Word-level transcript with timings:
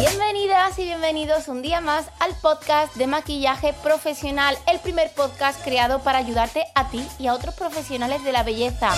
Bienvenidas 0.00 0.76
y 0.78 0.84
bienvenidos 0.86 1.46
un 1.46 1.62
día 1.62 1.80
más 1.80 2.06
al 2.18 2.34
podcast 2.42 2.96
de 2.96 3.06
maquillaje 3.06 3.74
profesional, 3.74 4.58
el 4.66 4.80
primer 4.80 5.12
podcast 5.14 5.62
creado 5.62 6.00
para 6.00 6.18
ayudarte 6.18 6.64
a 6.74 6.90
ti 6.90 7.06
y 7.20 7.28
a 7.28 7.34
otros 7.34 7.54
profesionales 7.54 8.24
de 8.24 8.32
la 8.32 8.42
belleza. 8.42 8.90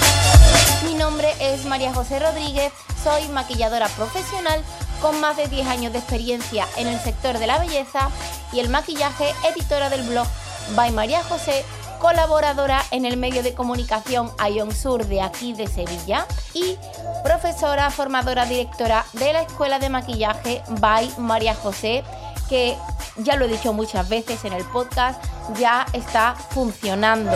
Mi 0.86 0.94
nombre 0.94 1.28
es 1.38 1.66
María 1.66 1.92
José 1.92 2.18
Rodríguez, 2.18 2.72
soy 3.04 3.28
maquilladora 3.28 3.88
profesional 3.88 4.64
con 5.02 5.20
más 5.20 5.36
de 5.36 5.48
10 5.48 5.66
años 5.66 5.92
de 5.92 5.98
experiencia 5.98 6.66
en 6.78 6.86
el 6.86 6.98
sector 7.00 7.38
de 7.38 7.46
la 7.46 7.58
belleza 7.58 8.08
y 8.54 8.60
el 8.60 8.70
maquillaje, 8.70 9.34
editora 9.52 9.90
del 9.90 10.04
blog 10.04 10.26
By 10.74 10.90
María 10.92 11.22
José, 11.22 11.64
colaboradora 12.00 12.82
en 12.90 13.04
el 13.04 13.16
medio 13.16 13.42
de 13.42 13.54
comunicación 13.54 14.30
Ion 14.52 14.74
Sur 14.74 15.06
de 15.06 15.20
aquí 15.20 15.52
de 15.52 15.66
Sevilla 15.66 16.26
y 16.54 16.76
profesora, 17.22 17.90
formadora, 17.90 18.46
directora 18.46 19.04
de 19.12 19.32
la 19.32 19.42
Escuela 19.42 19.78
de 19.78 19.88
Maquillaje 19.88 20.62
By 20.80 21.12
María 21.18 21.54
José, 21.54 22.02
que 22.48 22.76
ya 23.18 23.36
lo 23.36 23.44
he 23.44 23.48
dicho 23.48 23.72
muchas 23.72 24.08
veces 24.08 24.44
en 24.44 24.52
el 24.52 24.64
podcast, 24.64 25.22
ya 25.58 25.86
está 25.92 26.34
funcionando 26.34 27.32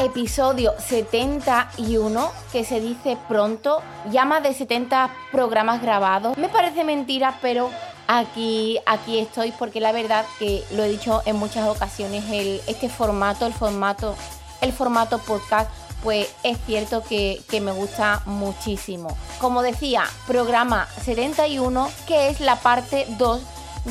episodio 0.00 0.74
71, 0.78 2.32
que 2.52 2.64
se 2.64 2.80
dice 2.80 3.16
pronto, 3.28 3.82
ya 4.10 4.24
más 4.24 4.42
de 4.42 4.52
70 4.52 5.10
programas 5.32 5.80
grabados. 5.80 6.36
Me 6.36 6.48
parece 6.48 6.84
mentira, 6.84 7.38
pero 7.40 7.70
aquí, 8.08 8.78
aquí 8.86 9.18
estoy 9.18 9.52
porque 9.52 9.80
la 9.80 9.92
verdad 9.92 10.24
que 10.38 10.64
lo 10.72 10.84
he 10.84 10.88
dicho 10.88 11.22
en 11.26 11.36
muchas 11.36 11.68
ocasiones, 11.68 12.24
el, 12.30 12.60
este 12.66 12.88
formato, 12.88 13.46
el 13.46 13.52
formato, 13.52 14.14
el 14.60 14.72
formato 14.72 15.18
podcast, 15.18 15.70
pues 16.02 16.28
es 16.42 16.58
cierto 16.66 17.02
que, 17.02 17.42
que 17.48 17.60
me 17.60 17.72
gusta 17.72 18.22
muchísimo. 18.26 19.16
Como 19.40 19.62
decía, 19.62 20.04
programa 20.26 20.86
71, 21.04 21.88
que 22.06 22.28
es 22.28 22.40
la 22.40 22.56
parte 22.56 23.06
2 23.18 23.40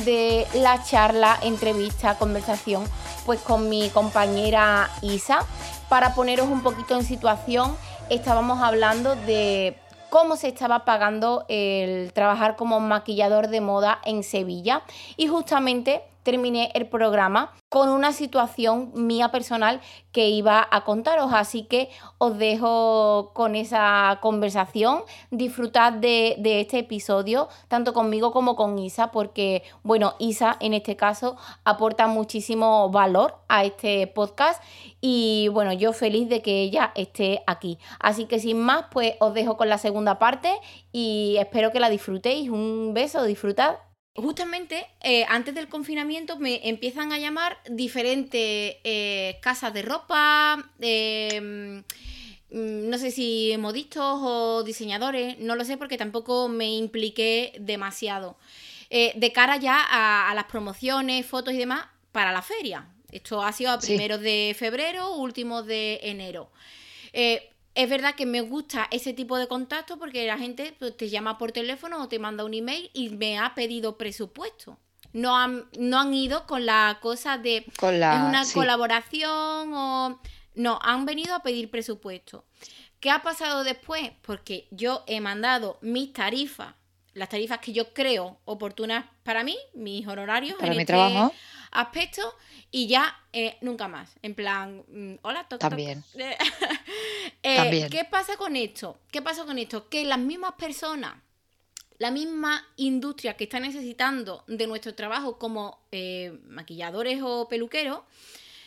de 0.04 0.46
la 0.54 0.82
charla, 0.82 1.38
entrevista, 1.42 2.18
conversación, 2.18 2.84
pues 3.24 3.40
con 3.40 3.68
mi 3.68 3.90
compañera 3.90 4.90
Isa. 5.02 5.40
Para 5.88 6.14
poneros 6.14 6.48
un 6.48 6.62
poquito 6.62 6.96
en 6.96 7.04
situación, 7.04 7.76
estábamos 8.10 8.60
hablando 8.62 9.14
de 9.14 9.78
cómo 10.10 10.36
se 10.36 10.48
estaba 10.48 10.84
pagando 10.84 11.44
el 11.48 12.12
trabajar 12.12 12.56
como 12.56 12.80
maquillador 12.80 13.48
de 13.48 13.60
moda 13.60 14.00
en 14.04 14.22
Sevilla. 14.22 14.82
Y 15.16 15.28
justamente 15.28 16.02
terminé 16.26 16.72
el 16.74 16.88
programa 16.88 17.52
con 17.68 17.88
una 17.88 18.12
situación 18.12 18.90
mía 18.94 19.30
personal 19.30 19.80
que 20.10 20.28
iba 20.28 20.66
a 20.68 20.82
contaros. 20.82 21.30
Así 21.32 21.62
que 21.62 21.88
os 22.18 22.36
dejo 22.36 23.30
con 23.32 23.54
esa 23.54 24.18
conversación. 24.20 25.04
Disfrutad 25.30 25.92
de, 25.92 26.34
de, 26.38 26.60
este 26.62 26.80
episodio, 26.80 27.48
tanto 27.68 27.92
conmigo 27.92 28.32
como 28.32 28.56
con 28.56 28.76
Isa, 28.76 29.12
porque, 29.12 29.62
bueno, 29.84 30.14
Isa 30.18 30.56
en 30.58 30.74
este 30.74 30.96
caso 30.96 31.36
aporta 31.62 32.08
muchísimo 32.08 32.90
valor 32.90 33.36
a 33.46 33.64
este 33.64 34.08
podcast. 34.08 34.60
Y 35.00 35.46
bueno, 35.52 35.72
yo 35.72 35.92
feliz 35.92 36.28
de 36.28 36.42
que 36.42 36.60
ella 36.62 36.90
esté 36.96 37.44
aquí. 37.46 37.78
Así 38.00 38.24
que 38.24 38.40
sin 38.40 38.60
más, 38.60 38.86
pues 38.90 39.14
os 39.20 39.32
dejo 39.32 39.56
con 39.56 39.68
la 39.68 39.78
segunda 39.78 40.18
parte 40.18 40.50
y 40.90 41.36
espero 41.38 41.70
que 41.70 41.78
la 41.78 41.88
disfrutéis. 41.88 42.50
Un 42.50 42.94
beso, 42.94 43.22
disfrutad 43.22 43.76
justamente 44.16 44.86
eh, 45.00 45.24
antes 45.28 45.54
del 45.54 45.68
confinamiento 45.68 46.38
me 46.38 46.68
empiezan 46.68 47.12
a 47.12 47.18
llamar 47.18 47.58
diferentes 47.68 48.76
eh, 48.84 49.38
casas 49.40 49.72
de 49.72 49.82
ropa, 49.82 50.70
em, 50.80 51.78
mm, 52.50 52.88
no 52.90 52.98
sé 52.98 53.10
si 53.10 53.54
modistas 53.58 54.18
o 54.20 54.62
diseñadores, 54.64 55.38
no 55.38 55.54
lo 55.54 55.64
sé 55.64 55.76
porque 55.76 55.98
tampoco 55.98 56.48
me 56.48 56.76
impliqué 56.76 57.54
demasiado. 57.60 58.36
Eh, 58.90 59.12
de 59.16 59.32
cara 59.32 59.56
ya 59.56 59.80
a, 59.80 60.34
las 60.34 60.44
promociones, 60.44 61.26
fotos 61.26 61.54
y 61.54 61.58
demás 61.58 61.86
para 62.12 62.32
la 62.32 62.42
feria. 62.42 62.86
Esto 63.10 63.42
ha 63.42 63.52
sido 63.52 63.70
a 63.70 63.78
primeros 63.78 64.20
de 64.20 64.54
febrero, 64.58 65.14
últimos 65.14 65.66
de 65.66 66.00
enero 66.02 66.50
es 67.76 67.90
verdad 67.90 68.14
que 68.14 68.26
me 68.26 68.40
gusta 68.40 68.88
ese 68.90 69.12
tipo 69.12 69.36
de 69.36 69.46
contacto 69.46 69.98
porque 69.98 70.26
la 70.26 70.38
gente 70.38 70.74
pues, 70.78 70.96
te 70.96 71.10
llama 71.10 71.36
por 71.36 71.52
teléfono 71.52 72.02
o 72.02 72.08
te 72.08 72.18
manda 72.18 72.42
un 72.44 72.54
email 72.54 72.90
y 72.94 73.10
me 73.10 73.38
ha 73.38 73.54
pedido 73.54 73.98
presupuesto. 73.98 74.78
No 75.12 75.36
han, 75.36 75.66
no 75.78 76.00
han 76.00 76.12
ido 76.12 76.46
con 76.46 76.64
la 76.64 76.98
cosa 77.00 77.36
de 77.38 77.66
con 77.78 78.00
la, 78.00 78.24
una 78.28 78.42
colaboración 78.52 79.72
o... 79.74 80.20
No, 80.54 80.78
han 80.82 81.04
venido 81.04 81.34
a 81.34 81.40
pedir 81.40 81.70
presupuesto. 81.70 82.46
¿Qué 82.98 83.10
ha 83.10 83.22
pasado 83.22 83.62
después? 83.62 84.10
Porque 84.22 84.68
yo 84.70 85.04
he 85.06 85.20
mandado 85.20 85.78
mis 85.82 86.14
tarifas, 86.14 86.74
las 87.12 87.28
tarifas 87.28 87.58
que 87.58 87.74
yo 87.74 87.92
creo 87.92 88.38
oportunas 88.46 89.04
para 89.22 89.44
mí, 89.44 89.56
mis 89.74 90.06
honorarios. 90.08 90.56
Para 90.58 90.70
mi 90.70 90.78
este 90.78 90.86
trabajo 90.86 91.34
aspectos 91.76 92.34
y 92.70 92.88
ya 92.88 93.14
eh, 93.32 93.56
nunca 93.60 93.86
más. 93.86 94.10
En 94.22 94.34
plan, 94.34 94.82
mm, 94.88 95.18
hola, 95.22 95.46
toc, 95.48 95.60
También. 95.60 96.02
Eh, 97.42 97.56
También. 97.56 97.90
¿Qué 97.90 98.04
pasa 98.04 98.36
con 98.36 98.56
esto? 98.56 98.98
¿Qué 99.10 99.22
pasa 99.22 99.44
con 99.44 99.58
esto? 99.58 99.88
Que 99.88 100.04
las 100.04 100.18
mismas 100.18 100.54
personas, 100.54 101.14
la 101.98 102.10
misma 102.10 102.66
industria 102.76 103.36
que 103.36 103.44
está 103.44 103.60
necesitando 103.60 104.42
de 104.48 104.66
nuestro 104.66 104.94
trabajo 104.94 105.38
como 105.38 105.86
eh, 105.92 106.40
maquilladores 106.46 107.20
o 107.22 107.46
peluqueros, 107.48 108.00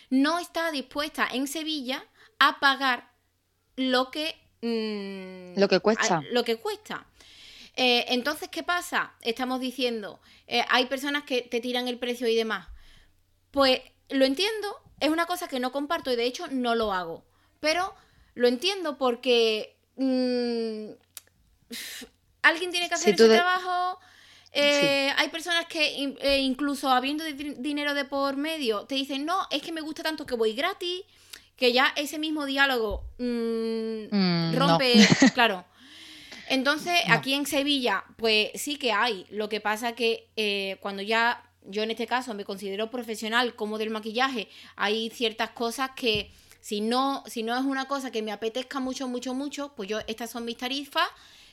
no 0.10 0.40
está 0.40 0.72
dispuesta 0.72 1.28
en 1.32 1.48
Sevilla 1.48 2.06
a 2.38 2.60
pagar 2.60 3.12
lo 3.76 4.12
que... 4.12 4.36
Mm, 4.62 5.60
lo 5.60 5.68
que 5.68 5.80
cuesta. 5.80 6.22
lo 6.32 6.44
que 6.44 6.58
cuesta. 6.58 7.06
entonces, 7.76 8.50
¿qué 8.50 8.64
pasa? 8.64 9.14
Estamos 9.22 9.60
diciendo, 9.60 10.20
hay 10.70 10.86
personas 10.86 11.24
que 11.24 11.42
te 11.42 11.60
tiran 11.60 11.88
el 11.88 11.98
precio 11.98 12.28
y 12.28 12.36
demás. 12.36 12.68
Pues 13.52 13.82
lo 14.10 14.26
entiendo, 14.26 14.76
es 15.00 15.10
una 15.10 15.26
cosa 15.26 15.48
que 15.48 15.60
no 15.60 15.72
comparto 15.72 16.12
y 16.12 16.16
de 16.16 16.26
hecho 16.26 16.48
no 16.48 16.76
lo 16.76 16.94
hago. 16.94 17.24
Pero 17.60 17.94
lo 18.36 18.48
entiendo 18.48 18.98
porque 18.98 19.78
mm, 19.98 20.92
alguien 22.42 22.72
tiene 22.72 22.90
que 22.90 22.96
hacer 22.96 23.16
ese 23.16 23.28
trabajo. 23.28 24.00
Eh, 24.52 25.14
hay 25.16 25.30
personas 25.30 25.66
que 25.68 26.16
eh, 26.22 26.40
incluso 26.40 26.90
habiendo 26.90 27.24
dinero 27.24 27.94
de 27.94 28.06
por 28.06 28.36
medio 28.36 28.86
te 28.86 28.96
dicen, 28.96 29.26
no, 29.26 29.48
es 29.52 29.62
que 29.62 29.72
me 29.72 29.82
gusta 29.82 30.02
tanto 30.02 30.26
que 30.26 30.36
voy 30.36 30.54
gratis, 30.54 31.04
que 31.56 31.72
ya 31.72 31.94
ese 31.96 32.18
mismo 32.18 32.46
diálogo 32.46 33.06
mm, 33.20 34.16
mm, 34.16 34.56
rompe, 34.56 34.94
claro. 35.34 35.66
Entonces, 36.48 37.00
aquí 37.10 37.36
en 37.36 37.46
Sevilla, 37.46 38.04
pues 38.18 38.50
sí 38.56 38.78
que 38.78 38.92
hay. 38.92 39.28
Lo 39.30 39.50
que 39.50 39.62
pasa 39.62 39.94
que 39.94 40.30
eh, 40.36 40.78
cuando 40.82 41.04
ya 41.04 41.49
yo 41.70 41.84
en 41.84 41.92
este 41.92 42.08
caso 42.08 42.34
me 42.34 42.44
considero 42.44 42.90
profesional 42.90 43.56
como 43.56 43.78
del 43.78 43.90
maquillaje, 43.90 44.50
hay 44.76 45.10
ciertas 45.10 45.52
cosas 45.52 45.92
que 45.96 46.32
si 46.62 46.82
no, 46.82 47.24
si 47.26 47.44
no 47.44 47.56
es 47.56 47.64
una 47.64 47.88
cosa 47.88 48.12
que 48.12 48.22
me 48.22 48.32
apetezca 48.32 48.80
mucho, 48.80 49.08
mucho, 49.08 49.34
mucho, 49.34 49.74
pues 49.76 49.88
yo, 49.88 50.00
estas 50.08 50.32
son 50.32 50.46
mis 50.46 50.58
tarifas. 50.58 51.08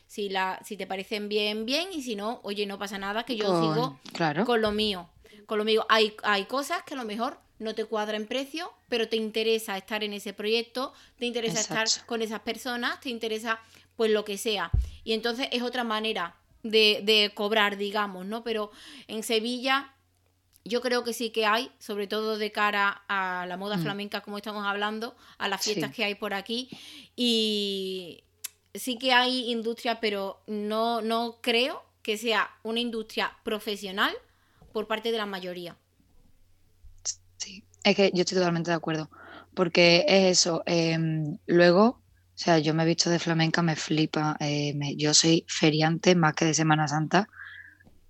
Si, 0.08 0.28
la, 0.28 0.60
si 0.64 0.76
te 0.76 0.86
parecen 0.86 1.28
bien, 1.28 1.66
bien, 1.66 1.88
y 1.92 2.00
si 2.00 2.14
no, 2.14 2.38
oye, 2.44 2.64
no 2.64 2.78
pasa 2.78 2.96
nada, 2.96 3.24
que 3.24 3.34
yo 3.34 3.60
sigo 3.60 3.98
con 4.44 4.60
lo 4.60 4.70
mío. 4.70 5.08
Con 5.46 5.58
lo 5.58 5.64
mío. 5.64 5.84
Hay, 5.88 6.14
hay 6.22 6.44
cosas 6.44 6.84
que 6.84 6.94
a 6.94 6.96
lo 6.96 7.04
mejor 7.04 7.40
no 7.58 7.74
te 7.74 7.84
cuadra 7.86 8.16
en 8.16 8.26
precio, 8.26 8.72
pero 8.88 9.08
te 9.08 9.16
interesa 9.16 9.76
estar 9.76 10.04
en 10.04 10.12
ese 10.12 10.32
proyecto, 10.32 10.92
te 11.18 11.26
interesa 11.26 11.60
estar 11.60 11.88
con 12.06 12.22
esas 12.22 12.40
personas, 12.40 13.00
te 13.00 13.10
interesa 13.10 13.58
pues 13.96 14.12
lo 14.12 14.24
que 14.24 14.38
sea. 14.38 14.70
Y 15.02 15.12
entonces 15.12 15.48
es 15.50 15.62
otra 15.62 15.82
manera 15.82 16.36
de, 16.62 17.00
de 17.02 17.32
cobrar, 17.34 17.76
digamos, 17.76 18.26
¿no? 18.26 18.44
Pero 18.44 18.70
en 19.08 19.24
Sevilla 19.24 19.92
yo 20.66 20.80
creo 20.80 21.04
que 21.04 21.12
sí 21.12 21.30
que 21.30 21.46
hay, 21.46 21.70
sobre 21.78 22.06
todo 22.06 22.38
de 22.38 22.52
cara 22.52 23.02
a 23.08 23.46
la 23.46 23.56
moda 23.56 23.76
mm. 23.76 23.82
flamenca, 23.82 24.20
como 24.20 24.36
estamos 24.36 24.66
hablando, 24.66 25.16
a 25.38 25.48
las 25.48 25.62
fiestas 25.62 25.92
que 25.92 26.04
hay 26.04 26.14
por 26.14 26.34
aquí. 26.34 26.68
Y 27.14 28.24
sí 28.74 28.98
que 28.98 29.12
hay 29.12 29.50
industria, 29.50 30.00
pero 30.00 30.42
no, 30.46 31.00
no 31.02 31.38
creo 31.40 31.82
que 32.02 32.16
sea 32.18 32.50
una 32.62 32.80
industria 32.80 33.36
profesional 33.42 34.14
por 34.72 34.86
parte 34.86 35.10
de 35.10 35.18
la 35.18 35.26
mayoría. 35.26 35.76
Sí, 37.36 37.64
es 37.82 37.96
que 37.96 38.10
yo 38.14 38.22
estoy 38.22 38.38
totalmente 38.38 38.70
de 38.70 38.76
acuerdo, 38.76 39.10
porque 39.54 40.04
es 40.06 40.38
eso. 40.38 40.62
Em, 40.66 41.38
luego, 41.46 41.84
o 41.84 42.38
sea, 42.38 42.58
yo 42.58 42.74
me 42.74 42.82
he 42.82 42.86
visto 42.86 43.10
de 43.10 43.18
flamenca, 43.18 43.62
me 43.62 43.76
flipa. 43.76 44.36
Eh, 44.40 44.74
yo 44.96 45.14
soy 45.14 45.44
feriante 45.48 46.14
más 46.14 46.34
que 46.34 46.44
de 46.44 46.54
Semana 46.54 46.86
Santa. 46.86 47.28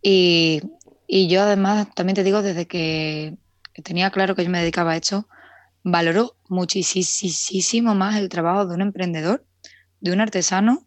Y 0.02 0.60
y 1.06 1.28
yo 1.28 1.42
además, 1.42 1.88
también 1.94 2.14
te 2.14 2.24
digo, 2.24 2.42
desde 2.42 2.66
que 2.66 3.36
tenía 3.84 4.10
claro 4.10 4.34
que 4.34 4.44
yo 4.44 4.50
me 4.50 4.60
dedicaba 4.60 4.92
a 4.92 4.96
esto, 4.96 5.28
valoro 5.82 6.36
muchísimo 6.48 7.94
más 7.94 8.16
el 8.16 8.28
trabajo 8.28 8.66
de 8.66 8.74
un 8.74 8.82
emprendedor, 8.82 9.46
de 10.00 10.12
un 10.12 10.20
artesano, 10.20 10.86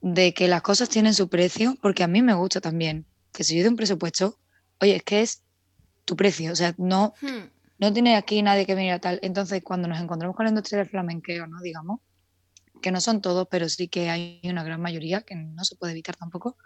de 0.00 0.32
que 0.32 0.46
las 0.46 0.62
cosas 0.62 0.88
tienen 0.88 1.14
su 1.14 1.28
precio, 1.28 1.76
porque 1.82 2.04
a 2.04 2.08
mí 2.08 2.22
me 2.22 2.34
gusta 2.34 2.60
también 2.60 3.06
que 3.32 3.44
si 3.44 3.56
yo 3.56 3.62
doy 3.62 3.70
un 3.70 3.76
presupuesto, 3.76 4.38
oye, 4.80 4.96
es 4.96 5.02
que 5.02 5.22
es 5.22 5.42
tu 6.04 6.16
precio, 6.16 6.52
o 6.52 6.56
sea, 6.56 6.74
no, 6.78 7.14
hmm. 7.20 7.50
no 7.78 7.92
tiene 7.92 8.16
aquí 8.16 8.42
nadie 8.42 8.64
que 8.64 8.74
venir 8.74 8.92
a 8.92 9.00
tal. 9.00 9.18
Entonces, 9.22 9.62
cuando 9.62 9.88
nos 9.88 10.00
encontramos 10.00 10.36
con 10.36 10.44
la 10.44 10.50
industria 10.50 10.78
del 10.78 10.88
flamenqueo, 10.88 11.46
¿no? 11.46 11.60
Digamos, 11.60 12.00
que 12.80 12.90
no 12.90 13.00
son 13.00 13.20
todos, 13.20 13.46
pero 13.50 13.68
sí 13.68 13.88
que 13.88 14.08
hay 14.08 14.40
una 14.44 14.64
gran 14.64 14.80
mayoría, 14.80 15.22
que 15.22 15.34
no 15.34 15.64
se 15.64 15.76
puede 15.76 15.92
evitar 15.92 16.16
tampoco. 16.16 16.56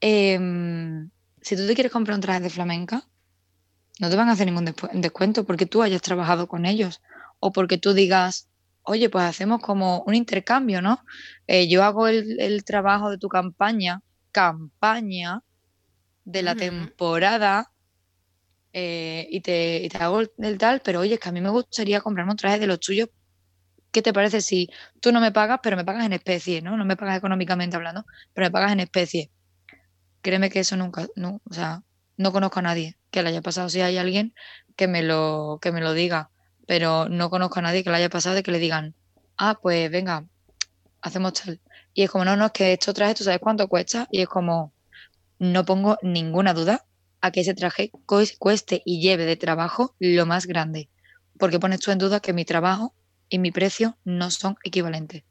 Em, 0.00 1.10
si 1.46 1.54
tú 1.54 1.64
te 1.64 1.74
quieres 1.76 1.92
comprar 1.92 2.16
un 2.16 2.20
traje 2.20 2.40
de 2.40 2.50
flamenca, 2.50 3.04
no 4.00 4.10
te 4.10 4.16
van 4.16 4.28
a 4.28 4.32
hacer 4.32 4.46
ningún 4.46 4.74
descuento 4.94 5.44
porque 5.44 5.64
tú 5.64 5.80
hayas 5.80 6.02
trabajado 6.02 6.48
con 6.48 6.66
ellos 6.66 7.00
o 7.38 7.52
porque 7.52 7.78
tú 7.78 7.94
digas, 7.94 8.48
oye, 8.82 9.08
pues 9.10 9.24
hacemos 9.24 9.62
como 9.62 10.02
un 10.08 10.16
intercambio, 10.16 10.82
¿no? 10.82 11.04
Eh, 11.46 11.68
yo 11.68 11.84
hago 11.84 12.08
el, 12.08 12.64
trabajo 12.64 13.10
de 13.10 13.18
tu 13.18 13.28
campaña, 13.28 14.02
campaña 14.32 15.44
de 16.24 16.42
la 16.42 16.56
temporada 16.56 17.70
eh, 18.72 19.28
y, 19.30 19.40
te, 19.40 19.88
hago 20.00 20.22
el, 20.22 20.58
tal, 20.58 20.80
pero 20.80 20.98
oye, 20.98 21.14
es 21.14 21.20
que 21.20 21.28
a 21.28 21.32
mí 21.32 21.40
me 21.40 21.50
gustaría 21.50 22.00
comprarme 22.00 22.32
un 22.32 22.38
traje 22.38 22.58
de 22.58 22.66
los 22.66 22.80
tuyos. 22.80 23.08
¿Qué 23.92 24.02
te 24.02 24.12
parece 24.12 24.40
si 24.40 24.68
tú 24.98 25.12
no 25.12 25.20
me 25.20 25.30
pagas, 25.30 25.60
pero 25.62 25.76
me 25.76 25.84
pagas 25.84 26.06
en 26.06 26.12
especie, 26.12 26.60
¿no? 26.60 26.76
No 26.76 26.84
me 26.84 26.96
pagas 26.96 27.18
económicamente 27.18 27.76
hablando, 27.76 28.04
pero 28.34 28.48
me 28.48 28.50
pagas 28.50 28.72
en 28.72 28.80
especie. 28.80 29.30
Créeme 30.26 30.50
que 30.50 30.58
eso 30.58 30.76
nunca, 30.76 31.06
o 31.48 31.54
sea, 31.54 31.84
no 32.16 32.32
conozco 32.32 32.58
a 32.58 32.62
nadie 32.62 32.96
que 33.12 33.22
le 33.22 33.28
haya 33.28 33.42
pasado. 33.42 33.68
Si 33.68 33.80
hay 33.80 33.96
alguien 33.96 34.34
que 34.74 34.88
me 34.88 35.04
lo, 35.04 35.60
que 35.62 35.70
me 35.70 35.80
lo 35.80 35.92
diga, 35.92 36.32
pero 36.66 37.08
no 37.08 37.30
conozco 37.30 37.60
a 37.60 37.62
nadie 37.62 37.84
que 37.84 37.90
le 37.90 37.98
haya 37.98 38.10
pasado 38.10 38.34
de 38.34 38.42
que 38.42 38.50
le 38.50 38.58
digan, 38.58 38.96
ah, 39.36 39.56
pues 39.62 39.88
venga, 39.88 40.26
hacemos 41.00 41.34
tal. 41.34 41.60
Y 41.94 42.02
es 42.02 42.10
como, 42.10 42.24
no, 42.24 42.36
no, 42.36 42.46
es 42.46 42.50
que 42.50 42.72
esto 42.72 42.92
traje, 42.92 43.14
tú 43.14 43.22
sabes 43.22 43.38
cuánto 43.38 43.68
cuesta. 43.68 44.08
Y 44.10 44.20
es 44.20 44.26
como, 44.26 44.74
no 45.38 45.64
pongo 45.64 45.96
ninguna 46.02 46.54
duda 46.54 46.84
a 47.20 47.30
que 47.30 47.42
ese 47.42 47.54
traje 47.54 47.92
cueste 48.04 48.82
y 48.84 49.00
lleve 49.00 49.26
de 49.26 49.36
trabajo 49.36 49.94
lo 50.00 50.26
más 50.26 50.46
grande. 50.46 50.90
Porque 51.38 51.60
pones 51.60 51.78
tú 51.78 51.92
en 51.92 51.98
duda 51.98 52.18
que 52.18 52.32
mi 52.32 52.44
trabajo 52.44 52.96
y 53.28 53.38
mi 53.38 53.52
precio 53.52 53.96
no 54.02 54.32
son 54.32 54.56
equivalentes. 54.64 55.22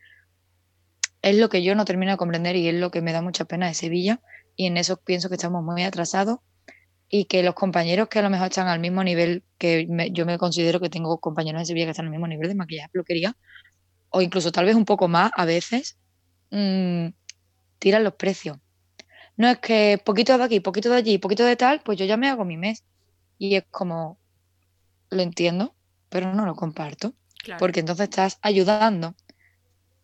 Es 1.22 1.36
lo 1.36 1.50
que 1.50 1.64
yo 1.64 1.76
no 1.76 1.84
termino 1.84 2.14
de 2.14 2.18
comprender 2.18 2.56
y 2.56 2.70
es 2.70 2.76
lo 2.76 2.92
que 2.92 3.02
me 3.02 3.12
da 3.12 3.22
mucha 3.22 3.44
pena 3.44 3.68
de 3.68 3.74
Sevilla. 3.74 4.22
Y 4.56 4.68
en 4.68 4.78
eso 4.78 4.98
pienso 4.98 5.30
que 5.30 5.36
estamos 5.36 5.64
muy 5.64 5.84
atrasados 5.84 6.40
y 7.10 7.26
que 7.26 7.44
los 7.44 7.56
compañeros 7.56 8.08
que 8.08 8.20
a 8.20 8.22
lo 8.22 8.30
mejor 8.30 8.48
están 8.48 8.68
al 8.68 8.80
mismo 8.80 9.04
nivel 9.04 9.44
que 9.58 9.88
yo 10.12 10.26
me 10.26 10.38
considero 10.38 10.80
que 10.80 10.90
tengo 10.90 11.20
compañeros 11.20 11.62
en 11.62 11.66
Sevilla 11.66 11.86
que 11.86 11.92
están 11.92 12.06
al 12.06 12.12
mismo 12.12 12.28
nivel 12.28 12.48
de 12.48 12.56
maquillaje, 12.56 12.90
peluquería, 12.90 13.36
o 14.10 14.22
incluso 14.22 14.52
tal 14.52 14.66
vez 14.66 14.76
un 14.76 14.86
poco 14.86 15.08
más 15.08 15.32
a 15.36 15.46
veces, 15.46 15.98
mm, 16.52 17.08
tiran 17.80 18.04
los 18.04 18.16
precios. 18.16 18.58
No 19.38 19.50
es 19.50 19.60
que 19.60 20.02
poquito 20.04 20.38
de 20.38 20.44
aquí, 20.44 20.60
poquito 20.60 20.90
de 20.90 20.98
allí, 20.98 21.18
poquito 21.18 21.44
de 21.44 21.56
tal, 21.56 21.82
pues 21.82 21.98
yo 21.98 22.06
ya 22.06 22.18
me 22.18 22.30
hago 22.30 22.46
mi 22.46 22.58
mes. 22.58 22.84
Y 23.38 23.56
es 23.56 23.66
como, 23.70 24.18
lo 25.10 25.22
entiendo, 25.22 25.76
pero 26.10 26.34
no 26.34 26.46
lo 26.46 26.56
comparto. 26.56 27.14
Porque 27.60 27.82
entonces 27.82 28.06
estás 28.06 28.40
ayudando 28.42 29.14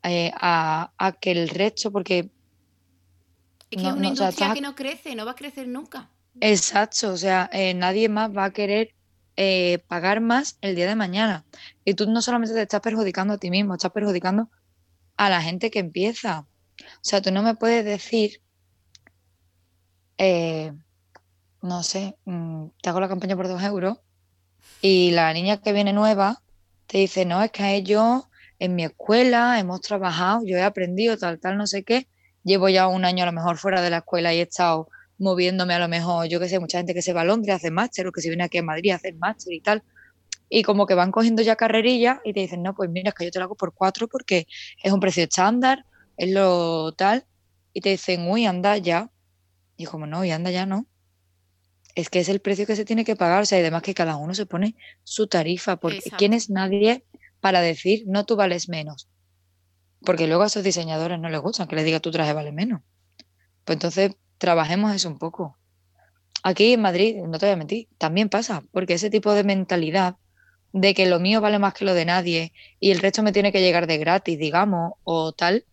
eh, 0.04 0.32
a, 0.36 0.92
que 1.20 1.32
el 1.32 1.50
resto, 1.50 1.92
porque... 1.92 2.30
Es 3.72 3.82
que 3.82 3.88
es 3.88 3.94
una 3.94 4.08
industria 4.08 4.54
que 4.54 4.62
no 4.62 4.76
crece, 4.76 5.16
no 5.16 5.26
va 5.26 5.32
a 5.32 5.36
crecer 5.36 5.68
nunca. 5.68 6.10
Exacto, 6.40 7.12
o 7.12 7.18
sea, 7.18 7.50
eh, 7.54 7.74
nadie 7.74 8.10
más 8.10 8.36
va 8.36 8.46
a 8.46 8.52
querer 8.52 8.94
eh, 9.38 9.80
pagar 9.88 10.22
más 10.22 10.58
el 10.62 10.76
día 10.76 10.88
de 10.88 10.96
mañana. 10.96 11.46
Y 11.86 11.94
tú 11.94 12.10
no 12.10 12.22
solamente 12.22 12.54
te 12.54 12.62
estás 12.62 12.82
perjudicando 12.82 13.34
a 13.34 13.38
ti 13.38 13.50
mismo, 13.50 13.74
estás 13.74 13.92
perjudicando 13.92 14.50
a 15.18 15.30
la 15.30 15.42
gente 15.42 15.72
que 15.72 15.80
empieza. 15.80 16.48
O 16.80 17.02
sea, 17.02 17.22
tú 17.22 17.32
no 17.32 17.44
me 17.44 17.56
puedes 17.56 17.86
decir, 17.86 18.42
eh, 20.18 20.74
no 21.62 21.84
sé, 21.84 22.18
mm, 22.26 22.68
te 22.82 22.90
hago 22.90 23.00
la 23.00 23.08
campaña 23.08 23.36
por 23.36 23.48
dos 23.48 23.64
euros 23.64 24.00
y 24.82 25.12
la 25.12 25.34
niña 25.34 25.62
que 25.62 25.74
viene 25.74 25.94
nueva 25.94 26.42
te 26.88 26.98
dice, 26.98 27.26
no, 27.26 27.42
es 27.42 27.52
que 27.52 27.84
yo 27.84 28.30
en 28.60 28.76
mi 28.76 28.84
escuela 28.84 29.60
hemos 29.60 29.82
trabajado, 29.82 30.42
yo 30.46 30.58
he 30.58 30.64
aprendido 30.64 31.18
tal, 31.18 31.40
tal, 31.40 31.58
no 31.58 31.68
sé 31.68 31.84
qué, 31.84 32.08
llevo 32.44 32.70
ya 32.70 32.88
un 32.88 33.06
año 33.06 33.24
a 33.24 33.28
lo 33.28 33.34
mejor 33.34 33.58
fuera 33.58 33.82
de 33.82 33.90
la 33.90 33.98
escuela 33.98 34.34
y 34.34 34.40
he 34.40 34.44
estado 34.44 34.90
moviéndome 35.18 35.76
a 35.76 35.80
lo 35.80 35.88
mejor, 35.88 36.28
yo 36.28 36.40
que 36.40 36.50
sé, 36.50 36.60
mucha 36.60 36.80
gente 36.80 36.96
que 36.96 37.04
se 37.04 37.14
va 37.14 37.22
a 37.22 37.26
Londres 37.26 37.54
a 37.54 37.56
hacer 37.58 37.72
máster 37.72 38.08
o 38.08 38.12
que 38.12 38.22
se 38.22 38.30
viene 38.30 38.44
aquí 38.44 38.58
a 38.58 38.64
Madrid 38.64 38.92
a 38.92 38.96
hacer 38.96 39.14
máster 39.16 39.54
y 39.54 39.62
tal. 39.62 39.84
Y 40.50 40.64
como 40.64 40.86
que 40.86 40.96
van 40.96 41.12
cogiendo 41.12 41.44
ya 41.44 41.56
carrerilla 41.56 42.22
y 42.26 42.34
te 42.34 42.42
dicen, 42.42 42.64
no, 42.64 42.74
pues 42.74 42.90
mira, 42.90 43.10
es 43.10 43.16
que 43.16 43.26
yo 43.26 43.32
te 43.32 43.40
lo 43.40 43.46
hago 43.46 43.56
por 43.56 43.74
cuatro 43.74 44.08
porque 44.08 44.48
es 44.84 44.92
un 44.92 45.00
precio 45.00 45.24
estándar, 45.24 45.86
es 46.18 46.32
lo 46.32 46.92
tal. 46.94 47.26
Y 47.72 47.82
te 47.82 47.90
dicen, 47.90 48.30
uy, 48.30 48.46
anda 48.46 48.76
ya. 48.78 49.12
Y 49.78 49.86
como, 49.86 50.08
no, 50.08 50.26
y 50.26 50.32
anda 50.32 50.52
ya 50.52 50.66
no. 50.66 50.88
Es 51.94 52.10
que 52.10 52.20
es 52.20 52.28
el 52.28 52.42
precio 52.42 52.66
que 52.66 52.76
se 52.76 52.84
tiene 52.84 53.06
que 53.06 53.16
pagar. 53.16 53.44
O 53.44 53.46
sea, 53.46 53.60
y 53.60 53.62
además 53.62 53.84
que 53.84 53.94
cada 53.94 54.18
uno 54.18 54.34
se 54.34 54.46
pone 54.46 54.76
su 55.04 55.28
tarifa. 55.28 55.78
Porque 55.78 56.02
¿quién 56.18 56.34
es 56.34 56.50
nadie 56.50 57.06
para 57.40 57.62
decir, 57.62 58.04
no, 58.08 58.26
tú 58.26 58.36
vales 58.36 58.68
menos? 58.68 59.08
Porque 60.04 60.28
luego 60.28 60.44
a 60.44 60.48
esos 60.48 60.64
diseñadores 60.64 61.20
no 61.20 61.30
les 61.30 61.40
gustan 61.42 61.68
que 61.68 61.76
les 61.76 61.86
diga 61.86 62.00
tu 62.00 62.12
traje 62.12 62.34
vale 62.34 62.52
menos. 62.52 62.82
Pues 63.66 63.76
entonces, 63.76 64.16
trabajemos 64.38 64.94
eso 64.96 65.08
un 65.10 65.20
poco. 65.20 65.58
Aquí 66.44 66.74
en 66.74 66.82
Madrid, 66.82 67.18
no 67.18 67.38
te 67.38 67.46
voy 67.46 67.54
a 67.54 67.58
mentir, 67.58 67.88
también 67.98 68.30
pasa, 68.30 68.64
porque 68.72 68.96
ese 68.96 69.12
tipo 69.12 69.34
de 69.34 69.44
mentalidad 69.44 70.16
de 70.74 70.94
que 70.94 71.06
lo 71.06 71.20
mío 71.20 71.42
vale 71.42 71.60
más 71.60 71.74
que 71.74 71.86
lo 71.86 71.94
de 71.94 72.06
nadie 72.06 72.54
y 72.80 72.92
el 72.92 73.00
resto 73.00 73.22
me 73.22 73.32
tiene 73.32 73.52
que 73.52 73.62
llegar 73.62 73.86
de 73.86 73.98
gratis, 73.98 74.40
digamos, 74.40 74.94
o 75.04 75.34
tal, 75.34 75.66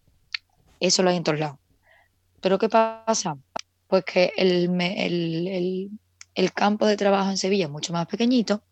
eso 0.81 1.03
lo 1.03 1.11
hay 1.11 1.17
en 1.17 1.25
todos 1.25 1.39
lados. 1.39 1.59
Pero 2.41 2.59
¿qué 2.59 2.69
pasa? 2.69 3.39
Pues 3.87 4.05
que 4.05 4.33
el, 4.37 4.79
el, 4.81 5.91
el 6.35 6.53
campo 6.53 6.87
de 6.87 6.97
trabajo 6.97 7.31
en 7.31 7.39
Sevilla 7.39 7.65
es 7.65 7.71
mucho 7.71 7.93
más 7.93 8.07
pequeñito. 8.07 8.63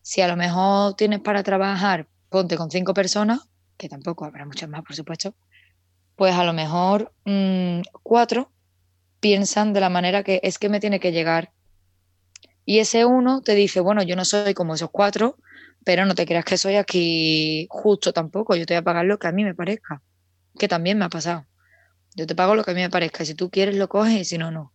Si 0.00 0.20
a 0.20 0.28
lo 0.28 0.36
mejor 0.36 0.94
tienes 0.94 1.20
para 1.20 1.42
trabajar, 1.42 2.08
ponte 2.28 2.56
con 2.56 2.70
cinco 2.70 2.94
personas, 2.94 3.40
que 3.76 3.88
tampoco 3.88 4.24
habrá 4.24 4.44
muchas 4.44 4.68
más, 4.68 4.82
por 4.82 4.94
supuesto, 4.94 5.34
pues 6.16 6.34
a 6.34 6.44
lo 6.44 6.52
mejor 6.52 7.12
mm, 7.24 7.80
cuatro 8.02 8.52
piensan 9.20 9.72
de 9.72 9.80
la 9.80 9.88
manera 9.88 10.22
que 10.22 10.40
es 10.42 10.58
que 10.58 10.68
me 10.68 10.80
tiene 10.80 11.00
que 11.00 11.12
llegar. 11.12 11.52
Y 12.64 12.78
ese 12.78 13.04
uno 13.04 13.40
te 13.42 13.54
dice, 13.54 13.80
bueno, 13.80 14.02
yo 14.02 14.16
no 14.16 14.24
soy 14.24 14.54
como 14.54 14.74
esos 14.74 14.90
cuatro, 14.90 15.36
pero 15.84 16.04
no 16.04 16.14
te 16.14 16.26
creas 16.26 16.44
que 16.44 16.58
soy 16.58 16.76
aquí 16.76 17.66
justo 17.70 18.12
tampoco, 18.12 18.54
yo 18.54 18.66
te 18.66 18.74
voy 18.74 18.78
a 18.78 18.84
pagar 18.84 19.04
lo 19.04 19.18
que 19.18 19.26
a 19.26 19.32
mí 19.32 19.44
me 19.44 19.54
parezca, 19.54 20.02
que 20.58 20.68
también 20.68 20.98
me 20.98 21.04
ha 21.04 21.08
pasado. 21.08 21.46
Yo 22.14 22.26
te 22.26 22.34
pago 22.34 22.54
lo 22.54 22.62
que 22.62 22.72
a 22.72 22.74
mí 22.74 22.80
me 22.82 22.90
parezca, 22.90 23.24
si 23.24 23.34
tú 23.34 23.50
quieres 23.50 23.76
lo 23.76 23.88
coges 23.88 24.20
y 24.20 24.24
si 24.24 24.38
no, 24.38 24.50
no. 24.50 24.72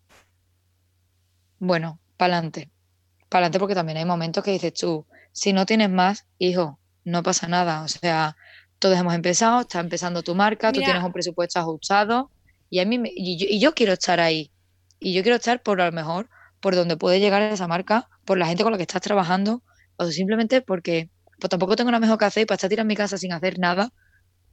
Bueno. 1.60 2.00
Para 2.18 2.38
adelante 2.38 3.60
porque 3.60 3.76
también 3.76 4.00
hay 4.00 4.06
momentos 4.06 4.44
que 4.44 4.52
dices 4.52 4.74
tú, 4.74 5.06
si 5.32 5.54
no 5.54 5.68
tienes 5.68 5.90
más, 5.92 6.26
hijo, 6.40 6.80
no 7.04 7.22
pasa 7.22 7.48
nada. 7.48 7.84
O 7.84 7.88
sea, 7.88 8.36
todos 8.80 8.98
hemos 8.98 9.14
empezado, 9.16 9.62
está 9.62 9.80
empezando 9.80 10.24
tu 10.24 10.36
marca, 10.36 10.72
tú 10.72 10.80
tienes 10.80 11.04
un 11.04 11.12
presupuesto 11.12 11.60
ajustado 11.60 12.32
y, 12.70 12.80
a 12.80 12.86
mí 12.86 13.02
y, 13.16 13.60
yo, 13.60 13.74
quiero 13.74 13.94
estar 13.94 14.20
ahí. 14.20 14.52
Y 15.00 15.14
yo 15.14 15.24
quiero 15.24 15.38
estar 15.38 15.62
por 15.62 15.82
a 15.82 15.86
lo 15.86 15.92
mejor 15.92 16.30
por 16.60 16.76
donde 16.76 16.98
puede 16.98 17.20
llegar 17.20 17.42
esa 17.42 17.68
marca, 17.68 18.10
por 18.26 18.38
la 18.38 18.48
gente 18.48 18.64
con 18.64 18.72
la 18.72 18.78
que 18.78 18.84
estás 18.84 19.02
trabajando, 19.02 19.64
o 19.98 20.06
simplemente 20.08 20.62
porque 20.62 21.10
pues 21.40 21.50
tampoco 21.50 21.76
tengo 21.76 21.92
nada 21.92 22.00
mejor 22.00 22.18
que 22.18 22.26
hacer 22.26 22.44
y 22.44 22.46
para 22.46 22.56
estar 22.56 22.70
tirando 22.70 22.86
en 22.86 22.94
mi 22.94 22.96
casa 22.96 23.18
sin 23.18 23.32
hacer 23.32 23.60
nada, 23.60 23.94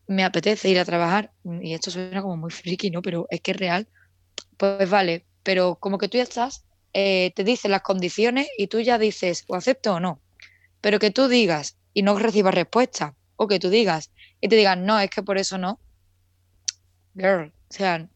me 0.07 0.25
apetece 0.25 0.69
ir 0.69 0.79
a 0.79 0.85
trabajar. 0.85 1.33
Y 1.63 1.75
esto 1.75 1.91
suena 1.91 2.23
como 2.23 2.37
muy 2.37 2.51
friki, 2.51 2.91
¿no? 2.91 3.03
Pero 3.03 3.27
es 3.31 3.41
que 3.41 3.53
es 3.53 3.57
real. 3.57 3.89
Pues 4.57 4.89
vale, 4.89 5.27
pero 5.43 5.77
como 5.77 5.99
que 5.99 6.09
tú 6.09 6.19
ya 6.19 6.23
estás, 6.23 6.65
eh, 6.93 7.33
te 7.35 7.43
dicen 7.43 7.71
las 7.71 7.83
condiciones 7.83 8.49
y 8.59 8.69
tú 8.69 8.81
ya 8.81 8.99
dices 8.99 9.45
o 9.49 9.57
acepto 9.57 9.95
o 9.95 10.01
no. 10.01 10.21
Pero 10.81 10.99
que 10.99 11.11
tú 11.11 11.29
digas 11.29 11.79
y 11.95 12.03
no 12.03 12.19
recibas 12.19 12.55
respuesta, 12.55 13.15
o 13.37 13.49
que 13.49 13.59
tú 13.59 13.71
digas 13.71 14.11
y 14.45 14.49
te 14.49 14.57
digan, 14.57 14.85
no, 14.85 15.01
es 15.01 15.09
que 15.09 15.23
por 15.23 15.39
eso 15.39 15.57
no. 15.57 15.81
Girl, 17.15 17.47
o 17.47 17.73
sea, 17.73 18.07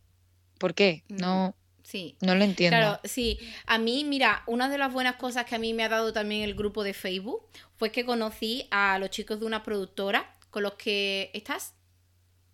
¿por 0.59 0.75
qué? 0.75 1.03
No, 1.09 1.57
sí. 1.83 2.19
no 2.21 2.35
lo 2.35 2.45
entiendo. 2.45 2.77
Claro, 2.77 3.01
sí. 3.03 3.39
A 3.65 3.79
mí, 3.79 4.05
mira, 4.05 4.43
una 4.47 4.69
de 4.69 4.77
las 4.77 4.93
buenas 4.93 5.17
cosas 5.17 5.47
que 5.47 5.55
a 5.55 5.59
mí 5.59 5.73
me 5.73 5.85
ha 5.85 5.89
dado 5.89 6.13
también 6.13 6.43
el 6.43 6.55
grupo 6.55 6.85
de 6.85 6.93
Facebook 6.93 7.47
fue 7.77 7.93
que 7.93 8.05
conocí 8.05 8.69
a 8.71 8.99
los 8.99 9.09
chicos 9.09 9.41
de 9.41 9.47
una 9.47 9.63
productora 9.63 10.37
con 10.51 10.65
los 10.65 10.75
que 10.75 11.31
estás. 11.33 11.73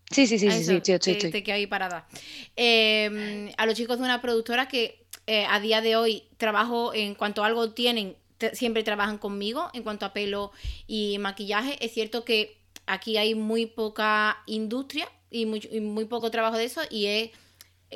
Sí, 0.08 0.28
sí, 0.28 0.38
sí, 0.38 0.52
sí, 0.52 0.62
sí, 0.62 0.80
sí, 1.00 1.18
sí, 1.20 1.30
Te, 1.42 1.52
ahí 1.52 1.66
parada. 1.66 2.06
Em, 2.54 3.50
a 3.56 3.66
los 3.66 3.74
chicos 3.74 3.98
de 3.98 4.04
una 4.04 4.22
productora 4.22 4.68
que 4.68 5.04
eh, 5.26 5.46
a 5.50 5.58
día 5.58 5.80
de 5.80 5.96
hoy 5.96 6.28
trabajo 6.36 6.94
en 6.94 7.16
cuanto 7.16 7.42
a 7.42 7.48
algo 7.48 7.72
tienen, 7.72 8.16
siempre 8.52 8.84
trabajan 8.84 9.18
conmigo 9.18 9.68
en 9.72 9.82
cuanto 9.82 10.06
a 10.06 10.12
pelo 10.12 10.52
y 10.86 11.18
maquillaje. 11.18 11.84
Es 11.84 11.92
cierto 11.92 12.24
que 12.24 12.62
aquí 12.86 13.16
hay 13.16 13.34
muy 13.34 13.66
poca 13.66 14.42
industria 14.46 15.08
y 15.30 15.46
muy, 15.46 16.04
poco 16.04 16.30
trabajo 16.30 16.56
de 16.56 16.64
eso 16.64 16.82
y 16.90 17.06
es 17.06 17.30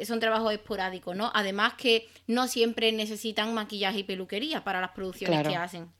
son 0.06 0.20
trabajos 0.20 0.52
esporádicos, 0.52 1.16
¿no? 1.16 1.32
Además 1.34 1.74
que 1.74 2.08
no 2.26 2.46
siempre 2.46 2.92
necesitan 2.92 3.52
maquillaje 3.54 4.00
y 4.00 4.04
peluquería 4.04 4.62
para 4.62 4.80
las 4.80 4.90
producciones 4.92 5.46
que 5.46 5.56
hacen. 5.56 5.90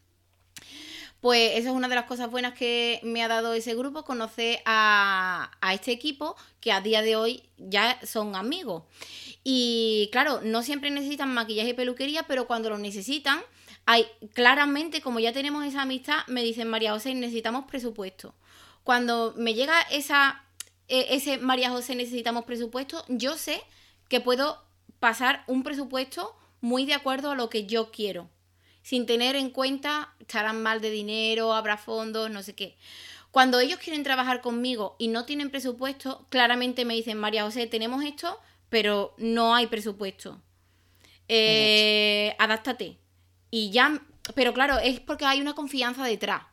Pues 1.20 1.56
esa 1.56 1.70
es 1.70 1.74
una 1.74 1.88
de 1.88 1.96
las 1.96 2.04
cosas 2.04 2.30
buenas 2.30 2.54
que 2.54 3.00
me 3.02 3.24
ha 3.24 3.28
dado 3.28 3.52
ese 3.52 3.74
grupo, 3.74 4.04
conocer 4.04 4.60
a, 4.64 5.50
a, 5.60 5.74
este 5.74 5.90
equipo 5.90 6.36
que 6.60 6.70
a 6.70 6.80
día 6.80 7.02
de 7.02 7.16
hoy 7.16 7.42
ya 7.56 7.98
son 8.06 8.36
amigos. 8.36 8.84
Y 9.42 10.10
claro, 10.12 10.40
no 10.44 10.62
siempre 10.62 10.90
necesitan 10.92 11.34
maquillaje 11.34 11.70
y 11.70 11.74
peluquería, 11.74 12.22
pero 12.24 12.46
cuando 12.46 12.70
lo 12.70 12.78
necesitan, 12.78 13.40
hay 13.84 14.06
claramente, 14.34 15.00
como 15.00 15.18
ya 15.18 15.32
tenemos 15.32 15.64
esa 15.64 15.82
amistad, 15.82 16.18
me 16.28 16.42
dicen, 16.44 16.68
María 16.68 16.92
José, 16.92 17.14
necesitamos 17.14 17.64
presupuesto. 17.64 18.34
Cuando 18.88 19.34
me 19.36 19.52
llega 19.52 19.82
esa, 19.90 20.42
e, 20.88 21.14
ese 21.14 21.36
María 21.36 21.68
José, 21.68 21.94
necesitamos 21.94 22.46
presupuesto, 22.46 23.04
yo 23.08 23.36
sé 23.36 23.60
que 24.08 24.22
puedo 24.22 24.64
pasar 24.98 25.44
un 25.46 25.62
presupuesto 25.62 26.34
muy 26.62 26.86
de 26.86 26.94
acuerdo 26.94 27.32
a 27.32 27.34
lo 27.34 27.50
que 27.50 27.66
yo 27.66 27.90
quiero, 27.90 28.30
sin 28.80 29.04
tener 29.04 29.36
en 29.36 29.50
cuenta, 29.50 30.14
estarán 30.20 30.62
mal 30.62 30.80
de 30.80 30.90
dinero, 30.90 31.52
habrá 31.52 31.76
fondos, 31.76 32.30
no 32.30 32.42
sé 32.42 32.54
qué. 32.54 32.78
Cuando 33.30 33.60
ellos 33.60 33.78
quieren 33.78 34.04
trabajar 34.04 34.40
conmigo 34.40 34.96
y 34.98 35.08
no 35.08 35.26
tienen 35.26 35.50
presupuesto, 35.50 36.24
claramente 36.30 36.86
me 36.86 36.94
dicen, 36.94 37.18
María 37.18 37.44
José, 37.44 37.66
tenemos 37.66 38.02
esto, 38.02 38.40
pero 38.70 39.14
no 39.18 39.54
hay 39.54 39.66
presupuesto. 39.66 40.40
Eh, 41.28 42.34
adáptate. 42.38 42.96
Y 43.50 43.68
ya, 43.70 44.00
pero 44.34 44.54
claro, 44.54 44.78
es 44.78 44.98
porque 44.98 45.26
hay 45.26 45.42
una 45.42 45.52
confianza 45.52 46.04
detrás. 46.04 46.44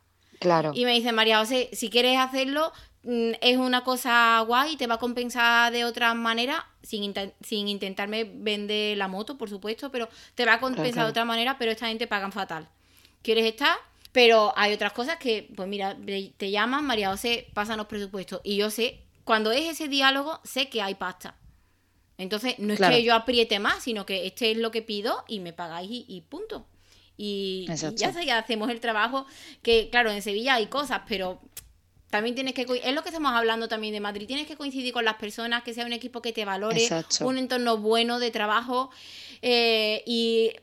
Claro. 0.45 0.73
Y 0.75 0.85
me 0.85 0.93
dicen, 0.93 1.15
María 1.15 1.39
José, 1.39 1.69
si 1.73 1.89
quieres 1.89 2.19
hacerlo, 2.19 2.71
mm, 3.01 3.31
es 3.41 3.57
una 3.57 3.83
cosa 3.83 4.39
guay, 4.45 4.77
te 4.77 4.85
va 4.85 4.95
a 4.95 4.99
compensar 4.99 5.73
de 5.73 5.85
otra 5.85 6.13
manera, 6.13 6.67
sin, 6.83 7.15
sin 7.41 7.67
intentarme 7.67 8.25
vender 8.25 8.95
la 8.95 9.07
moto, 9.07 9.39
por 9.39 9.49
supuesto, 9.49 9.89
pero 9.89 10.07
te 10.35 10.45
va 10.45 10.53
a 10.53 10.59
compensar 10.59 11.05
de 11.05 11.09
otra 11.09 11.25
manera, 11.25 11.57
pero 11.57 11.71
esta 11.71 11.87
gente 11.87 12.05
pagan 12.05 12.31
fatal. 12.31 12.69
¿Quieres 13.23 13.45
estar? 13.45 13.75
Pero 14.11 14.53
hay 14.55 14.71
otras 14.71 14.93
cosas 14.93 15.17
que, 15.17 15.49
pues 15.55 15.67
mira, 15.67 15.97
te 16.37 16.51
llaman, 16.51 16.85
María 16.85 17.09
José, 17.09 17.47
pásanos 17.55 17.87
presupuestos. 17.87 18.39
Y 18.43 18.57
yo 18.57 18.69
sé, 18.69 18.99
cuando 19.23 19.51
es 19.51 19.67
ese 19.67 19.87
diálogo, 19.87 20.39
sé 20.43 20.69
que 20.69 20.83
hay 20.83 20.93
pasta. 20.93 21.35
Entonces, 22.19 22.59
no 22.59 22.73
es 22.75 22.79
que 22.79 23.03
yo 23.03 23.15
apriete 23.15 23.57
más, 23.57 23.83
sino 23.83 24.05
que 24.05 24.27
este 24.27 24.51
es 24.51 24.57
lo 24.57 24.69
que 24.69 24.83
pido 24.83 25.23
y 25.27 25.39
me 25.39 25.53
pagáis 25.53 25.89
y, 25.89 26.21
punto. 26.29 26.67
Y, 27.17 27.65
ya, 27.75 28.11
ya 28.11 28.37
hacemos 28.37 28.69
el 28.69 28.79
trabajo, 28.79 29.25
que 29.61 29.89
claro, 29.89 30.11
en 30.11 30.21
Sevilla 30.21 30.55
hay 30.55 30.67
cosas, 30.67 31.01
pero 31.07 31.39
también 32.09 32.35
tienes 32.35 32.53
que 32.53 32.61
es 32.61 32.93
lo 32.93 33.03
que 33.03 33.09
estamos 33.09 33.33
hablando 33.33 33.67
también 33.67 33.93
de 33.93 33.99
Madrid 33.99 34.27
tienes 34.27 34.47
que 34.47 34.55
coincidir 34.55 34.93
con 34.93 35.03
las 35.03 35.15
personas 35.15 35.63
que 35.63 35.73
sea 35.73 35.85
un 35.85 35.91
equipo 35.91 36.21
que 36.21 36.31
te 36.31 36.45
valore 36.45 36.87
un 37.21 37.37
entorno 37.37 37.77
bueno 37.77 38.19
de 38.19 38.31
trabajo 38.31 38.89
eh, 39.41 40.01
y 40.05 40.53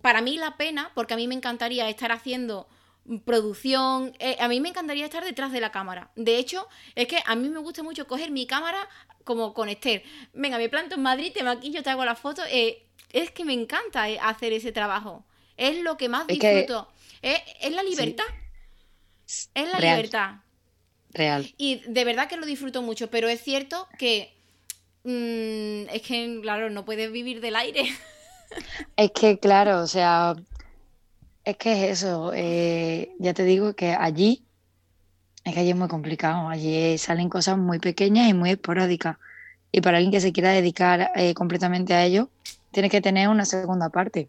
para 0.00 0.22
mí 0.22 0.38
la 0.38 0.56
pena 0.56 0.90
porque 0.94 1.12
a 1.12 1.16
mí 1.18 1.26
me 1.26 1.34
encantaría 1.34 1.86
estar 1.88 2.12
haciendo 2.12 2.66
producción. 3.24 4.14
Eh, 4.18 4.36
a 4.40 4.48
mí 4.48 4.60
me 4.60 4.68
encantaría 4.68 5.04
estar 5.04 5.24
detrás 5.24 5.52
de 5.52 5.60
la 5.60 5.72
cámara. 5.72 6.10
De 6.16 6.38
hecho, 6.38 6.68
es 6.94 7.08
que 7.08 7.18
a 7.26 7.34
mí 7.34 7.48
me 7.48 7.58
gusta 7.58 7.82
mucho 7.82 8.06
coger 8.06 8.30
mi 8.30 8.46
cámara 8.46 8.88
como 9.24 9.54
con 9.54 9.68
Esther. 9.68 10.02
Venga, 10.32 10.58
me 10.58 10.68
planto 10.68 10.94
en 10.94 11.02
Madrid, 11.02 11.32
te 11.32 11.42
maquillo, 11.42 11.82
te 11.82 11.90
hago 11.90 12.04
la 12.04 12.14
foto. 12.14 12.42
Eh, 12.48 12.86
es 13.10 13.30
que 13.30 13.44
me 13.44 13.52
encanta 13.52 14.04
hacer 14.22 14.52
ese 14.52 14.72
trabajo. 14.72 15.24
Es 15.56 15.78
lo 15.82 15.96
que 15.96 16.08
más 16.08 16.26
disfruto. 16.26 16.88
Es, 17.20 17.40
la 17.70 17.82
libertad. 17.82 18.24
Es 19.54 19.72
la 19.72 19.78
libertad. 19.78 20.34
Real. 21.10 21.54
Y 21.58 21.82
de 21.86 22.04
verdad 22.04 22.28
que 22.28 22.36
lo 22.36 22.46
disfruto 22.46 22.82
mucho, 22.82 23.10
pero 23.10 23.28
es 23.28 23.42
cierto 23.42 23.86
que 23.98 24.32
mm, 25.04 25.90
es 25.94 26.02
que, 26.02 26.38
claro, 26.42 26.70
no 26.70 26.84
puedes 26.84 27.12
vivir 27.12 27.40
del 27.40 27.56
aire. 27.56 27.84
Es 28.96 29.12
que, 29.12 29.38
claro, 29.38 29.80
o 29.80 29.86
sea, 29.86 30.36
es 31.44 31.56
que 31.56 31.72
es 31.72 31.98
eso, 32.02 32.32
eh, 32.34 33.12
ya 33.18 33.32
te 33.32 33.44
digo 33.44 33.72
que 33.74 33.92
allí, 33.94 34.44
es 35.44 35.54
que 35.54 35.60
allí 35.60 35.70
es 35.70 35.76
muy 35.76 35.88
complicado, 35.88 36.48
allí 36.48 36.98
salen 36.98 37.30
cosas 37.30 37.56
muy 37.56 37.78
pequeñas 37.78 38.28
y 38.28 38.34
muy 38.34 38.50
esporádicas. 38.50 39.16
Y 39.72 39.80
para 39.80 39.96
alguien 39.96 40.12
que 40.12 40.20
se 40.20 40.32
quiera 40.32 40.50
dedicar 40.50 41.12
eh, 41.16 41.32
completamente 41.32 41.94
a 41.94 42.04
ello, 42.04 42.28
tiene 42.72 42.90
que 42.90 43.00
tener 43.00 43.28
una 43.28 43.46
segunda 43.46 43.88
parte. 43.88 44.28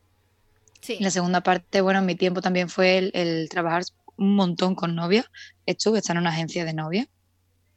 Sí. 0.84 0.98
La 1.00 1.12
segunda 1.12 1.42
parte, 1.42 1.80
bueno, 1.80 2.00
en 2.00 2.06
mi 2.06 2.16
tiempo 2.16 2.42
también 2.42 2.68
fue 2.68 3.10
el, 3.14 3.48
trabajar 3.50 3.84
un 4.18 4.36
montón 4.36 4.76
con 4.76 4.96
novia. 4.96 5.32
Estuve, 5.66 6.02
en 6.06 6.18
una 6.18 6.32
agencia 6.32 6.66
de 6.66 6.74
novia. 6.74 7.10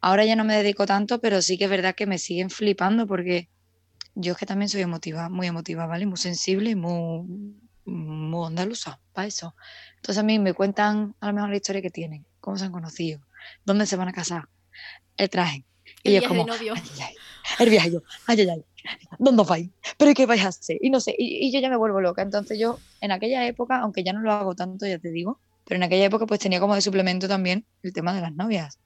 Ahora 0.01 0.25
ya 0.25 0.35
no 0.35 0.43
me 0.43 0.57
dedico 0.57 0.87
tanto, 0.87 1.21
pero 1.21 1.41
sí 1.41 1.57
que 1.57 1.65
es 1.65 1.71
verdad 1.71 1.95
que 1.95 2.07
me 2.07 2.19
siguen 2.19 2.51
flipando 2.51 3.07
porque 3.07 3.49
yo 4.17 4.33
es 4.33 4.39
que 4.39 4.45
también 4.45 4.69
soy 4.69 4.81
emotiva, 4.81 5.29
muy 5.29 5.47
emotiva, 5.47 5.87
¿vale? 5.87 6.05
Muy 6.05 6.17
sensible 6.17 6.71
y 6.71 6.75
muy, 6.75 7.55
muy 7.85 8.47
andaluza 8.47 9.01
para 9.13 9.29
eso. 9.29 9.55
Entonces 9.95 10.19
a 10.19 10.25
mí 10.25 10.41
me 10.41 10.53
cuentan 10.53 11.15
a 11.21 11.29
lo 11.29 11.33
mejor 11.33 11.51
la 11.51 11.57
historia 11.57 11.83
que 11.83 11.91
tienen, 11.91 12.27
cómo 12.41 12.57
se 12.57 12.65
han 12.65 12.73
conocido, 12.73 13.21
dónde 13.65 13.87
se 13.87 13.95
van 13.95 14.09
a 14.09 14.13
casar, 14.13 14.49
el 15.17 15.31
traje. 15.31 15.65
Y 16.07 16.21
yo 16.21 16.29
como, 16.29 16.47
novio. 16.47 16.75
el 17.59 17.71
viaje 17.71 17.91
yo, 17.93 18.03
ay, 18.27 18.41
ay, 18.41 18.49
ay, 18.51 18.65
¿dónde 19.19 19.43
vais? 19.45 19.71
¿Pero 19.97 20.15
qué 20.15 20.27
vais 20.27 20.45
a 20.45 20.49
hacer? 20.49 20.79
Y 20.81 20.91
no 20.91 21.01
sé, 21.01 21.15
y, 21.17 21.51
yo 21.53 21.61
ya 21.61 21.69
me 21.69 21.77
vuelvo 21.77 22.01
loca. 22.01 22.23
Entonces 22.23 22.59
yo, 22.59 22.79
en 23.01 23.13
aquella 23.13 23.47
época, 23.47 23.81
aunque 23.81 24.05
ya 24.05 24.13
no 24.13 24.21
lo 24.21 24.33
hago 24.33 24.55
tanto, 24.55 24.87
ya 24.87 24.99
te 24.99 25.11
digo, 25.11 25.41
pero 25.65 25.77
en 25.77 25.83
aquella 25.83 26.05
época 26.05 26.27
pues 26.27 26.41
tenía 26.41 26.61
como 26.61 26.75
de 26.75 26.81
suplemento 26.81 27.29
también 27.29 27.67
el 27.83 27.93
tema 27.93 28.15
de 28.15 28.21
las 28.21 28.33
novias. 28.33 28.79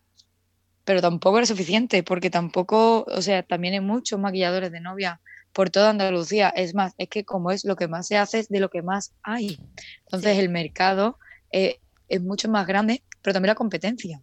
Pero 0.85 1.01
tampoco 1.01 1.39
era 1.39 1.47
suficiente, 1.47 2.03
porque 2.03 2.31
tampoco, 2.31 3.05
o 3.05 3.23
sea, 3.23 3.43
también 3.43 3.75
hay 3.75 3.81
muchos 3.81 4.19
maquilladores 4.19 4.73
de 4.73 4.81
novia 4.81 5.21
por 5.53 5.71
toda 5.71 5.91
Andalucía. 5.91 6.49
Es 6.49 6.75
más, 6.75 6.95
es 6.99 7.09
que 7.09 7.25
como 7.25 7.51
es 7.51 7.65
lo 7.65 7.77
que 7.77 7.89
más 7.89 8.07
se 8.07 8.17
hace 8.17 8.39
es 8.39 8.49
de 8.49 8.61
lo 8.61 8.71
que 8.71 8.83
más 8.83 9.13
hay. 9.23 9.59
Entonces 10.05 10.39
el 10.39 10.49
mercado 10.49 11.19
eh, 11.53 11.81
es 12.09 12.23
mucho 12.23 12.49
más 12.49 12.67
grande, 12.67 13.03
pero 13.23 13.35
también 13.35 13.51
la 13.51 13.55
competencia. 13.55 14.23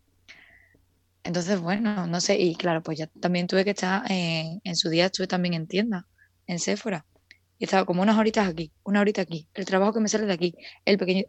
Entonces, 1.28 1.60
bueno, 1.60 2.08
no 2.08 2.22
sé, 2.22 2.40
y 2.40 2.56
claro, 2.56 2.82
pues 2.82 2.98
ya 3.00 3.08
también 3.08 3.48
tuve 3.48 3.66
que 3.66 3.72
estar 3.72 4.04
en, 4.10 4.76
su 4.78 4.90
día, 4.90 5.08
estuve 5.08 5.28
también 5.28 5.54
en 5.56 5.68
tienda, 5.68 6.08
en 6.48 6.58
Sephora. 6.60 7.06
Y 7.60 7.66
estaba 7.66 7.86
como 7.86 8.02
unas 8.02 8.18
horitas 8.18 8.48
aquí, 8.48 8.72
una 8.84 9.02
horita 9.02 9.24
aquí, 9.24 9.50
el 9.54 9.66
trabajo 9.66 9.94
que 9.94 10.00
me 10.00 10.08
sale 10.08 10.26
de 10.26 10.34
aquí, 10.34 10.56
el 10.86 10.98
pequeño... 10.98 11.24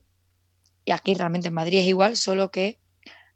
Y 0.85 0.93
aquí 0.93 1.15
realmente 1.15 1.49
en 1.49 1.55
Madrid 1.55 1.81
es 1.81 1.87
igual, 1.87 2.17
solo 2.17 2.51
que 2.51 2.79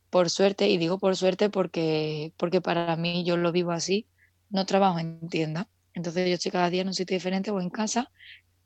por 0.09 0.31
suerte, 0.31 0.69
y 0.69 0.78
digo 0.78 0.99
por 1.00 1.16
suerte 1.16 1.50
porque, 1.50 2.33
porque 2.37 2.61
para 2.61 2.95
mí 2.97 3.25
yo 3.25 3.37
lo 3.37 3.50
vivo 3.50 3.73
así, 3.73 4.09
no 4.49 4.64
trabajo 4.64 5.00
en 5.00 5.28
tienda. 5.28 5.69
Entonces 5.95 6.28
yo 6.28 6.35
estoy 6.35 6.52
cada 6.52 6.71
día 6.71 6.83
en 6.83 6.88
un 6.88 6.95
sitio 6.95 7.16
diferente 7.16 7.50
o 7.50 7.61
en 7.61 7.71
casa 7.71 8.11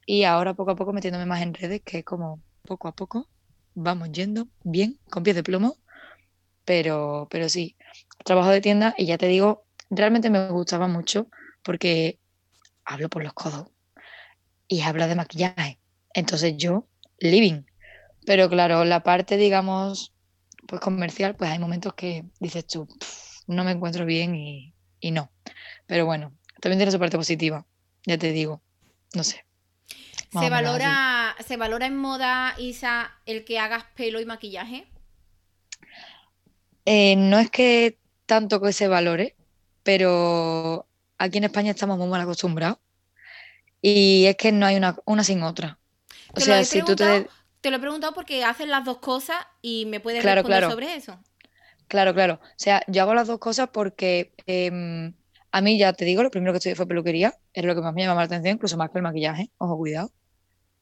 y 0.05 0.25
ahora 0.25 0.55
poco 0.55 0.73
a 0.73 0.77
poco 0.77 0.93
metiéndome 0.93 1.27
más 1.27 1.43
en 1.43 1.55
redes, 1.55 1.83
que 1.83 1.99
es 2.01 2.05
como 2.05 2.43
poco 2.63 2.89
a 2.89 2.93
poco 2.93 3.29
vamos 3.77 4.11
yendo 4.11 4.49
bien, 4.65 4.99
con 5.11 5.23
pies 5.23 5.37
de 5.37 5.43
plomo, 5.43 5.77
pero, 6.67 7.29
pero 7.31 7.49
sí, 7.49 7.77
trabajo 8.25 8.51
de 8.51 8.61
tienda 8.61 8.95
y 8.99 9.07
ya 9.07 9.17
te 9.17 9.29
digo, 9.29 9.65
realmente 9.89 10.29
me 10.29 10.51
gustaba 10.51 10.89
mucho 10.89 11.29
porque 11.63 12.19
hablo 12.85 13.09
por 13.09 13.25
los 13.25 13.33
codos 13.33 13.69
y 14.69 14.83
habla 14.83 15.07
de 15.07 15.15
maquillaje. 15.15 15.81
Entonces 16.13 16.55
yo, 16.59 16.87
living. 17.19 17.63
Pero 18.27 18.51
claro, 18.51 18.85
la 18.85 19.03
parte, 19.03 19.37
digamos, 19.37 20.13
pues 20.67 20.81
comercial, 20.83 21.37
pues 21.37 21.51
hay 21.51 21.59
momentos 21.59 21.95
que 21.95 22.25
dices 22.41 22.67
tú, 22.67 22.89
no 23.47 23.65
me 23.65 23.71
encuentro 23.71 24.05
bien 24.05 24.35
y, 24.35 24.75
y 25.01 25.13
no. 25.13 25.31
Pero 25.87 26.05
bueno, 26.05 26.37
también 26.61 26.79
tiene 26.79 26.91
su 26.91 26.99
parte 26.99 27.17
positiva, 27.17 27.65
ya 28.05 28.19
te 28.19 28.33
digo. 28.33 28.61
No 29.15 29.23
sé. 29.23 29.47
¿Se 30.33 30.51
valora, 30.51 31.37
¿Se 31.47 31.57
valora 31.57 31.87
en 31.87 31.97
moda, 31.97 32.55
Isa, 32.59 33.13
el 33.25 33.45
que 33.45 33.61
hagas 33.61 33.85
pelo 33.95 34.21
y 34.21 34.27
maquillaje? 34.27 34.89
Eh, 36.87 37.17
no 37.17 37.39
es 37.39 37.51
que 37.51 37.99
tanto 38.25 38.61
que 38.61 38.73
se 38.73 38.89
valore, 38.89 39.37
pero 39.83 40.87
aquí 41.19 41.39
en 41.39 41.45
España 41.45 41.73
estamos 41.73 41.99
muy 41.99 42.09
mal 42.09 42.21
acostumbrados. 42.21 42.79
Y 43.83 44.25
es 44.27 44.37
que 44.37 44.53
no 44.53 44.67
hay 44.67 44.77
una, 44.77 44.97
una 45.05 45.23
sin 45.23 45.43
otra. 45.43 45.79
O 46.35 46.41
sea, 46.41 46.65
si 46.65 46.83
tú 46.83 46.97
te... 46.97 47.29
Te 47.61 47.71
lo 47.71 47.79
he 47.79 47.81
preguntado 47.81 48.15
porque 48.15 48.45
hacen 48.45 48.71
las 48.71 48.85
dos 48.85 48.99
cosas 48.99 49.39
y 49.61 49.87
me 49.87 49.99
puedes 49.99 50.23
responder 50.23 50.71
sobre 50.71 50.95
eso. 50.95 51.19
Claro, 51.89 52.15
claro. 52.15 52.35
O 52.43 52.55
sea, 52.57 52.83
yo 52.87 53.03
hago 53.03 53.15
las 53.15 53.27
dos 53.27 53.39
cosas 53.39 53.71
porque 53.73 54.33
em, 54.47 55.15
a 55.51 55.61
mí 55.61 55.79
ya 55.79 55.93
te 55.93 56.05
digo, 56.05 56.23
lo 56.23 56.31
primero 56.31 56.53
que 56.53 56.59
estudié 56.59 56.77
fue 56.77 56.87
peluquería, 56.87 57.35
es 57.53 57.65
lo 57.65 57.75
que 57.75 57.81
más 57.81 57.93
me 57.93 58.03
llamaba 58.03 58.21
la 58.21 58.27
atención, 58.27 58.55
incluso 58.55 58.77
más 58.77 58.91
que 58.91 58.99
el 58.99 59.03
maquillaje, 59.03 59.51
ojo, 59.59 59.77
cuidado. 59.77 60.13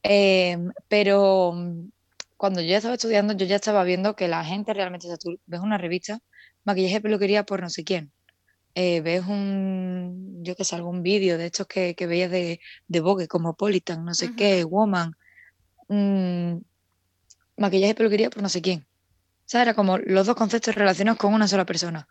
Em, 0.03 0.71
pero 0.87 1.55
cuando 2.37 2.61
yo 2.61 2.67
ya 2.67 2.77
estaba 2.77 2.95
estudiando, 2.95 3.33
yo 3.33 3.45
ya 3.45 3.55
estaba 3.57 3.83
viendo 3.83 4.15
que 4.15 4.27
la 4.27 4.43
gente 4.43 4.73
realmente, 4.73 5.11
o 5.11 5.17
tú 5.17 5.39
ves 5.45 5.61
una 5.61 5.77
revista, 5.77 6.19
maquillaje, 6.63 7.01
peluquería 7.01 7.43
por 7.43 7.61
no 7.61 7.69
sé 7.69 7.83
quién, 7.83 8.11
eh, 8.75 9.01
ves 9.01 9.25
un, 9.25 10.43
yo 10.43 10.55
que 10.55 10.65
sé, 10.65 10.75
algún 10.75 11.01
vídeo 11.01 11.37
de 11.37 11.45
estos 11.47 11.67
que, 11.67 11.95
que 11.95 12.07
veías 12.07 12.31
de, 12.31 12.59
de 12.87 12.99
Vogue, 12.99 13.27
como 13.27 13.55
Politan, 13.55 14.03
no 14.03 14.13
sé 14.13 14.35
qué, 14.35 14.63
Woman, 14.65 15.13
mm, 15.87 16.57
maquillaje, 17.57 17.95
peluquería 17.95 18.29
por 18.29 18.41
no 18.43 18.49
sé 18.49 18.61
quién. 18.61 18.85
O 19.45 19.47
sea, 19.47 19.61
era 19.61 19.73
como 19.73 19.97
los 19.99 20.25
dos 20.27 20.35
conceptos 20.35 20.75
relacionados 20.75 21.19
con 21.19 21.33
una 21.33 21.47
sola 21.47 21.65
persona. 21.65 22.07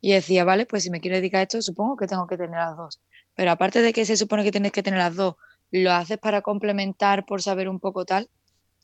Y 0.00 0.12
decía, 0.12 0.44
vale, 0.44 0.66
pues 0.66 0.82
si 0.84 0.90
me 0.90 1.00
quiero 1.00 1.16
dedicar 1.16 1.40
a 1.40 1.42
esto, 1.42 1.62
supongo 1.62 1.96
que 1.96 2.06
tengo 2.06 2.26
que 2.26 2.36
tener 2.36 2.56
las 2.56 2.76
dos. 2.76 3.00
Pero 3.34 3.50
aparte 3.50 3.82
de 3.82 3.92
que 3.92 4.04
se 4.04 4.16
supone 4.16 4.44
que 4.44 4.52
tienes 4.52 4.72
que 4.72 4.82
tener 4.82 4.98
las 4.98 5.16
dos, 5.16 5.36
lo 5.70 5.92
haces 5.92 6.18
para 6.18 6.42
complementar 6.42 7.24
por 7.26 7.42
saber 7.42 7.68
un 7.68 7.80
poco 7.80 8.04
tal. 8.04 8.28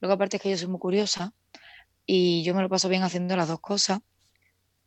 Luego 0.02 0.14
aparte 0.14 0.36
es 0.36 0.42
que 0.42 0.50
yo 0.50 0.58
soy 0.58 0.66
muy 0.66 0.80
curiosa 0.80 1.32
y 2.04 2.42
yo 2.42 2.54
me 2.56 2.62
lo 2.62 2.68
paso 2.68 2.88
bien 2.88 3.04
haciendo 3.04 3.36
las 3.36 3.46
dos 3.46 3.60
cosas. 3.60 4.00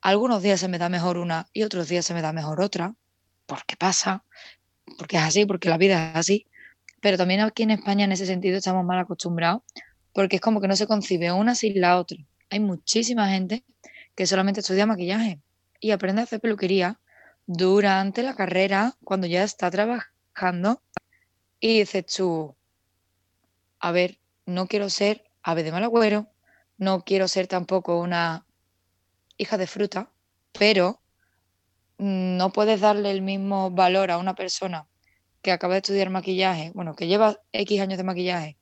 Algunos 0.01 0.43
días 0.43 0.59
se 0.59 0.67
me 0.67 0.77
da 0.77 0.89
mejor 0.89 1.17
una 1.17 1.47
y 1.53 1.63
otros 1.63 1.87
días 1.87 2.05
se 2.05 2.13
me 2.13 2.21
da 2.21 2.33
mejor 2.33 2.59
otra, 2.59 2.93
porque 3.45 3.77
pasa, 3.77 4.25
porque 4.97 5.15
es 5.15 5.23
así, 5.23 5.45
porque 5.45 5.69
la 5.69 5.77
vida 5.77 6.11
es 6.11 6.17
así. 6.17 6.47
Pero 6.99 7.17
también 7.17 7.39
aquí 7.39 7.63
en 7.63 7.71
España 7.71 8.03
en 8.03 8.11
ese 8.11 8.25
sentido 8.25 8.57
estamos 8.57 8.83
mal 8.83 8.99
acostumbrados 8.99 9.63
porque 10.11 10.35
es 10.35 10.41
como 10.41 10.59
que 10.59 10.67
no 10.67 10.75
se 10.75 10.85
concibe 10.85 11.31
una 11.31 11.55
sin 11.55 11.79
la 11.79 11.97
otra. 11.97 12.17
Hay 12.49 12.59
muchísima 12.59 13.29
gente 13.29 13.63
que 14.15 14.27
solamente 14.27 14.59
estudia 14.59 14.85
maquillaje 14.85 15.39
y 15.79 15.91
aprende 15.91 16.21
a 16.21 16.23
hacer 16.25 16.41
peluquería 16.41 16.99
durante 17.45 18.21
la 18.21 18.35
carrera, 18.35 18.95
cuando 19.03 19.27
ya 19.27 19.43
está 19.43 19.71
trabajando, 19.71 20.81
y 21.61 21.79
dices 21.79 22.05
tú, 22.05 22.55
a 23.79 23.91
ver, 23.91 24.19
no 24.45 24.67
quiero 24.67 24.89
ser 24.89 25.23
ave 25.43 25.63
de 25.63 25.71
mal 25.71 25.83
agüero, 25.83 26.27
no 26.77 27.03
quiero 27.03 27.27
ser 27.27 27.47
tampoco 27.47 27.99
una 27.99 28.45
hija 29.37 29.57
de 29.57 29.67
fruta, 29.67 30.11
pero 30.57 31.01
no 31.97 32.51
puedes 32.51 32.81
darle 32.81 33.11
el 33.11 33.21
mismo 33.21 33.71
valor 33.71 34.11
a 34.11 34.17
una 34.17 34.35
persona 34.35 34.87
que 35.41 35.51
acaba 35.51 35.75
de 35.75 35.79
estudiar 35.79 36.09
maquillaje, 36.09 36.71
bueno, 36.73 36.95
que 36.95 37.07
lleva 37.07 37.39
X 37.51 37.79
años 37.79 37.97
de 37.97 38.03
maquillaje 38.03 38.57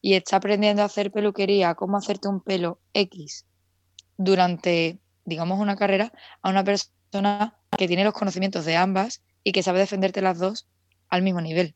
y 0.00 0.14
está 0.14 0.36
aprendiendo 0.36 0.82
a 0.82 0.86
hacer 0.86 1.10
peluquería, 1.10 1.74
cómo 1.74 1.96
hacerte 1.96 2.28
un 2.28 2.40
pelo 2.40 2.80
X 2.92 3.46
durante, 4.16 5.00
digamos, 5.24 5.58
una 5.58 5.76
carrera, 5.76 6.12
a 6.42 6.50
una 6.50 6.62
persona 6.62 7.58
que 7.76 7.88
tiene 7.88 8.04
los 8.04 8.14
conocimientos 8.14 8.64
de 8.64 8.76
ambas 8.76 9.22
y 9.42 9.52
que 9.52 9.62
sabe 9.62 9.80
defenderte 9.80 10.22
las 10.22 10.38
dos 10.38 10.68
al 11.08 11.22
mismo 11.22 11.40
nivel. 11.40 11.74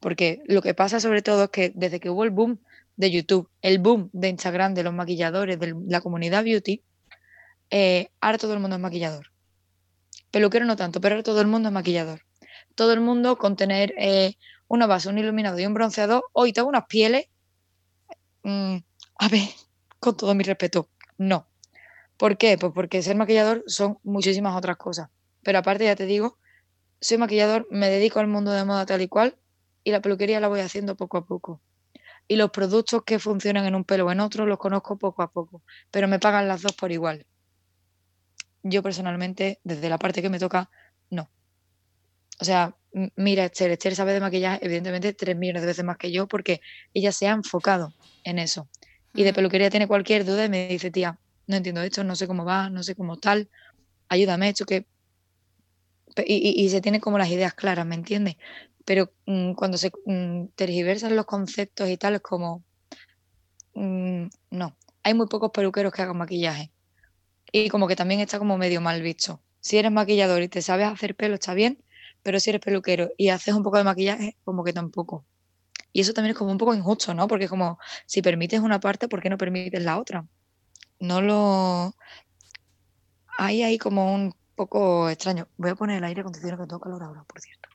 Porque 0.00 0.42
lo 0.46 0.62
que 0.62 0.74
pasa 0.74 1.00
sobre 1.00 1.22
todo 1.22 1.44
es 1.44 1.50
que 1.50 1.72
desde 1.74 2.00
que 2.00 2.10
hubo 2.10 2.24
el 2.24 2.30
boom 2.30 2.60
de 2.98 3.10
YouTube, 3.12 3.48
el 3.62 3.78
boom 3.78 4.10
de 4.12 4.28
Instagram, 4.28 4.74
de 4.74 4.82
los 4.82 4.92
maquilladores, 4.92 5.58
de 5.58 5.74
la 5.86 6.00
comunidad 6.00 6.44
beauty, 6.44 6.82
eh, 7.70 8.10
ahora 8.20 8.38
todo 8.38 8.52
el 8.54 8.60
mundo 8.60 8.76
es 8.76 8.82
maquillador. 8.82 9.28
Peluquero 10.32 10.66
no 10.66 10.76
tanto, 10.76 11.00
pero 11.00 11.14
ahora 11.14 11.22
todo 11.22 11.40
el 11.40 11.46
mundo 11.46 11.68
es 11.68 11.72
maquillador. 11.72 12.22
Todo 12.74 12.92
el 12.92 13.00
mundo 13.00 13.38
con 13.38 13.56
tener 13.56 13.94
eh, 13.98 14.34
una 14.66 14.86
base, 14.86 15.08
un 15.08 15.16
iluminado 15.16 15.58
y 15.60 15.64
un 15.64 15.74
bronceador, 15.74 16.24
hoy 16.32 16.52
tengo 16.52 16.68
unas 16.68 16.86
pieles. 16.86 17.26
Mm, 18.42 18.78
a 19.20 19.28
ver, 19.28 19.48
con 20.00 20.16
todo 20.16 20.34
mi 20.34 20.42
respeto, 20.42 20.90
no. 21.18 21.46
¿Por 22.16 22.36
qué? 22.36 22.58
Pues 22.58 22.72
porque 22.74 23.00
ser 23.00 23.16
maquillador 23.16 23.62
son 23.68 23.98
muchísimas 24.02 24.56
otras 24.56 24.76
cosas. 24.76 25.08
Pero 25.44 25.60
aparte, 25.60 25.84
ya 25.84 25.94
te 25.94 26.04
digo, 26.04 26.36
soy 27.00 27.18
maquillador, 27.18 27.68
me 27.70 27.88
dedico 27.88 28.18
al 28.18 28.26
mundo 28.26 28.50
de 28.50 28.64
moda 28.64 28.86
tal 28.86 29.02
y 29.02 29.08
cual 29.08 29.36
y 29.84 29.92
la 29.92 30.02
peluquería 30.02 30.40
la 30.40 30.48
voy 30.48 30.60
haciendo 30.60 30.96
poco 30.96 31.16
a 31.16 31.24
poco. 31.24 31.62
Y 32.28 32.36
los 32.36 32.50
productos 32.50 33.02
que 33.04 33.18
funcionan 33.18 33.64
en 33.66 33.74
un 33.74 33.84
pelo 33.84 34.06
o 34.06 34.12
en 34.12 34.20
otro 34.20 34.46
los 34.46 34.58
conozco 34.58 34.98
poco 34.98 35.22
a 35.22 35.32
poco, 35.32 35.62
pero 35.90 36.06
me 36.06 36.18
pagan 36.18 36.46
las 36.46 36.62
dos 36.62 36.74
por 36.74 36.92
igual. 36.92 37.26
Yo 38.62 38.82
personalmente, 38.82 39.60
desde 39.64 39.88
la 39.88 39.98
parte 39.98 40.20
que 40.20 40.28
me 40.28 40.38
toca, 40.38 40.70
no. 41.10 41.30
O 42.40 42.44
sea, 42.44 42.76
mira, 43.16 43.46
Esther, 43.46 43.70
Esther 43.70 43.94
sabe 43.94 44.12
de 44.12 44.20
maquillaje, 44.20 44.64
evidentemente, 44.64 45.14
tres 45.14 45.36
millones 45.36 45.62
de 45.62 45.68
veces 45.68 45.84
más 45.84 45.96
que 45.96 46.12
yo, 46.12 46.28
porque 46.28 46.60
ella 46.94 47.12
se 47.12 47.28
ha 47.28 47.32
enfocado 47.32 47.94
en 48.24 48.38
eso. 48.38 48.68
Y 49.14 49.24
de 49.24 49.32
peluquería 49.32 49.70
tiene 49.70 49.88
cualquier 49.88 50.24
duda 50.24 50.44
y 50.44 50.48
me 50.48 50.68
dice, 50.68 50.90
tía, 50.90 51.18
no 51.46 51.56
entiendo 51.56 51.82
esto, 51.82 52.04
no 52.04 52.14
sé 52.14 52.26
cómo 52.26 52.44
va, 52.44 52.70
no 52.70 52.82
sé 52.82 52.94
cómo 52.94 53.16
tal, 53.16 53.48
ayúdame, 54.08 54.50
esto 54.50 54.64
que... 54.64 54.86
Y, 56.26 56.68
se 56.68 56.80
tiene 56.80 56.98
como 56.98 57.16
las 57.16 57.30
ideas 57.30 57.54
claras, 57.54 57.86
¿me 57.86 57.94
entiendes? 57.94 58.36
Pero 58.88 59.12
mm, 59.26 59.52
cuando 59.52 59.76
se 59.76 59.92
mm, 60.06 60.46
tergiversan 60.54 61.14
los 61.14 61.26
conceptos 61.26 61.90
y 61.90 61.98
tal, 61.98 62.14
es 62.14 62.22
como... 62.22 62.64
Mm, 63.74 64.28
no, 64.50 64.74
hay 65.02 65.12
muy 65.12 65.26
pocos 65.26 65.50
peluqueros 65.50 65.92
que 65.92 66.00
hagan 66.00 66.16
maquillaje. 66.16 66.72
Y 67.52 67.68
como 67.68 67.86
que 67.86 67.96
también 67.96 68.20
está 68.20 68.38
como 68.38 68.56
medio 68.56 68.80
mal 68.80 69.02
visto. 69.02 69.42
Si 69.60 69.76
eres 69.76 69.92
maquillador 69.92 70.40
y 70.40 70.48
te 70.48 70.62
sabes 70.62 70.86
hacer 70.88 71.14
pelo, 71.16 71.34
está 71.34 71.52
bien, 71.52 71.84
pero 72.22 72.40
si 72.40 72.48
eres 72.48 72.62
peluquero 72.62 73.10
y 73.18 73.28
haces 73.28 73.52
un 73.52 73.62
poco 73.62 73.76
de 73.76 73.84
maquillaje, 73.84 74.38
como 74.42 74.64
que 74.64 74.72
tampoco. 74.72 75.26
Y 75.92 76.00
eso 76.00 76.14
también 76.14 76.30
es 76.32 76.38
como 76.38 76.50
un 76.50 76.58
poco 76.58 76.74
injusto, 76.74 77.12
¿no? 77.12 77.28
Porque 77.28 77.46
como 77.46 77.78
si 78.06 78.22
permites 78.22 78.60
una 78.60 78.80
parte, 78.80 79.06
¿por 79.06 79.20
qué 79.20 79.28
no 79.28 79.36
permites 79.36 79.82
la 79.82 79.98
otra? 79.98 80.26
no 81.00 81.20
lo... 81.20 81.94
Hay 83.36 83.62
ahí 83.62 83.76
como 83.76 84.14
un 84.14 84.34
poco 84.56 85.10
extraño. 85.10 85.46
Voy 85.58 85.70
a 85.70 85.74
poner 85.74 85.98
el 85.98 86.04
aire 86.04 86.22
acondicionado 86.22 86.62
que 86.62 86.68
tengo 86.68 86.80
calor 86.80 87.02
ahora, 87.02 87.24
por 87.24 87.38
cierto. 87.40 87.68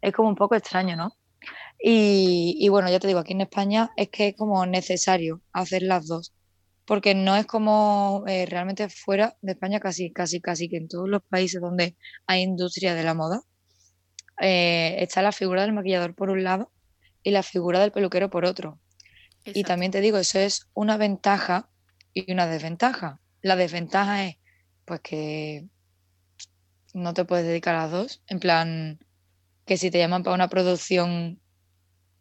Es 0.00 0.12
como 0.12 0.28
un 0.28 0.34
poco 0.34 0.54
extraño, 0.54 0.96
¿no? 0.96 1.16
Y, 1.78 2.68
bueno, 2.70 2.90
ya 2.90 2.98
te 2.98 3.06
digo, 3.06 3.18
aquí 3.18 3.32
en 3.32 3.42
España 3.42 3.90
es 3.96 4.08
que 4.08 4.28
es 4.28 4.36
como 4.36 4.64
necesario 4.64 5.42
hacer 5.52 5.82
las 5.82 6.06
dos, 6.06 6.32
porque 6.86 7.14
no 7.14 7.36
es 7.36 7.46
como 7.46 8.24
eh, 8.26 8.46
realmente 8.46 8.88
fuera 8.88 9.36
de 9.42 9.52
España, 9.52 9.80
casi, 9.80 10.10
casi, 10.10 10.40
casi 10.40 10.68
que 10.68 10.78
en 10.78 10.88
todos 10.88 11.08
los 11.08 11.22
países 11.22 11.60
donde 11.60 11.96
hay 12.26 12.42
industria 12.42 12.94
de 12.94 13.02
la 13.02 13.14
moda, 13.14 13.42
eh, 14.40 14.96
está 14.98 15.22
la 15.22 15.32
figura 15.32 15.62
del 15.62 15.72
maquillador 15.72 16.14
por 16.14 16.30
un 16.30 16.42
lado 16.44 16.72
y 17.22 17.30
la 17.30 17.42
figura 17.42 17.80
del 17.80 17.92
peluquero 17.92 18.30
por 18.30 18.44
otro. 18.44 18.80
Y 19.44 19.64
también 19.64 19.92
te 19.92 20.00
digo, 20.00 20.16
eso 20.16 20.38
es 20.38 20.68
una 20.72 20.96
ventaja 20.96 21.68
y 22.14 22.32
una 22.32 22.46
desventaja. 22.46 23.20
La 23.42 23.56
desventaja 23.56 24.26
es 24.26 24.36
pues 24.86 25.00
que 25.00 25.68
no 26.94 27.12
te 27.12 27.24
puedes 27.24 27.46
dedicar 27.46 27.74
a 27.74 27.82
las 27.82 27.90
dos. 27.90 28.22
En 28.28 28.40
plan, 28.40 29.03
que 29.64 29.76
si 29.76 29.90
te 29.90 29.98
llaman 29.98 30.22
para 30.22 30.34
una 30.34 30.48
producción 30.48 31.40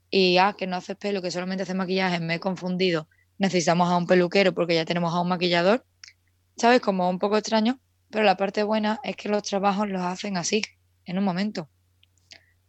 y 0.10 0.38
ah, 0.38 0.56
que 0.58 0.68
no 0.68 0.76
haces 0.76 0.96
pelo, 0.96 1.22
que 1.22 1.32
solamente 1.32 1.64
haces 1.64 1.76
maquillaje, 1.76 2.20
me 2.20 2.36
he 2.36 2.40
confundido, 2.40 3.08
necesitamos 3.38 3.90
a 3.90 3.98
un 3.98 4.08
peluquero 4.08 4.54
porque 4.54 4.76
ya 4.76 4.86
tenemos 4.86 5.14
a 5.14 5.20
un 5.20 5.28
maquillador. 5.28 5.86
¿Sabes? 6.56 6.82
Como 6.82 7.10
un 7.10 7.18
poco 7.18 7.36
extraño, 7.36 7.80
pero 8.12 8.24
la 8.24 8.38
parte 8.38 8.62
buena 8.62 9.00
es 9.04 9.16
que 9.16 9.28
los 9.28 9.42
trabajos 9.42 9.90
los 9.90 10.04
hacen 10.04 10.38
así, 10.38 10.62
en 11.06 11.18
un 11.18 11.24
momento. 11.24 11.68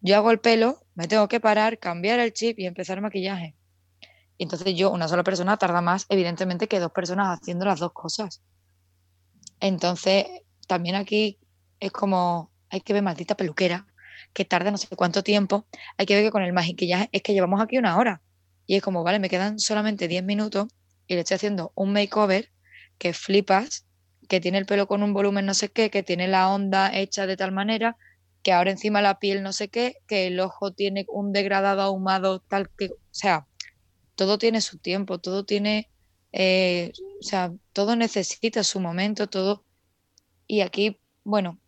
Yo 0.01 0.17
hago 0.17 0.31
el 0.31 0.41
pelo, 0.41 0.87
me 0.95 1.07
tengo 1.07 1.29
que 1.29 1.39
parar, 1.39 1.79
cambiar 1.79 2.19
el 2.19 2.33
chip 2.33 2.59
y 2.59 2.67
empezar 2.67 3.01
maquillaje. 3.03 3.55
Y 4.39 4.45
entonces 4.45 4.75
yo, 4.75 4.91
una 4.91 5.07
sola 5.07 5.23
persona, 5.23 5.57
tarda 5.59 5.81
más, 5.81 6.07
evidentemente, 6.09 6.67
que 6.67 6.81
dos 6.81 6.93
personas 6.93 7.39
haciendo 7.39 7.67
las 7.67 7.79
dos 7.79 7.93
cosas. 7.93 8.43
Entonces, 9.61 10.27
también 10.67 10.97
aquí 10.97 11.39
es 11.79 11.93
como, 11.93 12.51
hay 12.71 12.81
que 12.81 12.93
ver 12.93 13.03
maldita 13.03 13.37
peluquera, 13.37 13.87
que 14.35 14.45
tarda 14.45 14.71
no 14.71 14.77
sé 14.77 14.89
cuánto 14.95 15.23
tiempo. 15.23 15.67
Hay 15.97 16.07
que 16.07 16.15
ver 16.15 16.25
que 16.25 16.31
con 16.31 16.43
el 16.43 16.53
maquillaje 16.53 17.09
es 17.13 17.23
que 17.23 17.33
llevamos 17.33 17.63
aquí 17.63 17.79
una 17.79 17.97
hora. 17.97 18.21
Y 18.67 18.77
es 18.77 18.83
como, 18.83 19.05
vale, 19.05 19.19
me 19.19 19.31
quedan 19.31 19.59
solamente 19.59 20.09
10 20.09 20.25
minutos 20.25 20.67
y 21.07 21.15
le 21.15 21.21
estoy 21.21 21.37
haciendo 21.37 21.73
un 21.75 21.93
makeover 21.93 22.51
que 22.99 23.13
flipas, 23.13 23.87
que 24.29 24.41
tiene 24.41 24.59
el 24.59 24.67
pelo 24.67 24.87
con 24.89 25.03
un 25.03 25.13
volumen 25.15 25.47
no 25.47 25.55
sé 25.55 25.71
qué, 25.71 25.91
que 25.91 26.03
tiene 26.03 26.29
la 26.29 26.49
onda 26.49 26.95
hecha 26.95 27.27
de 27.27 27.37
tal 27.37 27.53
manera, 27.53 27.97
que 28.43 28.53
ahora 28.53 28.71
encima 28.71 29.03
la 29.03 29.19
piel 29.19 29.43
no 29.43 29.53
sé 29.53 29.69
qué, 29.69 29.97
que 30.07 30.27
el 30.27 30.41
ojo 30.41 30.73
tiene 30.73 31.07
un 31.09 31.33
degradado 31.33 31.83
ahumado 31.83 32.41
tal 32.41 32.71
que, 32.77 32.87
o 32.87 32.99
sea, 33.11 33.47
todo 34.15 34.39
tiene 34.39 34.61
su 34.61 34.79
tiempo, 34.79 35.19
todo 35.19 35.45
tiene, 35.45 35.91
eh, 36.33 36.93
o 37.21 37.23
sea, 37.23 37.53
todo 37.73 37.97
necesita 37.97 38.65
su 38.65 38.81
momento, 38.81 39.29
todo. 39.29 39.65
Y 40.47 40.61
aquí, 40.61 41.01
bueno, 41.25 41.59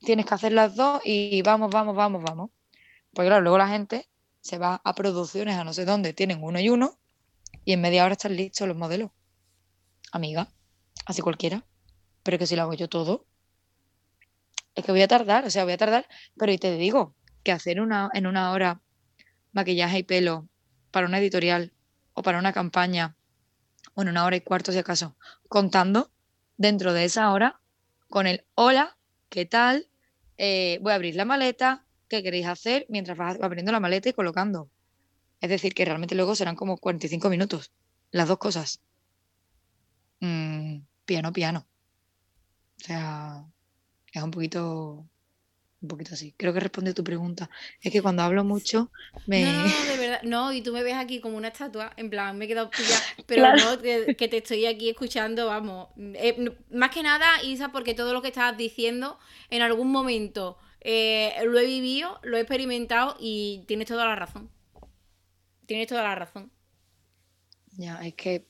tienes 0.00 0.26
que 0.26 0.34
hacer 0.34 0.52
las 0.52 0.74
dos 0.74 1.00
y 1.04 1.42
vamos, 1.42 1.70
vamos, 1.70 1.94
vamos, 1.94 2.22
vamos. 2.22 2.50
Porque 3.12 3.28
claro, 3.28 3.42
luego 3.42 3.58
la 3.58 3.68
gente 3.68 4.08
se 4.40 4.58
va 4.58 4.80
a 4.84 4.94
producciones 4.94 5.56
a 5.56 5.64
no 5.64 5.72
sé 5.72 5.84
dónde, 5.84 6.12
tienen 6.12 6.42
uno 6.42 6.58
y 6.60 6.68
uno, 6.68 6.98
y 7.64 7.72
en 7.72 7.80
media 7.80 8.04
hora 8.04 8.12
están 8.12 8.36
listos 8.36 8.66
los 8.66 8.76
modelos. 8.76 9.10
Amiga, 10.12 10.48
así 11.06 11.22
cualquiera. 11.22 11.64
Pero 12.22 12.38
que 12.38 12.46
si 12.46 12.56
lo 12.56 12.62
hago 12.62 12.74
yo 12.74 12.88
todo, 12.88 13.26
es 14.74 14.84
que 14.84 14.92
voy 14.92 15.02
a 15.02 15.08
tardar, 15.08 15.44
o 15.44 15.50
sea, 15.50 15.64
voy 15.64 15.72
a 15.72 15.78
tardar, 15.78 16.06
pero 16.36 16.52
y 16.52 16.58
te 16.58 16.76
digo 16.76 17.14
que 17.42 17.52
hacer 17.52 17.80
una, 17.80 18.10
en 18.14 18.26
una 18.26 18.52
hora 18.52 18.80
maquillaje 19.52 19.98
y 19.98 20.02
pelo 20.02 20.48
para 20.90 21.06
una 21.06 21.18
editorial 21.18 21.72
o 22.14 22.22
para 22.22 22.38
una 22.38 22.52
campaña, 22.52 23.16
bueno, 23.94 24.10
una 24.10 24.24
hora 24.24 24.36
y 24.36 24.40
cuarto 24.40 24.72
si 24.72 24.78
acaso, 24.78 25.16
contando 25.48 26.12
dentro 26.56 26.92
de 26.92 27.04
esa 27.04 27.32
hora 27.32 27.60
con 28.08 28.26
el 28.26 28.44
hola, 28.54 28.96
¿qué 29.28 29.46
tal? 29.46 29.89
Eh, 30.42 30.78
voy 30.80 30.92
a 30.92 30.94
abrir 30.94 31.16
la 31.16 31.26
maleta, 31.26 31.84
¿qué 32.08 32.22
queréis 32.22 32.46
hacer? 32.46 32.86
Mientras 32.88 33.18
vas 33.18 33.38
abriendo 33.42 33.72
la 33.72 33.80
maleta 33.80 34.08
y 34.08 34.14
colocando. 34.14 34.70
Es 35.42 35.50
decir, 35.50 35.74
que 35.74 35.84
realmente 35.84 36.14
luego 36.14 36.34
serán 36.34 36.56
como 36.56 36.78
45 36.78 37.28
minutos, 37.28 37.72
las 38.10 38.26
dos 38.26 38.38
cosas. 38.38 38.80
Mm, 40.20 40.78
piano, 41.04 41.30
piano. 41.34 41.68
O 42.80 42.84
sea, 42.86 43.44
es 44.14 44.22
un 44.22 44.30
poquito 44.30 45.06
un 45.82 45.88
poquito 45.88 46.14
así. 46.14 46.34
Creo 46.36 46.52
que 46.52 46.60
responde 46.60 46.94
tu 46.94 47.02
pregunta. 47.02 47.48
Es 47.80 47.92
que 47.92 48.02
cuando 48.02 48.22
hablo 48.22 48.44
mucho 48.44 48.90
me... 49.26 49.44
No, 49.44 49.62
de 49.62 49.96
verdad. 49.98 50.22
No, 50.22 50.52
y 50.52 50.62
tú 50.62 50.72
me 50.72 50.82
ves 50.82 50.94
aquí 50.94 51.20
como 51.20 51.36
una 51.36 51.48
estatua, 51.48 51.92
en 51.96 52.10
plan, 52.10 52.36
me 52.36 52.44
he 52.44 52.48
quedado 52.48 52.70
pillada, 52.70 53.00
pero 53.26 53.54
no, 53.56 53.80
que, 53.80 54.14
te 54.14 54.36
estoy 54.36 54.66
aquí 54.66 54.90
escuchando, 54.90 55.46
vamos. 55.46 55.88
Eh, 55.96 56.52
más 56.70 56.90
que 56.90 57.02
nada, 57.02 57.42
Isa, 57.42 57.72
porque 57.72 57.94
todo 57.94 58.12
lo 58.12 58.22
que 58.22 58.28
estabas 58.28 58.56
diciendo, 58.56 59.18
en 59.48 59.62
algún 59.62 59.90
momento 59.90 60.58
eh, 60.80 61.34
lo 61.44 61.58
he 61.58 61.66
vivido, 61.66 62.18
lo 62.22 62.36
he 62.36 62.40
experimentado 62.40 63.16
y 63.18 63.64
tienes 63.66 63.88
toda 63.88 64.06
la 64.06 64.16
razón. 64.16 64.50
Tienes 65.66 65.86
toda 65.86 66.02
la 66.02 66.14
razón. 66.14 66.50
Ya, 67.72 68.04
es 68.04 68.14
que, 68.14 68.46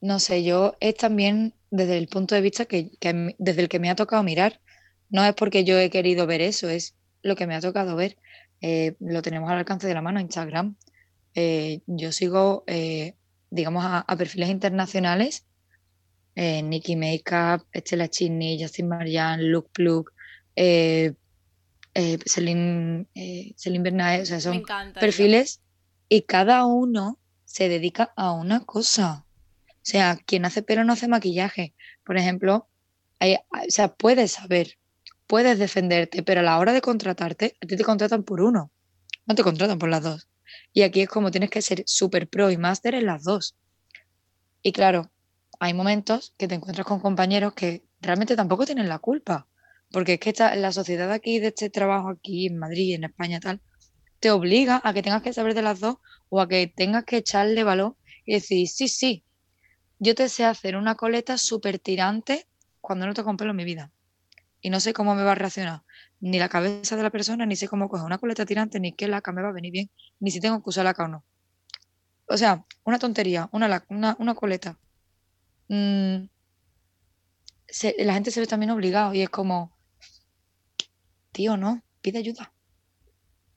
no 0.00 0.18
sé, 0.18 0.42
yo 0.42 0.74
es 0.80 0.96
también 0.96 1.54
desde 1.70 1.98
el 1.98 2.08
punto 2.08 2.34
de 2.34 2.40
vista 2.40 2.64
que 2.64 2.90
desde 3.38 3.62
el 3.62 3.68
que 3.68 3.78
me 3.78 3.90
ha 3.90 3.94
tocado 3.94 4.22
mirar 4.22 4.60
no 5.14 5.24
es 5.24 5.32
porque 5.34 5.62
yo 5.62 5.78
he 5.78 5.90
querido 5.90 6.26
ver 6.26 6.40
eso, 6.40 6.68
es 6.68 6.96
lo 7.22 7.36
que 7.36 7.46
me 7.46 7.54
ha 7.54 7.60
tocado 7.60 7.94
ver. 7.94 8.16
Eh, 8.60 8.96
lo 8.98 9.22
tenemos 9.22 9.48
al 9.48 9.58
alcance 9.58 9.86
de 9.86 9.94
la 9.94 10.02
mano, 10.02 10.18
Instagram. 10.18 10.74
Eh, 11.36 11.82
yo 11.86 12.10
sigo 12.10 12.64
eh, 12.66 13.14
digamos, 13.48 13.84
a, 13.86 14.04
perfiles 14.18 14.48
internacionales, 14.48 15.46
Nikki 16.34 16.96
Makeup, 16.96 17.64
Estela 17.70 18.08
Chini, 18.08 18.60
Justin 18.60 18.88
Marianne, 18.88 19.44
Luke 19.44 19.70
Plug, 19.72 20.10
Celine, 22.26 23.06
Celine 23.56 24.20
o 24.20 24.26
sea, 24.26 24.40
son 24.40 24.64
perfiles 24.98 25.60
y 26.08 26.22
cada 26.22 26.66
uno 26.66 27.20
se 27.44 27.68
dedica 27.68 28.12
a 28.16 28.32
una 28.32 28.64
cosa. 28.64 29.24
O 29.68 29.82
sea, 29.82 30.18
quien 30.26 30.44
hace 30.44 30.62
pelo 30.62 30.82
no 30.82 30.94
hace 30.94 31.06
maquillaje. 31.06 31.72
Por 32.04 32.16
ejemplo, 32.16 32.68
o 33.20 33.36
sea, 33.68 33.94
puedes 33.94 34.32
saber, 34.32 34.76
puedes 35.26 35.58
defenderte, 35.58 36.22
pero 36.22 36.40
a 36.40 36.44
la 36.44 36.58
hora 36.58 36.72
de 36.72 36.80
contratarte, 36.80 37.56
a 37.62 37.66
ti 37.66 37.76
te 37.76 37.84
contratan 37.84 38.22
por 38.22 38.40
uno, 38.40 38.72
no 39.26 39.34
te 39.34 39.42
contratan 39.42 39.78
por 39.78 39.88
las 39.88 40.02
dos. 40.02 40.28
Y 40.72 40.82
aquí 40.82 41.02
es 41.02 41.08
como 41.08 41.30
tienes 41.30 41.50
que 41.50 41.62
ser 41.62 41.82
súper 41.86 42.28
pro 42.28 42.50
y 42.50 42.56
máster 42.56 42.94
en 42.94 43.06
las 43.06 43.24
dos. 43.24 43.56
Y 44.62 44.72
claro, 44.72 45.10
hay 45.60 45.74
momentos 45.74 46.34
que 46.36 46.48
te 46.48 46.54
encuentras 46.54 46.86
con 46.86 47.00
compañeros 47.00 47.54
que 47.54 47.84
realmente 48.00 48.36
tampoco 48.36 48.66
tienen 48.66 48.88
la 48.88 48.98
culpa. 48.98 49.48
Porque 49.90 50.14
es 50.14 50.20
que 50.20 50.34
la 50.56 50.72
sociedad 50.72 51.12
aquí, 51.12 51.38
de 51.38 51.48
este 51.48 51.70
trabajo 51.70 52.08
aquí 52.08 52.46
en 52.46 52.58
Madrid, 52.58 52.94
en 52.94 53.04
España, 53.04 53.40
tal, 53.40 53.60
te 54.18 54.30
obliga 54.30 54.80
a 54.82 54.92
que 54.92 55.02
tengas 55.02 55.22
que 55.22 55.32
saber 55.32 55.54
de 55.54 55.62
las 55.62 55.80
dos 55.80 55.98
o 56.28 56.40
a 56.40 56.48
que 56.48 56.66
tengas 56.66 57.04
que 57.04 57.18
echarle 57.18 57.62
valor 57.62 57.96
y 58.24 58.34
decir, 58.34 58.66
sí, 58.68 58.88
sí, 58.88 59.24
yo 59.98 60.14
te 60.14 60.28
sé 60.28 60.44
hacer 60.44 60.76
una 60.76 60.96
coleta 60.96 61.38
súper 61.38 61.78
tirante 61.78 62.48
cuando 62.80 63.06
no 63.06 63.14
te 63.14 63.22
pelo 63.22 63.50
en 63.50 63.56
mi 63.56 63.64
vida. 63.64 63.92
Y 64.64 64.70
no 64.70 64.80
sé 64.80 64.94
cómo 64.94 65.14
me 65.14 65.22
va 65.24 65.32
a 65.32 65.34
reaccionar 65.34 65.82
ni 66.20 66.38
la 66.38 66.48
cabeza 66.48 66.96
de 66.96 67.02
la 67.02 67.10
persona, 67.10 67.44
ni 67.44 67.54
sé 67.54 67.68
cómo 67.68 67.86
coger 67.86 68.06
una 68.06 68.16
coleta 68.16 68.46
tirante, 68.46 68.80
ni 68.80 68.94
qué 68.94 69.08
laca 69.08 69.30
me 69.30 69.42
va 69.42 69.50
a 69.50 69.52
venir 69.52 69.70
bien, 69.70 69.90
ni 70.20 70.30
si 70.30 70.40
tengo 70.40 70.62
que 70.62 70.70
usar 70.70 70.86
laca 70.86 71.04
o 71.04 71.08
no. 71.08 71.22
O 72.26 72.38
sea, 72.38 72.64
una 72.82 72.98
tontería, 72.98 73.50
una, 73.52 73.84
una, 73.90 74.16
una 74.18 74.34
coleta. 74.34 74.78
Mm, 75.68 76.24
la 77.98 78.14
gente 78.14 78.30
se 78.30 78.40
ve 78.40 78.46
también 78.46 78.70
obligado 78.70 79.12
y 79.12 79.20
es 79.20 79.28
como, 79.28 79.76
tío, 81.30 81.58
no, 81.58 81.82
pide 82.00 82.20
ayuda. 82.20 82.54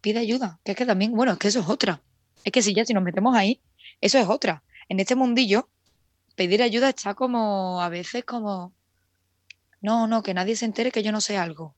Pide 0.01 0.19
ayuda. 0.19 0.59
Que 0.65 0.71
es 0.71 0.77
que 0.77 0.85
también, 0.85 1.13
bueno, 1.13 1.31
es 1.31 1.37
que 1.37 1.47
eso 1.47 1.61
es 1.61 1.69
otra. 1.69 2.01
Es 2.43 2.51
que 2.51 2.61
si 2.61 2.73
ya 2.73 2.83
si 2.83 2.93
nos 2.93 3.03
metemos 3.03 3.33
ahí, 3.33 3.61
eso 4.01 4.17
es 4.19 4.27
otra. 4.27 4.61
En 4.89 4.99
este 4.99 5.15
mundillo, 5.15 5.69
pedir 6.35 6.61
ayuda 6.61 6.89
está 6.89 7.13
como, 7.13 7.81
a 7.81 7.87
veces 7.87 8.25
como, 8.25 8.73
no, 9.81 10.07
no, 10.07 10.23
que 10.23 10.33
nadie 10.33 10.55
se 10.55 10.65
entere 10.65 10.91
que 10.91 11.03
yo 11.03 11.11
no 11.11 11.21
sé 11.21 11.37
algo. 11.37 11.75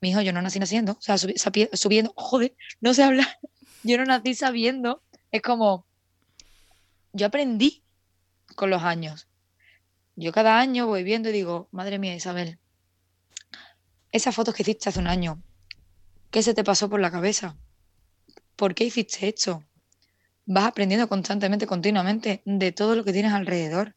Mi 0.00 0.10
hijo, 0.10 0.20
yo 0.22 0.32
no 0.32 0.42
nací 0.42 0.58
naciendo, 0.58 0.92
o 0.92 1.00
sea, 1.00 1.18
subiendo, 1.18 2.12
joder, 2.16 2.54
no 2.80 2.94
sé 2.94 3.02
hablar. 3.02 3.38
Yo 3.82 3.96
no 3.96 4.04
nací 4.04 4.34
sabiendo. 4.34 5.02
Es 5.30 5.40
como, 5.40 5.86
yo 7.12 7.26
aprendí 7.26 7.82
con 8.54 8.68
los 8.68 8.82
años. 8.82 9.28
Yo 10.16 10.32
cada 10.32 10.58
año 10.58 10.86
voy 10.86 11.02
viendo 11.02 11.30
y 11.30 11.32
digo, 11.32 11.68
madre 11.70 11.98
mía, 11.98 12.14
Isabel, 12.14 12.58
esas 14.12 14.34
fotos 14.34 14.54
que 14.54 14.62
hiciste 14.62 14.88
hace 14.88 14.98
un 14.98 15.06
año, 15.06 15.42
¿qué 16.30 16.42
se 16.42 16.54
te 16.54 16.64
pasó 16.64 16.90
por 16.90 17.00
la 17.00 17.10
cabeza? 17.10 17.56
¿Por 18.56 18.74
qué 18.74 18.84
hiciste 18.84 19.28
esto? 19.28 19.64
Vas 20.44 20.66
aprendiendo 20.66 21.08
constantemente, 21.08 21.66
continuamente 21.66 22.42
de 22.44 22.72
todo 22.72 22.96
lo 22.96 23.04
que 23.04 23.12
tienes 23.12 23.32
alrededor. 23.32 23.96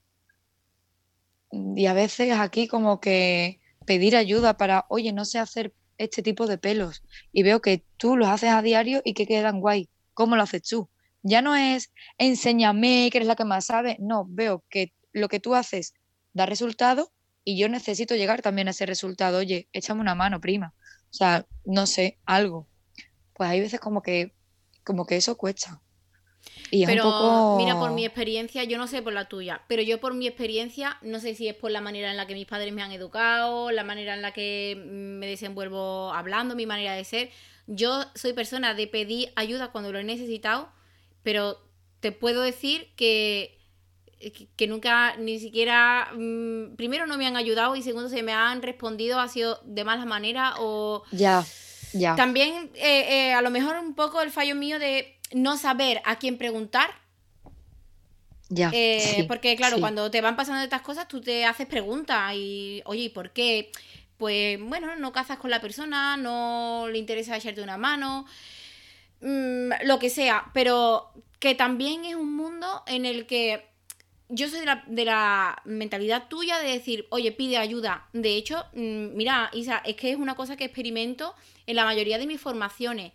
Y 1.54 1.86
a 1.86 1.94
veces 1.94 2.32
aquí 2.32 2.68
como 2.68 3.00
que 3.00 3.60
pedir 3.86 4.16
ayuda 4.16 4.58
para, 4.58 4.86
oye, 4.90 5.14
no 5.14 5.24
sé 5.24 5.38
hacer 5.38 5.74
este 6.00 6.24
tipo 6.24 6.48
de 6.48 6.58
pelos. 6.58 7.04
Y 7.32 7.44
veo 7.44 7.62
que 7.62 7.86
tú 7.98 8.18
los 8.18 8.28
haces 8.28 8.50
a 8.50 8.64
diario 8.64 9.02
y 9.06 9.14
que 9.14 9.28
quedan 9.28 9.62
guay. 9.62 9.90
¿Cómo 10.16 10.36
lo 10.36 10.42
haces 10.42 10.64
tú? 10.64 10.90
Ya 11.22 11.42
no 11.44 11.56
es 11.56 11.92
enséñame 12.18 13.10
que 13.12 13.20
eres 13.20 13.28
la 13.28 13.36
que 13.36 13.46
más 13.46 13.66
sabe. 13.66 13.98
No, 14.00 14.26
veo 14.28 14.64
que 14.70 14.94
lo 15.12 15.28
que 15.28 15.40
tú 15.40 15.54
haces 15.54 15.94
da 16.34 16.48
resultado 16.48 17.14
y 17.44 17.60
yo 17.60 17.70
necesito 17.70 18.16
llegar 18.16 18.42
también 18.42 18.68
a 18.68 18.72
ese 18.72 18.88
resultado. 18.88 19.38
Oye, 19.38 19.70
échame 19.74 20.02
una 20.02 20.16
mano, 20.16 20.42
prima. 20.42 20.74
O 21.12 21.14
sea, 21.14 21.46
no 21.66 21.86
sé, 21.86 22.20
algo. 22.26 22.68
Pues 23.34 23.50
hay 23.50 23.60
veces 23.60 23.80
como 23.80 24.02
que, 24.02 24.34
como 24.84 25.06
que 25.06 25.18
eso 25.18 25.38
cuesta. 25.38 25.84
Y 26.76 26.88
pero 26.88 27.56
mira, 27.60 27.78
por 27.78 27.92
mi 27.92 28.04
experiencia, 28.04 28.64
yo 28.64 28.80
no 28.80 28.88
sé 28.88 29.04
por 29.04 29.14
la 29.14 29.26
tuya, 29.26 29.62
pero 29.68 29.84
yo 29.84 30.00
por 30.00 30.16
mi 30.16 30.26
experiencia, 30.26 30.98
no 31.04 31.20
sé 31.20 31.36
si 31.36 31.48
es 31.48 31.54
por 31.54 31.70
la 31.70 31.82
manera 31.82 32.10
en 32.10 32.18
la 32.18 32.26
que 32.26 32.34
mis 32.34 32.48
padres 32.48 32.74
me 32.74 32.82
han 32.82 32.92
educado, 32.92 33.70
la 33.70 33.84
manera 33.84 34.16
en 34.16 34.24
la 34.24 34.34
que 34.34 34.76
me 34.84 35.28
desenvuelvo 35.28 36.12
hablando, 36.12 36.56
mi 36.56 36.66
manera 36.66 36.96
de 36.96 37.04
ser. 37.04 37.30
Yo 37.68 38.04
soy 38.16 38.34
persona 38.34 38.74
de 38.74 38.88
pedir 38.88 39.32
ayuda 39.36 39.72
cuando 39.72 39.92
lo 39.92 40.00
he 40.00 40.04
necesitado, 40.04 40.68
pero 41.22 41.60
te 42.00 42.12
puedo 42.12 42.42
decir 42.42 42.88
que 42.96 43.60
que 44.56 44.68
nunca 44.68 45.18
ni 45.18 45.38
siquiera 45.38 46.10
mm, 46.16 46.76
primero 46.76 47.06
no 47.06 47.18
me 47.18 47.28
han 47.28 47.36
ayudado 47.36 47.76
y 47.76 47.84
segundo 47.84 48.08
se 48.08 48.24
me 48.24 48.32
han 48.32 48.62
respondido 48.62 49.20
ha 49.20 49.28
sido 49.28 49.60
de 49.66 49.84
mala 49.84 50.06
manera 50.06 50.54
o 50.60 51.04
ya 51.12 51.44
también 52.16 52.72
eh, 52.76 53.30
eh, 53.30 53.34
a 53.34 53.42
lo 53.42 53.50
mejor 53.50 53.78
un 53.78 53.94
poco 53.94 54.22
el 54.22 54.32
fallo 54.32 54.56
mío 54.56 54.80
de 54.80 55.18
no 55.34 55.58
saber 55.58 56.02
a 56.06 56.18
quién 56.18 56.38
preguntar. 56.38 56.90
Ya 58.50 58.70
eh, 58.74 59.26
porque 59.28 59.56
claro 59.56 59.80
cuando 59.80 60.12
te 60.12 60.22
van 60.22 60.36
pasando 60.36 60.62
estas 60.62 60.82
cosas 60.82 61.08
tú 61.08 61.22
te 61.22 61.46
haces 61.46 61.66
preguntas 61.66 62.34
y 62.36 62.84
oye 62.86 63.04
¿y 63.04 63.10
por 63.10 63.32
qué? 63.32 63.72
pues 64.18 64.60
bueno 64.62 64.96
no 64.96 65.12
cazas 65.12 65.38
con 65.38 65.50
la 65.50 65.60
persona 65.60 66.18
no 66.18 66.88
le 66.92 67.00
interesa 67.00 67.36
echarte 67.36 67.64
una 67.64 67.78
mano 67.78 68.26
mm, 69.22 69.72
lo 69.86 70.00
que 70.00 70.10
sea. 70.10 70.52
Pero 70.54 71.12
que 71.40 71.56
también 71.56 72.06
es 72.06 72.16
un 72.16 72.36
mundo 72.36 72.84
en 72.88 73.06
el 73.06 73.26
que 73.26 73.73
yo 74.36 74.50
soy 74.50 74.66
de 74.88 75.06
la, 75.06 75.62
mentalidad 75.64 76.28
tuya 76.28 76.58
de 76.60 76.72
decir, 76.72 77.06
oye, 77.12 77.32
pide 77.32 77.58
ayuda. 77.58 78.08
De 78.14 78.36
hecho, 78.36 78.66
mm, 78.74 79.16
mira, 79.16 79.52
Isa, 79.54 79.78
es 79.86 79.96
que 79.96 80.12
es 80.12 80.18
una 80.18 80.36
cosa 80.36 80.58
que 80.58 80.66
experimento 80.66 81.36
en 81.68 81.76
la 81.76 81.86
mayoría 81.86 82.18
de 82.18 82.26
mis 82.26 82.42
formaciones. 82.42 83.14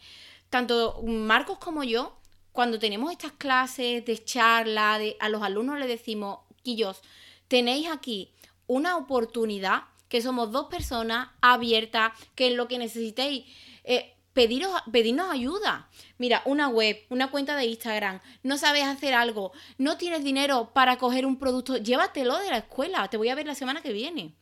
Tanto 0.48 1.02
Marcos 1.02 1.58
como 1.58 1.82
yo, 1.82 2.16
cuando 2.52 2.78
tenemos 2.78 3.10
estas 3.10 3.32
clases 3.32 4.04
de 4.04 4.24
charla, 4.24 5.00
a 5.18 5.28
los 5.28 5.42
alumnos 5.42 5.78
les 5.78 5.88
decimos, 5.88 6.38
Quillos, 6.62 7.02
tenéis 7.48 7.88
aquí 7.88 8.30
una 8.66 8.96
oportunidad, 8.96 9.82
que 10.08 10.22
somos 10.22 10.52
dos 10.52 10.68
personas 10.68 11.28
abiertas, 11.40 12.12
que 12.34 12.46
en 12.46 12.56
lo 12.56 12.68
que 12.68 12.78
necesitéis. 12.78 13.44
Eh, 13.84 14.14
pediros, 14.38 14.70
pedirnos 14.92 15.32
ayuda. 15.32 15.88
Mira, 16.16 16.42
una 16.44 16.68
web, 16.68 16.96
una 17.08 17.28
cuenta 17.28 17.56
de 17.56 17.64
Instagram, 17.64 18.20
no 18.44 18.56
sabes 18.56 18.84
hacer 18.84 19.12
algo, 19.12 19.50
no 19.78 19.96
tienes 19.96 20.22
dinero 20.22 20.70
para 20.72 20.96
coger 20.96 21.26
un 21.26 21.40
producto, 21.40 21.76
llévatelo 21.76 22.38
de 22.38 22.50
la 22.50 22.58
escuela, 22.58 23.08
te 23.08 23.16
voy 23.16 23.30
a 23.30 23.34
ver 23.34 23.48
la 23.48 23.56
semana 23.56 23.82
que 23.82 23.92
viene. 23.92 24.36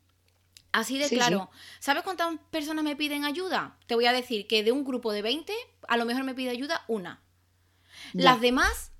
Así 0.70 0.98
de 0.98 1.08
claro. 1.08 1.48
¿Sabes 1.80 2.02
cuántas 2.02 2.34
personas 2.50 2.84
me 2.84 2.94
piden 2.94 3.24
ayuda? 3.24 3.78
Te 3.86 3.94
voy 3.94 4.04
a 4.04 4.12
decir 4.12 4.46
que 4.46 4.62
de 4.62 4.70
un 4.70 4.84
grupo 4.84 5.12
de 5.12 5.22
20, 5.22 5.54
a 5.88 5.96
lo 5.96 6.04
mejor 6.04 6.24
me 6.24 6.34
pide 6.34 6.50
ayuda 6.50 6.84
una. 6.88 7.22
Las 8.12 8.42
demás 8.42 8.92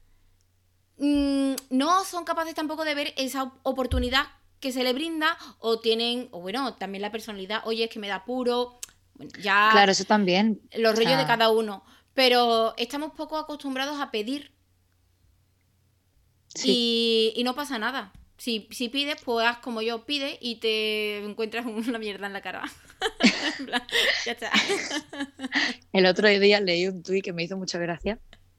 mm, 0.96 1.56
no 1.68 2.06
son 2.06 2.24
capaces 2.24 2.54
tampoco 2.54 2.86
de 2.86 2.94
ver 2.94 3.12
esa 3.18 3.52
oportunidad 3.64 4.28
que 4.60 4.72
se 4.72 4.82
le 4.82 4.94
brinda 4.94 5.36
o 5.58 5.78
tienen, 5.78 6.30
o 6.30 6.40
bueno, 6.40 6.72
también 6.72 7.02
la 7.02 7.12
personalidad, 7.12 7.60
oye, 7.66 7.84
es 7.84 7.90
que 7.90 7.98
me 7.98 8.08
da 8.08 8.24
puro, 8.24 8.80
ya. 9.38 9.70
Claro, 9.72 9.92
eso 9.92 10.04
también. 10.04 10.60
Los 10.76 10.96
rollos 10.96 11.18
de 11.18 11.26
cada 11.26 11.50
uno. 11.50 11.84
Pero 12.14 12.74
estamos 12.76 13.12
poco 13.12 13.36
acostumbrados 13.36 14.00
a 14.00 14.10
pedir. 14.10 14.52
Y, 16.64 17.42
no 17.44 17.54
pasa 17.54 17.78
nada. 17.78 18.12
Si, 18.38 18.68
si, 18.70 18.88
pides, 18.88 19.16
pues 19.24 19.46
haz 19.46 19.58
como 19.58 19.82
yo, 19.82 20.04
pide 20.04 20.38
y 20.40 20.56
te 20.56 21.24
encuentras 21.24 21.66
una 21.66 21.98
mierda 21.98 22.26
en 22.26 22.32
la 22.32 22.40
cara. 22.40 22.62
ya 24.26 24.32
está. 24.32 24.50
El 25.92 26.06
otro 26.06 26.28
día 26.28 26.60
leí 26.60 26.86
un 26.86 27.02
tuit 27.02 27.24
que 27.24 27.32
me 27.32 27.42
hizo 27.42 27.56
mucha 27.56 27.78
gracia, 27.78 28.18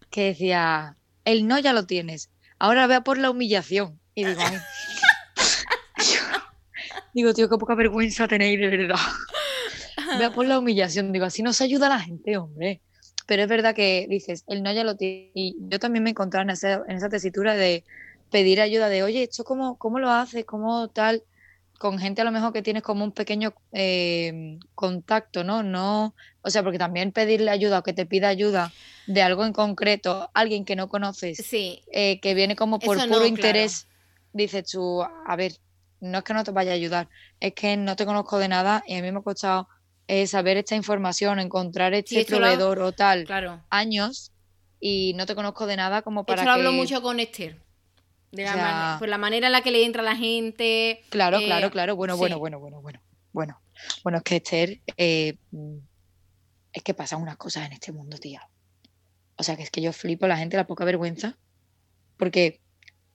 que 0.10 0.26
decía, 0.26 0.96
el 1.26 1.48
no 1.48 1.60
ya 1.60 1.74
lo 1.74 1.86
tienes, 1.86 2.30
ahora 2.60 2.88
vea 2.88 3.02
por 3.04 3.18
la 3.18 3.30
humillación. 3.30 4.00
Y 4.16 4.26
digo, 4.26 4.42
digo, 7.14 7.34
tío, 7.34 7.50
qué 7.50 7.58
poca 7.58 7.76
vergüenza 7.76 8.28
tenéis 8.28 8.60
de 8.60 8.68
verdad. 8.68 8.96
Vea 10.18 10.32
por 10.32 10.46
la 10.46 10.60
humillación, 10.60 11.12
digo, 11.12 11.26
así 11.26 11.44
no 11.44 11.54
se 11.54 11.64
ayuda 11.64 11.88
a 11.88 11.90
la 11.90 12.00
gente, 12.00 12.38
hombre. 12.38 12.82
Pero 13.26 13.44
es 13.44 13.50
verdad 13.50 13.76
que 13.76 14.08
dices, 14.10 14.44
el 14.48 14.64
no 14.64 14.72
ya 14.72 14.84
lo 14.84 14.96
tiene. 14.96 15.32
Y 15.34 15.56
yo 15.70 15.80
también 15.80 16.04
me 16.04 16.12
encontraba 16.12 16.44
en 16.44 16.52
esa, 16.52 16.82
en 16.88 16.98
esa 16.98 17.10
tesitura 17.10 17.56
de 17.56 17.84
pedir 18.32 18.62
ayuda, 18.62 18.90
de, 18.90 19.04
oye, 19.04 19.24
¿esto 19.24 19.44
cómo, 19.44 19.78
cómo 19.78 20.00
lo 20.00 20.10
haces? 20.10 20.46
¿Cómo 20.46 20.88
tal? 20.90 21.24
Con 21.80 22.00
gente 22.00 22.22
a 22.22 22.26
lo 22.26 22.32
mejor 22.32 22.54
que 22.54 22.62
tienes 22.62 22.84
como 22.84 23.04
un 23.04 23.12
pequeño 23.12 23.54
eh, 23.72 24.58
contacto, 24.74 25.44
¿no? 25.44 25.62
No, 25.62 26.16
o 26.42 26.50
sea, 26.50 26.64
porque 26.64 26.80
también 26.80 27.12
pedirle 27.12 27.52
ayuda 27.52 27.80
o 27.80 27.84
que 27.84 27.94
te 27.94 28.06
pida 28.06 28.30
ayuda 28.30 28.72
de 29.06 29.22
algo 29.22 29.46
en 29.46 29.54
concreto, 29.54 30.30
alguien 30.34 30.66
que 30.66 30.76
no 30.76 30.90
conoces, 30.90 31.38
sí. 31.38 31.84
Eh, 31.92 32.20
que 32.20 32.34
viene 32.34 32.56
como 32.56 32.80
por 32.80 32.98
puro 33.08 33.26
interés, 33.26 33.88
dices 34.34 34.70
tú, 34.70 35.04
a 35.04 35.36
ver, 35.36 35.54
no 36.00 36.20
es 36.20 36.24
que 36.24 36.34
no 36.34 36.44
te 36.44 36.52
vaya 36.52 36.72
a 36.72 36.76
ayudar, 36.76 37.10
es 37.40 37.54
que 37.54 37.78
no 37.78 37.96
te 37.96 38.06
conozco 38.06 38.38
de 38.40 38.48
nada 38.48 38.84
y 38.88 38.96
a 38.96 39.02
mí 39.02 39.12
me 39.12 39.20
ha 39.20 39.22
costado 39.22 39.68
saber 40.28 40.58
esta 40.58 40.76
información, 40.76 41.40
encontrar 41.40 41.94
este 41.94 42.24
proveedor 42.26 42.80
o 42.80 42.92
tal, 42.92 43.26
claro. 43.26 43.62
años, 43.70 44.32
y 44.80 45.14
no 45.16 45.26
te 45.26 45.36
conozco 45.36 45.66
de 45.68 45.76
nada 45.76 46.02
como 46.02 46.26
para 46.26 46.42
Esto 46.42 46.50
lo 46.50 46.54
hablo 46.54 46.72
mucho 46.72 47.02
con 47.02 47.20
Esther. 47.20 47.62
De 48.32 48.44
la, 48.44 48.52
O 48.52 48.54
sea- 48.54 48.64
man- 48.64 49.00
por 49.00 49.08
la 49.10 49.18
manera 49.18 49.48
en 49.48 49.54
la 49.54 49.62
que 49.62 49.72
le 49.72 49.86
entra 49.86 50.02
a 50.02 50.06
la 50.06 50.16
gente. 50.16 51.04
Claro, 51.10 51.40
eh, 51.40 51.46
claro, 51.46 51.72
claro. 51.72 51.96
Bueno, 51.96 52.14
sí. 52.16 52.20
bueno, 52.20 52.40
bueno, 52.40 52.60
bueno, 52.60 52.82
bueno. 52.82 53.02
Bueno, 53.34 53.62
bueno, 54.04 54.18
es 54.20 54.24
que 54.24 54.36
Esther, 54.38 54.80
eh, 54.98 55.38
mm, 55.52 55.78
es 56.74 56.84
que 56.84 56.94
pasan 56.94 57.22
unas 57.22 57.38
cosas 57.38 57.66
en 57.68 57.74
este 57.74 57.92
mundo, 57.92 58.18
tía. 58.18 58.48
O 59.38 59.44
sea, 59.44 59.56
que 59.56 59.64
es 59.64 59.70
que 59.72 59.82
yo 59.82 59.94
flipo 59.94 60.26
a 60.26 60.28
la 60.30 60.38
gente 60.38 60.58
la 60.58 60.66
poca 60.68 60.84
vergüenza. 60.86 61.38
Porque 62.18 62.60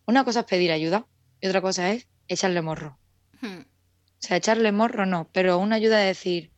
una 0.07 0.25
cosa 0.25 0.41
es 0.41 0.47
pedir 0.47 0.71
ayuda 0.73 1.07
y 1.41 1.49
otra 1.49 1.61
cosa 1.61 1.91
es 1.91 2.07
echarle 2.29 2.63
morro. 2.63 2.99
Hmm. 3.41 3.61
O 3.63 3.65
sea, 4.25 4.37
echarle 4.37 4.71
morro 4.71 5.07
no, 5.07 5.29
pero 5.33 5.59
una 5.59 5.77
ayuda 5.77 5.99
de 5.99 6.07
decir, 6.07 6.53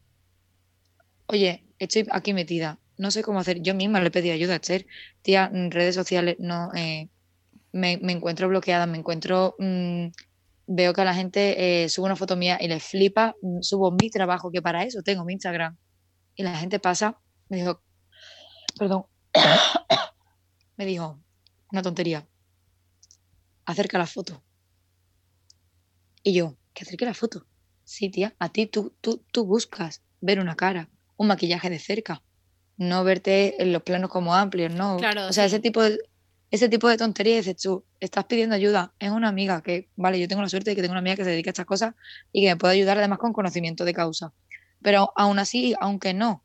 oye, 1.27 1.65
estoy 1.79 2.07
aquí 2.11 2.33
metida, 2.33 2.81
no 2.97 3.11
sé 3.11 3.23
cómo 3.23 3.41
hacer. 3.41 3.61
Yo 3.63 3.75
misma 3.75 4.01
le 4.01 4.11
pedí 4.11 4.31
ayuda 4.31 4.55
a 4.55 4.57
Esther. 4.57 4.87
Tía, 5.23 5.51
redes 5.71 5.95
sociales 5.95 6.37
no, 6.39 6.71
eh, 6.75 7.09
me, 7.73 7.99
me 7.99 8.13
encuentro 8.13 8.49
bloqueada, 8.49 8.87
me 8.87 8.99
encuentro, 8.99 9.57
mm, 9.59 10.07
veo 10.67 10.93
que 10.95 11.01
a 11.01 11.05
la 11.05 11.15
gente 11.15 11.85
eh, 11.85 11.89
sube 11.89 12.07
una 12.07 12.17
foto 12.17 12.37
mía 12.37 12.59
y 12.61 12.69
les 12.69 12.83
flipa, 12.85 13.35
subo 13.61 13.91
mi 13.91 14.11
trabajo, 14.11 14.51
que 14.51 14.63
para 14.63 14.85
eso 14.85 15.03
tengo 15.03 15.25
mi 15.25 15.33
Instagram. 15.35 15.77
Y 16.37 16.43
la 16.43 16.57
gente 16.57 16.79
pasa, 16.79 17.21
me 17.49 17.59
dijo, 17.59 17.83
perdón, 18.79 19.07
me 20.77 20.87
dijo, 20.87 21.21
una 21.73 21.83
tontería, 21.83 22.29
acerca 23.65 23.99
la 23.99 24.07
foto. 24.07 24.43
Y 26.23 26.33
yo, 26.35 26.57
que 26.73 26.85
acerque 26.85 27.05
la 27.05 27.15
foto. 27.15 27.47
Sí, 27.85 28.09
tía, 28.09 28.35
a 28.39 28.49
ti 28.51 28.67
tú, 28.67 28.97
tú, 29.01 29.25
tú 29.31 29.45
buscas 29.45 30.03
ver 30.21 30.41
una 30.41 30.57
cara, 30.57 30.89
un 31.17 31.29
maquillaje 31.29 31.71
de 31.71 31.79
cerca, 31.79 32.23
no 32.77 33.05
verte 33.05 33.63
en 33.63 33.73
los 33.73 33.83
planos 33.83 34.11
como 34.11 34.35
amplios, 34.35 34.73
¿no? 34.75 34.97
Claro, 34.97 35.27
o 35.27 35.33
sea, 35.33 35.45
sí. 35.45 35.55
ese 35.55 35.61
tipo 35.61 35.83
de, 35.83 35.99
ese 36.51 36.69
tipo 36.69 36.89
de 36.89 36.97
tonterías 36.97 37.45
dices 37.45 37.61
tú, 37.61 37.85
estás 38.01 38.25
pidiendo 38.27 38.55
ayuda, 38.55 38.95
es 38.99 39.11
una 39.11 39.29
amiga 39.29 39.63
que, 39.63 39.89
vale, 39.97 40.21
yo 40.21 40.29
tengo 40.29 40.43
la 40.43 40.49
suerte 40.49 40.71
de 40.71 40.77
que 40.77 40.83
tengo 40.83 40.93
una 40.93 41.01
amiga 41.01 41.17
que 41.17 41.25
se 41.25 41.31
dedica 41.31 41.51
a 41.51 41.53
estas 41.53 41.67
cosas 41.67 41.95
y 42.33 42.43
que 42.43 42.49
me 42.51 42.57
puede 42.57 42.75
ayudar 42.75 42.99
además 42.99 43.19
con 43.19 43.33
conocimiento 43.33 43.85
de 43.85 43.95
causa. 43.95 44.33
Pero 44.83 45.13
aún 45.17 45.39
así, 45.39 45.75
aunque 45.81 46.15
no, 46.15 46.45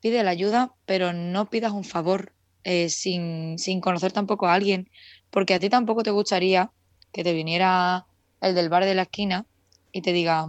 pide 0.00 0.22
la 0.22 0.30
ayuda, 0.30 0.74
pero 0.86 1.12
no 1.12 1.50
pidas 1.50 1.72
un 1.72 1.84
favor 1.84 2.32
eh, 2.64 2.88
sin, 2.88 3.58
sin 3.58 3.80
conocer 3.80 4.12
tampoco 4.12 4.46
a 4.46 4.54
alguien, 4.54 4.90
porque 5.30 5.54
a 5.54 5.58
ti 5.58 5.68
tampoco 5.68 6.02
te 6.02 6.10
gustaría 6.10 6.70
que 7.12 7.24
te 7.24 7.32
viniera 7.32 8.06
el 8.40 8.54
del 8.54 8.68
bar 8.68 8.84
de 8.84 8.94
la 8.94 9.02
esquina 9.02 9.46
y 9.92 10.02
te 10.02 10.12
diga, 10.12 10.48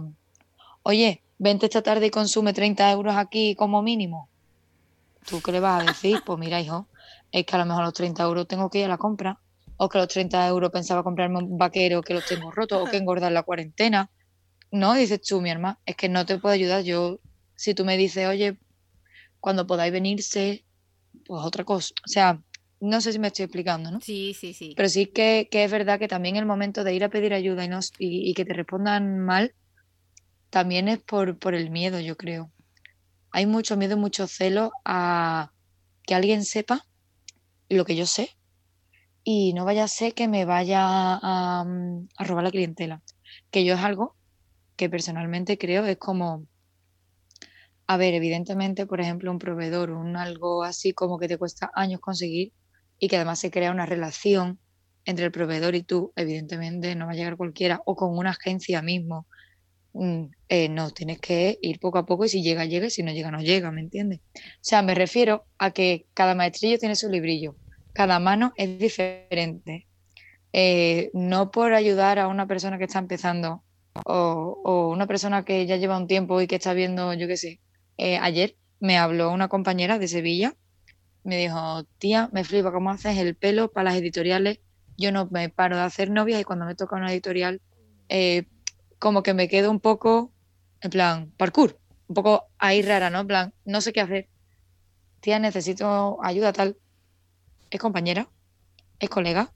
oye, 0.82 1.22
vente 1.40 1.66
esta 1.66 1.82
tarde 1.82 2.06
y 2.06 2.10
consume 2.10 2.52
30 2.52 2.90
euros 2.92 3.16
aquí 3.16 3.54
como 3.54 3.82
mínimo. 3.82 4.28
¿Tú 5.26 5.40
qué 5.40 5.52
le 5.52 5.60
vas 5.60 5.82
a 5.82 5.86
decir? 5.86 6.20
Pues 6.24 6.38
mira, 6.38 6.60
hijo, 6.60 6.86
es 7.32 7.46
que 7.46 7.56
a 7.56 7.58
lo 7.58 7.64
mejor 7.64 7.84
los 7.84 7.94
30 7.94 8.22
euros 8.24 8.46
tengo 8.46 8.68
que 8.68 8.80
ir 8.80 8.84
a 8.84 8.88
la 8.88 8.98
compra, 8.98 9.40
o 9.78 9.88
que 9.88 9.98
los 9.98 10.08
30 10.08 10.46
euros 10.46 10.70
pensaba 10.70 11.02
comprarme 11.02 11.38
un 11.38 11.56
vaquero 11.56 12.02
que 12.02 12.12
los 12.12 12.24
tengo 12.24 12.50
rotos, 12.50 12.86
o 12.86 12.90
que 12.90 12.98
engordar 12.98 13.32
la 13.32 13.42
cuarentena. 13.42 14.10
No, 14.70 14.94
dices 14.94 15.22
tú, 15.22 15.40
mi 15.40 15.50
hermana, 15.50 15.78
es 15.86 15.96
que 15.96 16.10
no 16.10 16.26
te 16.26 16.38
puedo 16.38 16.54
ayudar. 16.54 16.84
Yo, 16.84 17.20
si 17.56 17.74
tú 17.74 17.84
me 17.86 17.96
dices, 17.96 18.28
oye, 18.28 18.58
cuando 19.40 19.66
podáis 19.66 19.92
venirse, 19.92 20.66
pues 21.24 21.42
otra 21.42 21.64
cosa. 21.64 21.94
O 22.06 22.08
sea, 22.08 22.42
no 22.80 23.00
sé 23.00 23.12
si 23.12 23.18
me 23.18 23.28
estoy 23.28 23.44
explicando, 23.44 23.90
¿no? 23.90 24.00
Sí, 24.00 24.34
sí, 24.34 24.52
sí. 24.52 24.74
Pero 24.76 24.88
sí 24.90 25.06
que, 25.06 25.48
que 25.50 25.64
es 25.64 25.70
verdad 25.70 25.98
que 25.98 26.08
también 26.08 26.36
el 26.36 26.44
momento 26.44 26.84
de 26.84 26.92
ir 26.92 27.02
a 27.04 27.08
pedir 27.08 27.32
ayuda 27.32 27.64
y, 27.64 27.68
no, 27.68 27.80
y, 27.98 28.30
y 28.30 28.34
que 28.34 28.44
te 28.44 28.52
respondan 28.52 29.18
mal, 29.18 29.54
también 30.50 30.88
es 30.88 31.00
por, 31.02 31.38
por 31.38 31.54
el 31.54 31.70
miedo, 31.70 32.00
yo 32.00 32.16
creo. 32.16 32.52
Hay 33.32 33.46
mucho 33.46 33.76
miedo 33.76 33.96
mucho 33.96 34.26
celo 34.28 34.72
a 34.84 35.52
que 36.04 36.14
alguien 36.14 36.44
sepa 36.44 36.86
lo 37.68 37.84
que 37.84 37.96
yo 37.96 38.06
sé 38.06 38.30
y 39.24 39.52
no 39.54 39.64
vaya 39.64 39.84
a 39.84 39.88
ser 39.88 40.14
que 40.14 40.28
me 40.28 40.44
vaya 40.44 40.80
a, 40.82 41.64
mm, 41.64 42.08
a 42.16 42.24
robar 42.24 42.44
la 42.44 42.50
clientela. 42.50 43.02
Que 43.50 43.64
yo 43.64 43.74
es 43.74 43.80
algo 43.80 44.16
que 44.76 44.90
personalmente 44.90 45.58
creo 45.58 45.86
es 45.86 45.98
como, 45.98 46.46
a 47.86 47.96
ver, 47.96 48.14
evidentemente, 48.14 48.86
por 48.86 49.00
ejemplo, 49.00 49.30
un 49.30 49.38
proveedor, 49.38 49.90
un 49.90 50.16
algo 50.16 50.62
así 50.62 50.92
como 50.92 51.18
que 51.18 51.28
te 51.28 51.38
cuesta 51.38 51.70
años 51.74 52.00
conseguir 52.00 52.52
y 52.98 53.08
que 53.08 53.16
además 53.16 53.40
se 53.40 53.50
crea 53.50 53.72
una 53.72 53.86
relación 53.86 54.60
entre 55.04 55.24
el 55.26 55.32
proveedor 55.32 55.74
y 55.74 55.82
tú, 55.82 56.12
evidentemente 56.16 56.94
no 56.94 57.06
va 57.06 57.12
a 57.12 57.14
llegar 57.14 57.36
cualquiera, 57.36 57.80
o 57.86 57.96
con 57.96 58.16
una 58.16 58.30
agencia 58.30 58.82
mismo. 58.82 59.26
Mm, 59.92 60.26
eh, 60.48 60.68
no, 60.68 60.90
tienes 60.90 61.18
que 61.20 61.58
ir 61.62 61.80
poco 61.80 61.98
a 61.98 62.06
poco 62.06 62.24
y 62.24 62.28
si 62.28 62.42
llega, 62.42 62.64
llega, 62.64 62.86
y 62.86 62.90
si 62.90 63.02
no 63.02 63.12
llega, 63.12 63.30
no 63.30 63.40
llega, 63.40 63.70
¿me 63.72 63.80
entiendes? 63.80 64.20
O 64.36 64.40
sea, 64.60 64.82
me 64.82 64.94
refiero 64.94 65.44
a 65.58 65.72
que 65.72 66.06
cada 66.14 66.34
maestrillo 66.34 66.78
tiene 66.78 66.94
su 66.96 67.08
librillo, 67.08 67.56
cada 67.92 68.20
mano 68.20 68.52
es 68.56 68.78
diferente. 68.78 69.86
Eh, 70.52 71.10
no 71.14 71.50
por 71.50 71.74
ayudar 71.74 72.18
a 72.18 72.28
una 72.28 72.46
persona 72.46 72.78
que 72.78 72.84
está 72.84 72.98
empezando 72.98 73.62
o, 74.04 74.90
una 74.92 75.06
persona 75.06 75.44
que 75.44 75.66
ya 75.66 75.76
lleva 75.76 75.96
un 75.96 76.06
tiempo 76.06 76.40
y 76.40 76.46
que 76.46 76.56
está 76.56 76.74
viendo, 76.74 77.12
yo 77.14 77.26
qué 77.28 77.36
sé, 77.36 77.60
eh, 77.98 78.18
ayer 78.18 78.56
me 78.80 78.98
habló 78.98 79.30
una 79.30 79.48
compañera 79.48 79.98
de 79.98 80.08
Sevilla, 80.08 80.54
me 81.22 81.36
dijo, 81.36 81.84
tía, 81.98 82.30
me 82.32 82.44
flipa 82.44 82.72
cómo 82.72 82.90
haces 82.90 83.18
el 83.18 83.34
pelo 83.36 83.70
para 83.70 83.90
las 83.90 84.00
editoriales, 84.00 84.60
yo 84.96 85.12
no 85.12 85.28
me 85.30 85.48
paro 85.48 85.76
de 85.76 85.82
hacer 85.82 86.10
novias 86.10 86.40
y 86.40 86.44
cuando 86.44 86.64
me 86.64 86.74
toca 86.74 86.96
una 86.96 87.12
editorial, 87.12 87.60
eh, 88.08 88.44
como 89.00 89.24
que 89.24 89.34
me 89.34 89.48
quedo 89.48 89.70
un 89.72 89.80
poco, 89.80 90.34
en 90.82 90.90
plan, 90.92 91.32
parkour, 91.38 91.80
un 92.08 92.16
poco 92.16 92.50
ahí 92.58 92.82
rara, 92.82 93.10
¿no? 93.10 93.20
En 93.20 93.28
plan, 93.28 93.54
no 93.64 93.80
sé 93.82 93.92
qué 93.94 94.02
hacer. 94.02 94.30
Tía, 95.20 95.38
necesito 95.38 96.18
ayuda 96.24 96.52
tal. 96.52 96.78
Es 97.70 97.80
compañera, 97.80 98.30
es 99.00 99.10
colega. 99.10 99.52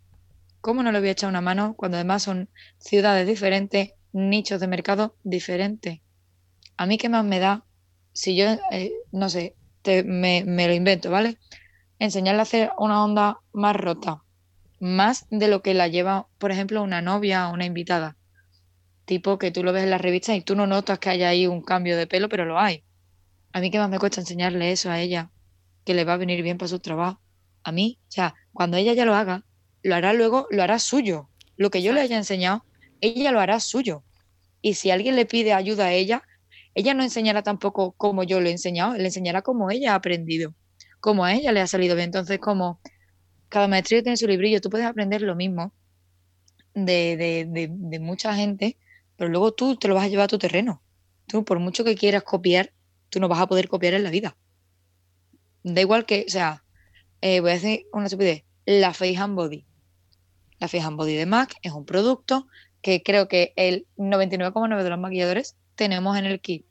¿Cómo 0.61 0.83
no 0.83 0.93
le 0.93 1.01
voy 1.01 1.09
a 1.09 1.13
echar 1.13 1.31
una 1.31 1.41
mano 1.43 1.75
cuando 1.77 1.97
además 1.99 2.23
son 2.25 2.51
ciudades 2.79 3.27
diferentes, 3.27 3.93
nichos 4.13 4.61
de 4.61 4.69
mercado 4.69 5.17
diferentes? 5.25 6.01
A 6.77 6.87
mí 6.87 6.99
qué 6.99 7.09
más 7.09 7.25
me 7.25 7.41
da 7.41 7.67
si 8.13 8.37
yo, 8.37 8.47
eh, 8.73 8.93
no 9.13 9.29
sé, 9.31 9.57
te- 9.83 10.05
me, 10.05 10.45
me 10.47 10.69
lo 10.69 10.75
invento, 10.75 11.11
¿vale? 11.11 11.39
Enseñarle 11.99 12.41
a 12.41 12.45
hacer 12.45 12.73
una 12.79 13.05
onda 13.05 13.41
más 13.53 13.77
rota, 13.77 14.25
más 14.81 15.27
de 15.31 15.49
lo 15.49 15.63
que 15.63 15.75
la 15.75 15.89
lleva, 15.89 16.29
por 16.39 16.53
ejemplo, 16.53 16.83
una 16.83 17.03
novia 17.03 17.49
o 17.49 17.55
una 17.55 17.67
invitada. 17.67 18.17
Tipo 19.05 19.39
que 19.39 19.51
tú 19.51 19.63
lo 19.63 19.73
ves 19.73 19.85
en 19.85 19.91
las 19.91 20.01
revistas 20.01 20.37
y 20.37 20.43
tú 20.43 20.57
no 20.57 20.67
notas 20.67 20.99
que 20.99 21.11
haya 21.11 21.29
ahí 21.29 21.47
un 21.47 21.63
cambio 21.63 21.97
de 21.97 22.07
pelo, 22.07 22.29
pero 22.29 22.45
lo 22.45 22.59
hay. 22.59 22.85
A 23.53 23.61
mí 23.61 23.71
qué 23.71 23.79
más 23.79 23.91
me 23.91 23.99
cuesta 23.99 24.21
enseñarle 24.21 24.73
eso 24.73 24.91
a 24.91 25.01
ella, 25.01 25.31
que 25.85 25.95
le 25.95 26.05
va 26.05 26.15
a 26.15 26.17
venir 26.19 26.43
bien 26.43 26.59
para 26.59 26.69
su 26.69 26.81
trabajo. 26.81 27.21
A 27.65 27.73
mí, 27.73 28.01
o 28.09 28.11
sea, 28.11 28.35
cuando 28.53 28.77
ella 28.77 28.95
ya 28.95 29.05
lo 29.05 29.15
haga, 29.15 29.45
lo 29.83 29.95
hará 29.95 30.13
luego, 30.13 30.47
lo 30.51 30.63
hará 30.63 30.79
suyo. 30.79 31.31
Lo 31.57 31.71
que 31.71 31.83
yo 31.83 31.93
le 31.93 32.01
haya 32.01 32.17
enseñado, 32.17 32.65
ella 33.01 33.33
lo 33.33 33.41
hará 33.41 33.61
suyo. 33.61 34.05
Y 34.63 34.75
si 34.75 34.91
alguien 34.91 35.17
le 35.17 35.27
pide 35.27 35.53
ayuda 35.53 35.87
a 35.87 35.93
ella, 35.93 36.23
ella 36.75 36.95
no 36.95 37.03
enseñará 37.03 37.43
tampoco 37.43 37.93
como 37.93 38.25
yo 38.25 38.41
lo 38.41 38.49
he 38.49 38.53
enseñado, 38.53 38.95
le 38.95 39.05
enseñará 39.07 39.43
como 39.43 39.71
ella 39.71 39.93
ha 39.93 39.97
aprendido, 39.97 40.55
como 41.01 41.25
a 41.25 41.35
ella 41.35 41.53
le 41.53 41.61
ha 41.61 41.67
salido 41.67 41.97
bien. 41.97 42.07
Entonces, 42.07 42.39
como 42.41 42.81
cada 43.49 43.69
maestría 43.69 44.03
tiene 44.03 44.17
su 44.17 44.27
librillo, 44.29 44.61
tú 44.61 44.71
puedes 44.71 44.87
aprender 44.87 45.23
lo 45.23 45.37
mismo 45.37 45.75
de, 46.75 47.17
de, 47.17 47.47
de, 47.49 47.69
de 47.71 48.01
mucha 48.01 48.35
gente, 48.35 48.79
pero 49.17 49.31
luego 49.31 49.53
tú 49.53 49.77
te 49.77 49.89
lo 49.89 49.95
vas 49.95 50.05
a 50.05 50.09
llevar 50.09 50.25
a 50.25 50.29
tu 50.29 50.39
terreno. 50.39 50.83
Tú, 51.27 51.45
por 51.45 51.59
mucho 51.59 51.85
que 51.85 51.95
quieras 51.95 52.23
copiar, 52.23 52.73
tú 53.09 53.21
no 53.21 53.29
vas 53.29 53.41
a 53.41 53.47
poder 53.47 53.69
copiar 53.69 53.95
en 53.95 54.05
la 54.05 54.11
vida. 54.11 54.37
Da 55.63 55.81
igual 55.81 56.05
que, 56.05 56.25
o 56.27 56.31
sea, 56.31 56.65
eh, 57.21 57.41
voy 57.41 57.51
a 57.51 57.55
decir 57.55 57.87
una 57.93 58.07
estupidez, 58.07 58.45
la 58.67 58.93
Face 58.93 59.17
and 59.17 59.35
Body. 59.35 59.65
La 60.59 60.69
Face 60.69 60.85
and 60.85 60.97
Body 60.97 61.15
de 61.15 61.27
MAC 61.27 61.55
es 61.63 61.73
un 61.73 61.85
producto 61.85 62.47
que 62.83 63.03
creo 63.03 63.29
que 63.29 63.55
el 63.57 63.87
99,9 63.97 64.83
de 64.83 64.91
los 64.91 64.99
maquilladores 64.99 65.57
tenemos 65.75 66.17
en 66.19 66.27
el 66.27 66.41
kit. 66.41 66.67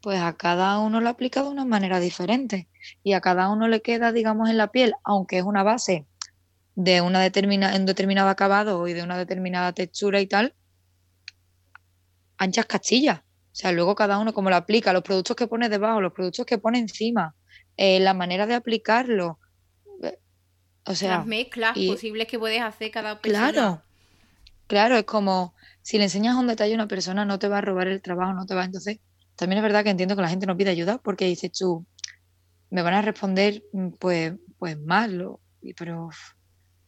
Pues 0.00 0.20
a 0.20 0.36
cada 0.36 0.78
uno 0.80 1.00
lo 1.00 1.08
aplica 1.08 1.42
de 1.42 1.48
una 1.48 1.64
manera 1.64 2.00
diferente 2.00 2.68
y 3.02 3.12
a 3.12 3.20
cada 3.20 3.48
uno 3.48 3.68
le 3.68 3.80
queda, 3.80 4.12
digamos, 4.12 4.50
en 4.50 4.56
la 4.56 4.72
piel, 4.72 4.94
aunque 5.04 5.38
es 5.38 5.44
una 5.44 5.62
base 5.62 6.04
de 6.74 7.00
una 7.00 7.20
determina, 7.20 7.74
un 7.76 7.86
determinado 7.86 8.28
acabado 8.28 8.88
y 8.88 8.92
de 8.92 9.02
una 9.02 9.16
determinada 9.16 9.72
textura 9.72 10.20
y 10.20 10.26
tal, 10.26 10.54
anchas 12.38 12.66
castillas. 12.66 13.20
O 13.20 13.56
sea, 13.56 13.72
luego 13.72 13.94
cada 13.94 14.18
uno 14.18 14.32
como 14.34 14.50
lo 14.50 14.56
aplica, 14.56 14.92
los 14.92 15.02
productos 15.02 15.36
que 15.36 15.46
pone 15.46 15.68
debajo, 15.68 16.00
los 16.00 16.12
productos 16.12 16.44
que 16.44 16.58
pone 16.58 16.78
encima, 16.78 17.34
eh, 17.76 18.00
la 18.00 18.14
manera 18.14 18.46
de 18.46 18.54
aplicarlo. 18.54 19.38
eh, 20.02 20.18
O 20.86 20.94
sea, 20.94 21.18
Las 21.18 21.26
mezclas 21.26 21.76
y- 21.76 21.88
posibles 21.88 22.26
que 22.26 22.38
puedes 22.38 22.60
hacer 22.60 22.90
cada 22.90 23.20
persona. 23.20 23.52
Claro, 23.52 23.84
claro, 24.66 24.96
es 24.96 25.04
como 25.04 25.54
si 25.82 25.98
le 25.98 26.04
enseñas 26.04 26.36
un 26.36 26.46
detalle 26.46 26.72
a 26.72 26.76
una 26.76 26.88
persona, 26.88 27.24
no 27.24 27.38
te 27.38 27.48
va 27.48 27.58
a 27.58 27.60
robar 27.60 27.88
el 27.88 28.02
trabajo, 28.02 28.32
no 28.34 28.44
te 28.46 28.54
va. 28.54 28.64
Entonces, 28.64 28.98
también 29.36 29.58
es 29.58 29.62
verdad 29.62 29.84
que 29.84 29.90
entiendo 29.90 30.16
que 30.16 30.22
la 30.22 30.28
gente 30.28 30.46
no 30.46 30.56
pide 30.56 30.70
ayuda 30.70 30.98
porque 30.98 31.26
dices 31.26 31.52
tú, 31.52 31.86
me 32.70 32.82
van 32.82 32.94
a 32.94 33.02
responder 33.02 33.62
mm, 33.72 33.90
pues, 34.00 34.32
pues 34.58 34.78
mal, 34.80 35.26
pero 35.76 36.10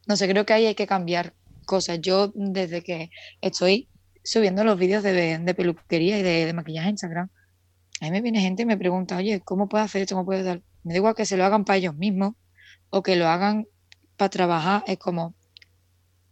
no 0.06 0.16
sé, 0.16 0.28
creo 0.28 0.44
que 0.44 0.52
ahí 0.52 0.66
hay 0.66 0.74
que 0.74 0.86
cambiar 0.86 1.34
cosas. 1.64 2.00
Yo 2.00 2.32
desde 2.34 2.82
que 2.82 3.10
estoy 3.40 3.88
subiendo 4.26 4.64
los 4.64 4.78
vídeos 4.78 5.02
de, 5.02 5.38
de 5.38 5.54
peluquería 5.54 6.18
y 6.18 6.22
de, 6.22 6.52
maquillaje 6.52 6.88
a 6.88 6.90
Instagram, 6.90 7.30
a 8.00 8.04
mí 8.04 8.10
me 8.10 8.20
viene 8.20 8.40
gente 8.40 8.62
y 8.62 8.66
me 8.66 8.76
pregunta, 8.76 9.16
oye, 9.16 9.40
¿cómo 9.40 9.68
puedo 9.68 9.84
hacer 9.84 10.02
esto? 10.02 10.16
¿Cómo 10.16 10.26
puedo 10.26 10.42
dar? 10.42 10.62
Me 10.82 10.92
da 10.92 10.98
igual 10.98 11.14
que 11.14 11.24
se 11.24 11.36
lo 11.36 11.44
hagan 11.44 11.64
para 11.64 11.78
ellos 11.78 11.94
mismos 11.94 12.34
o 12.90 13.02
que 13.02 13.16
lo 13.16 13.28
hagan 13.28 13.66
para 14.16 14.28
trabajar, 14.30 14.84
es 14.86 14.98
como, 14.98 15.34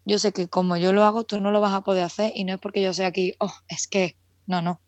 yo 0.05 0.19
sé 0.19 0.33
que 0.33 0.49
como 0.49 0.77
yo 0.77 0.93
lo 0.93 1.05
hago, 1.05 1.25
tú 1.25 1.41
no 1.41 1.51
lo 1.51 1.61
vas 1.61 1.73
a 1.73 1.83
poder 1.83 2.05
hacer 2.05 2.33
y 2.35 2.45
no 2.45 2.55
es 2.55 2.61
porque 2.61 2.83
yo 2.83 2.93
sea 2.93 3.07
aquí, 3.07 3.35
oh, 3.39 3.55
es 3.69 3.87
que, 3.87 4.17
no, 4.47 4.61
no, 4.61 4.81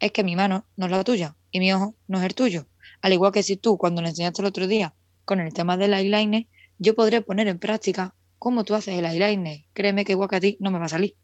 es 0.00 0.12
que 0.12 0.24
mi 0.24 0.34
mano 0.34 0.66
no 0.76 0.86
es 0.86 0.92
la 0.92 1.04
tuya 1.04 1.36
y 1.50 1.60
mi 1.60 1.72
ojo 1.72 1.94
no 2.08 2.18
es 2.18 2.24
el 2.24 2.34
tuyo. 2.34 2.66
Al 3.02 3.12
igual 3.12 3.32
que 3.32 3.42
si 3.42 3.56
tú, 3.56 3.76
cuando 3.76 4.00
le 4.00 4.08
enseñaste 4.08 4.40
el 4.42 4.46
otro 4.46 4.66
día 4.66 4.94
con 5.24 5.40
el 5.40 5.52
tema 5.52 5.76
del 5.76 5.92
eyeliner, 5.92 6.46
yo 6.78 6.94
podré 6.94 7.20
poner 7.20 7.48
en 7.48 7.58
práctica 7.58 8.14
cómo 8.38 8.64
tú 8.64 8.74
haces 8.74 8.98
el 8.98 9.04
eyeliner. 9.04 9.64
Créeme 9.74 10.04
que 10.04 10.12
igual 10.12 10.28
que 10.28 10.36
a 10.36 10.40
ti 10.40 10.56
no 10.60 10.70
me 10.70 10.78
va 10.78 10.86
a 10.86 10.88
salir. 10.88 11.14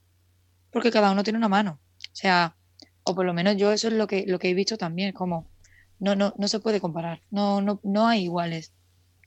Porque 0.71 0.91
cada 0.91 1.11
uno 1.11 1.23
tiene 1.23 1.39
una 1.39 1.49
mano. 1.49 1.81
O 1.99 2.15
sea, 2.15 2.57
o 3.03 3.15
por 3.15 3.27
lo 3.27 3.35
menos 3.35 3.57
yo 3.57 3.73
eso 3.73 3.89
es 3.89 3.95
lo 3.95 4.07
que, 4.07 4.25
lo 4.27 4.39
que 4.39 4.51
he 4.51 4.55
visto 4.55 4.77
también, 4.77 5.13
como 5.13 5.51
no, 5.99 6.15
no, 6.17 6.35
no 6.37 6.49
se 6.49 6.61
puede 6.61 6.81
comparar, 6.81 7.23
no, 7.31 7.61
no, 7.61 7.81
no 7.83 8.07
hay 8.07 8.25
iguales. 8.25 8.73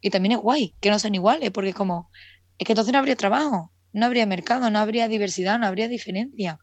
Y 0.01 0.10
también 0.10 0.34
es 0.34 0.39
guay 0.39 0.75
que 0.79 0.89
no 0.89 0.99
sean 0.99 1.15
iguales, 1.15 1.51
porque 1.51 1.73
como, 1.73 2.10
es 2.58 2.65
que 2.65 2.73
entonces 2.73 2.91
no 2.91 2.99
habría 2.99 3.15
trabajo, 3.15 3.71
no 3.93 4.06
habría 4.06 4.25
mercado, 4.25 4.69
no 4.69 4.79
habría 4.79 5.08
diversidad, 5.08 5.60
no 5.60 5.67
habría 5.67 5.88
diferencia. 5.88 6.60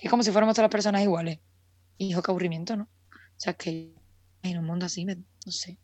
Es 0.00 0.10
como 0.10 0.22
si 0.22 0.30
fuéramos 0.30 0.54
todas 0.54 0.64
las 0.64 0.72
personas 0.72 1.02
iguales. 1.02 1.40
Y 1.98 2.06
hijo, 2.06 2.22
qué 2.22 2.30
aburrimiento, 2.30 2.76
¿no? 2.76 2.84
O 2.84 3.42
sea, 3.42 3.54
que 3.54 3.92
en 4.42 4.58
un 4.58 4.64
mundo 4.64 4.86
así, 4.86 5.04
me, 5.04 5.16
no 5.16 5.52
sé, 5.52 5.78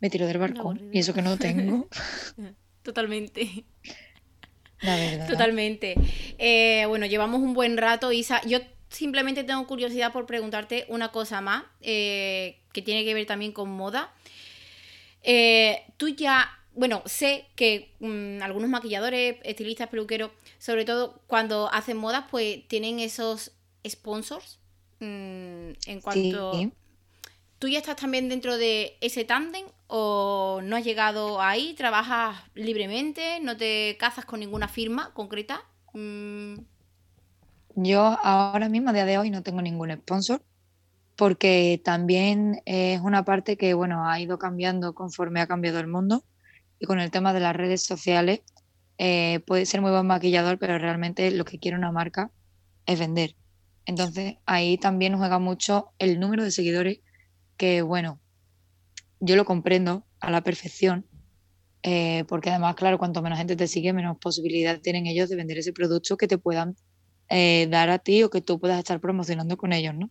me 0.00 0.10
tiro 0.10 0.26
del 0.26 0.38
barco 0.38 0.74
y 0.92 0.98
eso 0.98 1.14
que 1.14 1.22
no 1.22 1.36
tengo. 1.36 1.88
Totalmente. 2.82 3.64
La 4.80 4.96
verdad. 4.96 5.28
Totalmente. 5.28 5.94
Eh, 6.38 6.84
bueno, 6.88 7.06
llevamos 7.06 7.40
un 7.40 7.54
buen 7.54 7.76
rato, 7.76 8.12
Isa. 8.12 8.42
Yo 8.46 8.58
simplemente 8.88 9.44
tengo 9.44 9.66
curiosidad 9.66 10.12
por 10.12 10.26
preguntarte 10.26 10.86
una 10.88 11.10
cosa 11.10 11.40
más, 11.40 11.64
eh, 11.80 12.60
que 12.72 12.82
tiene 12.82 13.04
que 13.04 13.14
ver 13.14 13.26
también 13.26 13.52
con 13.52 13.70
moda. 13.70 14.12
Eh, 15.22 15.82
tú 15.96 16.08
ya, 16.08 16.48
bueno, 16.74 17.02
sé 17.06 17.46
que 17.56 17.94
mm, 18.00 18.42
algunos 18.42 18.70
maquilladores, 18.70 19.36
estilistas, 19.42 19.88
peluqueros, 19.88 20.30
sobre 20.58 20.84
todo 20.84 21.20
cuando 21.26 21.72
hacen 21.72 21.96
modas, 21.96 22.24
pues 22.30 22.66
tienen 22.68 23.00
esos 23.00 23.52
sponsors. 23.86 24.58
Mm, 25.00 25.72
en 25.86 26.00
cuanto... 26.00 26.52
¿Tú 27.58 27.68
ya 27.68 27.78
estás 27.78 27.96
también 27.96 28.28
dentro 28.28 28.58
de 28.58 28.98
ese 29.00 29.24
tándem 29.24 29.64
o 29.86 30.60
no 30.62 30.76
has 30.76 30.84
llegado 30.84 31.40
ahí? 31.40 31.74
¿Trabajas 31.74 32.36
libremente? 32.54 33.40
¿No 33.40 33.56
te 33.56 33.96
casas 33.98 34.24
con 34.24 34.40
ninguna 34.40 34.68
firma 34.68 35.12
concreta? 35.14 35.62
Mm. 35.92 36.56
Yo 37.76 38.18
ahora 38.22 38.68
mismo, 38.68 38.90
a 38.90 38.92
día 38.92 39.04
de 39.04 39.18
hoy, 39.18 39.30
no 39.30 39.42
tengo 39.42 39.60
ningún 39.62 39.92
sponsor 39.92 40.42
porque 41.16 41.80
también 41.82 42.60
es 42.66 43.00
una 43.00 43.24
parte 43.24 43.56
que, 43.56 43.74
bueno, 43.74 44.08
ha 44.08 44.20
ido 44.20 44.38
cambiando 44.38 44.94
conforme 44.94 45.40
ha 45.40 45.46
cambiado 45.46 45.80
el 45.80 45.86
mundo 45.86 46.24
y 46.78 46.86
con 46.86 47.00
el 47.00 47.10
tema 47.10 47.32
de 47.32 47.40
las 47.40 47.56
redes 47.56 47.84
sociales 47.84 48.42
eh, 48.98 49.40
puede 49.46 49.66
ser 49.66 49.80
muy 49.80 49.90
buen 49.90 50.06
maquillador, 50.06 50.58
pero 50.58 50.78
realmente 50.78 51.30
lo 51.30 51.44
que 51.44 51.58
quiere 51.58 51.76
una 51.76 51.90
marca 51.90 52.30
es 52.84 52.98
vender. 52.98 53.34
Entonces 53.86 54.36
ahí 54.44 54.78
también 54.78 55.16
juega 55.16 55.38
mucho 55.38 55.90
el 55.98 56.20
número 56.20 56.44
de 56.44 56.50
seguidores 56.50 57.00
que, 57.56 57.80
bueno, 57.82 58.20
yo 59.20 59.36
lo 59.36 59.44
comprendo 59.44 60.04
a 60.20 60.30
la 60.30 60.42
perfección, 60.42 61.06
eh, 61.82 62.24
porque 62.28 62.50
además, 62.50 62.74
claro, 62.74 62.98
cuanto 62.98 63.22
menos 63.22 63.38
gente 63.38 63.56
te 63.56 63.68
sigue, 63.68 63.92
menos 63.92 64.18
posibilidad 64.18 64.80
tienen 64.80 65.06
ellos 65.06 65.28
de 65.28 65.36
vender 65.36 65.58
ese 65.58 65.72
producto 65.72 66.16
que 66.16 66.28
te 66.28 66.38
puedan 66.38 66.76
eh, 67.28 67.66
dar 67.70 67.90
a 67.90 67.98
ti 67.98 68.22
o 68.22 68.30
que 68.30 68.40
tú 68.40 68.58
puedas 68.58 68.78
estar 68.78 69.00
promocionando 69.00 69.56
con 69.56 69.72
ellos, 69.72 69.94
¿no? 69.94 70.10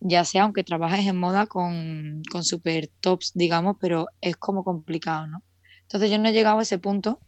Ya 0.00 0.24
sea 0.24 0.44
aunque 0.44 0.64
trabajes 0.64 1.06
en 1.06 1.16
moda 1.16 1.46
con, 1.46 2.22
con 2.30 2.44
super 2.44 2.88
tops, 3.00 3.32
digamos, 3.34 3.76
pero 3.80 4.08
es 4.20 4.36
como 4.36 4.64
complicado, 4.64 5.26
¿no? 5.26 5.42
Entonces 5.82 6.10
yo 6.10 6.18
no 6.18 6.28
he 6.28 6.32
llegado 6.32 6.58
a 6.58 6.62
ese 6.62 6.78
punto. 6.78 7.20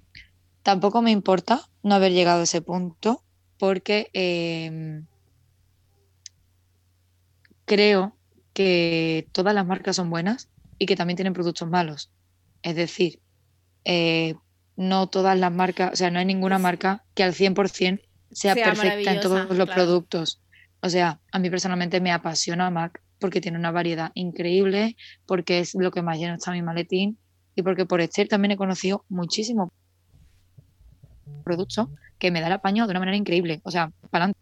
Tampoco 0.62 1.00
me 1.00 1.10
importa 1.10 1.62
no 1.82 1.94
haber 1.94 2.12
llegado 2.12 2.40
a 2.40 2.44
ese 2.44 2.60
punto 2.60 3.22
porque 3.58 4.10
em, 4.12 5.06
creo 7.64 8.16
que 8.52 9.28
todas 9.32 9.54
las 9.54 9.66
marcas 9.66 9.96
son 9.96 10.10
buenas 10.10 10.48
y 10.78 10.86
que 10.86 10.96
también 10.96 11.16
tienen 11.16 11.32
productos 11.32 11.68
malos. 11.68 12.10
Es 12.62 12.76
decir, 12.76 13.20
eh, 13.84 14.34
no 14.76 15.08
todas 15.08 15.38
las 15.38 15.52
marcas, 15.52 15.92
o 15.92 15.96
sea, 15.96 16.10
no 16.10 16.18
hay 16.18 16.24
ninguna 16.24 16.58
marca 16.58 17.04
que 17.14 17.22
al 17.22 17.34
100% 17.34 18.00
sea, 18.30 18.54
perfecta 18.54 19.12
en 19.12 19.20
todos 19.20 19.56
los 19.56 19.68
productos. 19.68 20.40
O 20.80 20.88
sea, 20.88 21.20
a 21.32 21.38
mí 21.38 21.50
personalmente 21.50 22.00
me 22.00 22.12
apasiona 22.12 22.70
MAC 22.70 23.02
porque 23.18 23.40
tiene 23.40 23.58
una 23.58 23.72
variedad 23.72 24.12
increíble, 24.14 24.96
porque 25.26 25.60
es 25.60 25.74
lo 25.74 25.90
que 25.90 26.02
más 26.02 26.18
lleno 26.18 26.34
está 26.34 26.52
mi 26.52 26.62
maletín 26.62 27.18
y 27.56 27.62
porque 27.62 27.86
por 27.86 28.00
Esther 28.00 28.28
también 28.28 28.52
he 28.52 28.56
conocido 28.56 29.04
muchísimos 29.08 29.70
productos 31.42 31.88
que 32.18 32.30
me 32.30 32.40
da 32.40 32.46
el 32.46 32.52
apaño 32.52 32.86
de 32.86 32.92
una 32.92 33.00
manera 33.00 33.16
increíble. 33.16 33.60
O 33.64 33.70
sea, 33.70 33.92
para 34.10 34.26
adelante. 34.26 34.38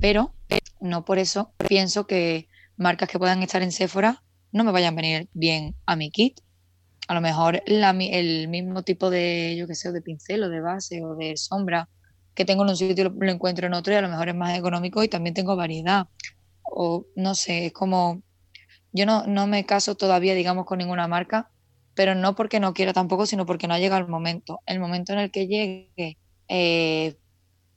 Pero 0.00 0.32
no 0.80 1.04
por 1.04 1.18
eso 1.18 1.52
pienso 1.68 2.06
que 2.06 2.48
marcas 2.76 3.08
que 3.08 3.18
puedan 3.18 3.42
estar 3.42 3.62
en 3.62 3.72
Sephora 3.72 4.22
no 4.52 4.64
me 4.64 4.72
vayan 4.72 4.94
a 4.94 4.96
venir 4.96 5.28
bien 5.32 5.74
a 5.86 5.96
mi 5.96 6.10
kit. 6.10 6.40
A 7.08 7.14
lo 7.14 7.20
mejor 7.20 7.62
el 7.66 8.48
mismo 8.48 8.82
tipo 8.82 9.10
de, 9.10 9.56
yo 9.58 9.66
qué 9.66 9.74
sé, 9.74 9.92
de 9.92 10.02
pincel 10.02 10.44
o 10.44 10.48
de 10.48 10.60
base 10.60 11.04
o 11.04 11.16
de 11.16 11.36
sombra 11.36 11.88
que 12.34 12.44
tengo 12.44 12.62
en 12.62 12.70
un 12.70 12.76
sitio 12.76 13.04
lo, 13.04 13.10
lo 13.10 13.32
encuentro 13.32 13.66
en 13.66 13.74
otro 13.74 13.92
y 13.92 13.96
a 13.96 14.02
lo 14.02 14.08
mejor 14.08 14.28
es 14.28 14.34
más 14.34 14.56
económico 14.56 15.02
y 15.02 15.08
también 15.08 15.34
tengo 15.34 15.56
variedad. 15.56 16.06
O 16.62 17.06
no 17.16 17.34
sé, 17.34 17.66
es 17.66 17.72
como, 17.72 18.22
yo 18.92 19.06
no, 19.06 19.26
no 19.26 19.46
me 19.46 19.66
caso 19.66 19.94
todavía, 19.94 20.34
digamos, 20.34 20.66
con 20.66 20.78
ninguna 20.78 21.08
marca, 21.08 21.50
pero 21.94 22.14
no 22.14 22.34
porque 22.34 22.60
no 22.60 22.74
quiera 22.74 22.92
tampoco, 22.92 23.26
sino 23.26 23.46
porque 23.46 23.68
no 23.68 23.74
ha 23.74 23.78
llegado 23.78 24.00
el 24.00 24.08
momento. 24.08 24.60
El 24.66 24.80
momento 24.80 25.12
en 25.12 25.18
el 25.18 25.30
que 25.30 25.46
llegue, 25.46 26.18
eh, 26.48 27.16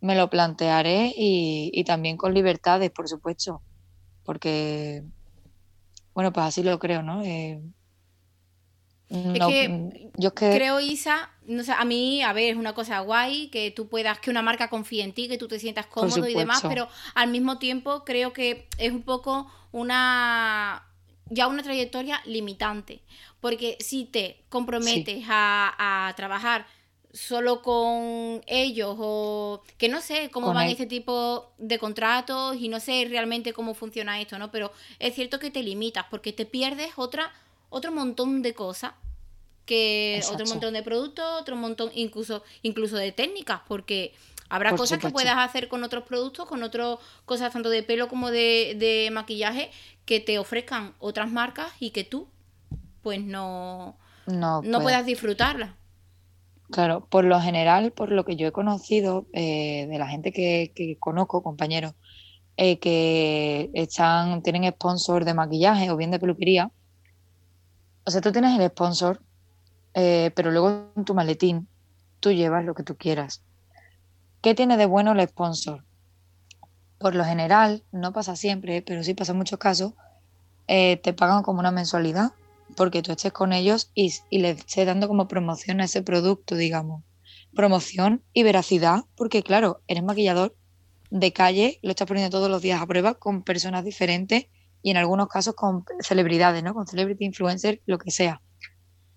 me 0.02 0.16
lo 0.16 0.30
plantearé 0.30 1.14
y, 1.16 1.84
también 1.86 2.18
con 2.18 2.34
libertades, 2.34 2.92
por 2.92 3.08
supuesto, 3.08 3.62
porque, 4.24 5.04
bueno, 6.14 6.32
pues 6.34 6.46
así 6.46 6.64
lo 6.64 6.80
creo, 6.80 7.02
¿no? 7.02 7.24
Eh, 7.24 7.62
que 9.10 10.10
yo 10.18 10.34
creo, 10.34 10.80
Isa, 10.80 11.30
no 11.46 11.64
sé, 11.64 11.72
a 11.72 11.86
mí, 11.86 12.24
a 12.24 12.34
ver, 12.34 12.54
es 12.54 12.58
una 12.58 12.74
cosa 12.74 13.00
guay 13.02 13.50
que 13.50 13.70
tú 13.70 13.88
puedas, 13.88 14.20
que 14.20 14.32
una 14.32 14.42
marca 14.42 14.70
confíe 14.70 15.04
en 15.04 15.14
ti, 15.14 15.28
que 15.28 15.38
tú 15.38 15.48
te 15.48 15.60
sientas 15.60 15.86
cómodo 15.86 16.28
y 16.28 16.34
demás, 16.34 16.64
pero 16.68 16.88
al 17.14 17.30
mismo 17.30 17.60
tiempo 17.60 18.04
creo 18.06 18.34
que 18.34 18.68
es 18.78 18.92
un 18.92 19.04
poco 19.04 19.52
una 19.72 20.88
ya 21.30 21.48
una 21.48 21.64
trayectoria 21.64 22.22
limitante, 22.26 23.02
porque 23.40 23.78
si 23.80 24.06
te 24.06 24.44
comprometes 24.50 25.26
a, 25.30 26.08
a 26.08 26.14
trabajar 26.16 26.66
solo 27.14 27.62
con 27.62 28.42
ellos 28.48 28.96
o 29.00 29.62
que 29.78 29.88
no 29.88 30.02
sé 30.02 30.32
cómo 30.32 30.52
van 30.52 30.70
este 30.70 30.88
tipo 30.88 31.54
de 31.60 31.78
contratos 31.78 32.58
y 32.60 32.70
no 32.70 32.80
sé 32.80 33.06
realmente 33.08 33.54
cómo 33.54 33.76
funciona 33.76 34.20
esto, 34.20 34.40
¿no? 34.40 34.52
Pero 34.52 34.72
es 34.98 35.14
cierto 35.14 35.38
que 35.38 35.52
te 35.52 35.62
limitas 35.62 36.06
porque 36.10 36.34
te 36.34 36.48
pierdes 36.48 36.94
otra 36.96 37.32
otro 37.70 37.92
montón 37.92 38.42
de 38.42 38.56
cosas 38.56 38.94
que 39.68 40.22
otro 40.32 40.48
montón 40.48 40.74
de 40.74 40.82
productos, 40.82 41.24
otro 41.40 41.56
montón 41.56 41.92
incluso 41.94 42.44
incluso 42.64 42.98
de 42.98 43.12
técnicas 43.12 43.62
porque 43.68 44.16
habrá 44.50 44.76
cosas 44.76 44.98
que 44.98 45.10
puedas 45.10 45.38
hacer 45.38 45.68
con 45.68 45.84
otros 45.84 46.06
productos, 46.06 46.48
con 46.48 46.64
otras 46.64 46.98
cosas 47.26 47.54
tanto 47.54 47.70
de 47.70 47.84
pelo 47.84 48.08
como 48.08 48.32
de, 48.32 48.76
de 48.80 49.10
maquillaje 49.12 49.70
que 50.06 50.20
te 50.20 50.40
ofrezcan 50.40 50.96
otras 50.98 51.32
marcas 51.32 51.72
y 51.80 51.92
que 51.92 52.04
tú 52.04 52.28
pues 53.04 53.22
no 53.22 53.98
no, 54.26 54.64
no 54.64 54.82
puedas 54.82 55.06
disfrutarlas. 55.06 55.72
Claro, 56.74 57.06
por 57.06 57.24
lo 57.24 57.40
general, 57.40 57.92
por 57.92 58.12
lo 58.12 58.26
que 58.26 58.36
yo 58.36 58.48
he 58.48 58.52
conocido 58.52 59.28
eh, 59.32 59.86
de 59.88 60.00
la 60.00 60.08
gente 60.08 60.32
que, 60.32 60.98
conozco, 61.00 61.44
compañeros, 61.44 61.94
eh, 62.58 62.80
que 62.80 63.70
están, 63.76 64.42
tienen 64.42 64.72
sponsor 64.72 65.24
de 65.24 65.36
maquillaje 65.36 65.92
o 65.92 65.98
bien 65.98 66.10
de 66.10 66.18
peluquería. 66.18 66.72
O 68.06 68.10
sea, 68.10 68.22
tú 68.22 68.32
tienes 68.32 68.60
el 68.60 68.68
sponsor, 68.72 69.22
eh, 69.94 70.32
pero 70.36 70.50
luego 70.50 70.92
en 70.98 71.06
tu 71.06 71.14
maletín 71.14 71.68
tú 72.20 72.32
llevas 72.32 72.66
lo 72.66 72.74
que 72.74 72.82
tú 72.82 72.98
quieras. 72.98 73.44
¿Qué 74.42 74.56
tiene 74.56 74.76
de 74.76 74.88
bueno 74.88 75.12
el 75.12 75.28
sponsor? 75.28 75.84
Por 76.98 77.14
lo 77.14 77.24
general, 77.24 77.84
no 77.92 78.14
pasa 78.14 78.36
siempre, 78.36 78.82
pero 78.82 79.04
sí 79.04 79.14
pasa 79.14 79.34
en 79.34 79.38
muchos 79.38 79.60
casos, 79.60 79.94
te 80.66 81.14
pagan 81.16 81.44
como 81.44 81.60
una 81.60 81.70
mensualidad 81.70 82.32
porque 82.76 83.02
tú 83.02 83.12
estés 83.12 83.32
con 83.32 83.54
ellos 83.54 83.92
y, 83.94 84.14
le 84.32 84.52
estés 84.52 84.86
dando 84.86 85.08
como 85.08 85.28
promoción 85.28 85.82
a 85.82 85.86
ese 85.86 86.02
producto, 86.02 86.56
digamos. 86.56 87.04
Promoción 87.56 88.24
y 88.34 88.44
veracidad, 88.44 89.04
porque 89.16 89.44
claro, 89.44 89.82
eres 89.88 90.04
maquillador 90.04 90.56
de 91.10 91.32
calle, 91.32 91.80
lo 91.84 91.92
estás 91.92 92.08
poniendo 92.08 92.36
todos 92.36 92.50
los 92.50 92.62
días 92.62 92.82
a 92.82 92.88
prueba 92.88 93.14
con 93.14 93.44
personas 93.44 93.86
diferentes 93.86 94.48
y 94.82 94.92
en 94.92 94.98
algunos 94.98 95.28
casos 95.28 95.54
con 95.54 95.86
celebridades, 96.02 96.64
¿no? 96.64 96.74
Con 96.74 96.88
celebrity 96.88 97.26
influencer, 97.26 97.82
lo 97.86 97.98
que 97.98 98.12
sea. 98.12 98.42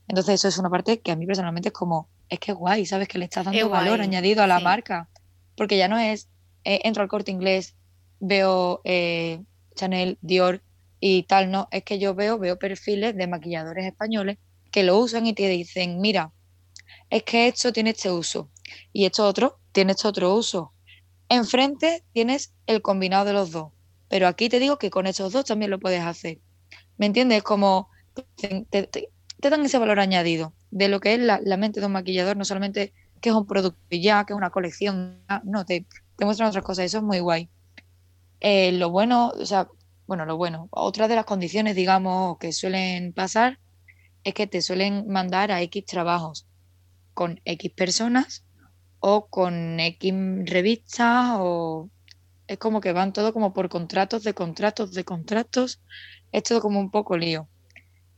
Entonces 0.09 0.35
eso 0.35 0.49
es 0.49 0.59
una 0.59 0.71
parte 0.71 1.01
que 1.01 1.11
a 1.11 1.17
mí 1.17 1.27
personalmente 1.27 1.71
es 1.71 1.73
como, 1.73 2.09
es 2.29 2.39
que 2.39 2.53
es 2.53 2.57
guay, 2.57 2.87
¿sabes? 2.87 3.09
Que 3.09 3.19
le 3.19 3.25
estás 3.25 3.45
dando 3.45 3.69
valor 3.69 4.01
añadido 4.01 4.43
a 4.43 4.47
la 4.47 4.61
marca. 4.61 5.09
Porque 5.57 5.79
ya 5.79 5.89
no 5.89 5.99
es, 5.99 6.29
eh, 6.65 6.81
entro 6.85 7.03
al 7.03 7.09
corte 7.09 7.31
inglés, 7.31 7.75
veo 8.21 8.81
eh, 8.85 9.43
Chanel, 9.75 10.19
Dior, 10.21 10.63
y 11.09 11.23
tal, 11.23 11.53
no, 11.53 11.69
es 11.71 11.85
que 11.85 12.01
yo 12.01 12.17
veo, 12.17 12.37
veo 12.37 12.59
perfiles 12.59 13.17
de 13.17 13.29
maquilladores 13.29 13.87
españoles 13.87 14.39
que 14.73 14.83
lo 14.83 14.99
usan 14.99 15.25
y 15.27 15.35
te 15.35 15.49
dicen, 15.49 16.01
mira, 16.01 16.33
es 17.11 17.23
que 17.23 17.47
esto 17.47 17.73
tiene 17.73 17.91
este 17.91 18.11
uso 18.11 18.51
y 18.93 19.05
esto 19.07 19.25
otro 19.25 19.61
tiene 19.71 19.93
este 19.93 20.09
otro 20.09 20.35
uso. 20.35 20.73
Enfrente 21.29 22.03
tienes 22.13 22.55
el 22.67 22.83
combinado 22.83 23.25
de 23.25 23.35
los 23.35 23.53
dos, 23.53 23.73
pero 24.09 24.27
aquí 24.27 24.49
te 24.49 24.59
digo 24.59 24.79
que 24.79 24.91
con 24.91 25.07
estos 25.07 25.33
dos 25.33 25.45
también 25.45 25.71
lo 25.71 25.79
puedes 25.79 26.03
hacer. 26.03 26.41
¿Me 26.97 27.07
entiendes? 27.07 27.45
Como 27.45 27.89
te, 28.35 29.09
dan 29.39 29.65
ese 29.65 29.79
valor 29.79 30.01
añadido 30.01 30.55
de 30.73 30.89
lo 30.89 30.99
que 30.99 31.15
es 31.15 31.21
la, 31.21 31.57
mente 31.57 31.79
de 31.79 31.87
un 31.87 31.93
maquillador, 31.93 32.37
no 32.37 32.45
solamente 32.45 32.93
que 33.21 33.29
es 33.29 33.35
un 33.35 33.47
producto 33.47 33.79
ya, 33.91 34.25
que 34.25 34.33
es 34.33 34.37
una 34.37 34.51
colección, 34.51 35.23
no, 35.45 35.65
te, 35.65 35.87
te 36.17 36.25
muestran 36.25 36.49
otras 36.49 36.65
cosas, 36.65 36.87
eso 36.87 36.99
es 36.99 37.05
muy 37.05 37.21
guay. 37.21 37.49
Eh, 38.41 38.73
lo 38.73 38.91
bueno, 38.91 39.29
o 39.29 39.47
sea, 39.47 39.69
bueno, 40.07 40.25
lo 40.25 40.37
bueno, 40.37 40.69
otra 40.71 41.09
de 41.09 41.17
las 41.17 41.25
condiciones, 41.25 41.75
digamos, 41.75 42.39
que 42.39 42.53
suelen 42.53 43.13
pasar 43.13 43.59
es 44.25 44.35
que 44.35 44.47
te 44.47 44.63
suelen 44.63 45.09
mandar 45.09 45.51
a 45.51 45.63
X 45.63 45.85
trabajos 45.85 46.47
con 47.15 47.41
X 47.45 47.73
personas 47.73 48.45
o 49.01 49.27
con 49.27 49.81
X 49.81 50.15
revistas 50.45 51.37
o 51.39 51.91
es 52.47 52.59
como 52.59 52.81
que 52.81 52.93
van 52.93 53.13
todo 53.13 53.33
como 53.33 53.53
por 53.53 53.69
contratos 53.69 54.23
de 54.23 54.35
contratos 54.35 54.93
de 54.93 55.05
contratos, 55.05 55.81
es 56.33 56.43
todo 56.45 56.61
como 56.61 56.79
un 56.79 56.91
poco 56.91 57.17
lío. 57.17 57.49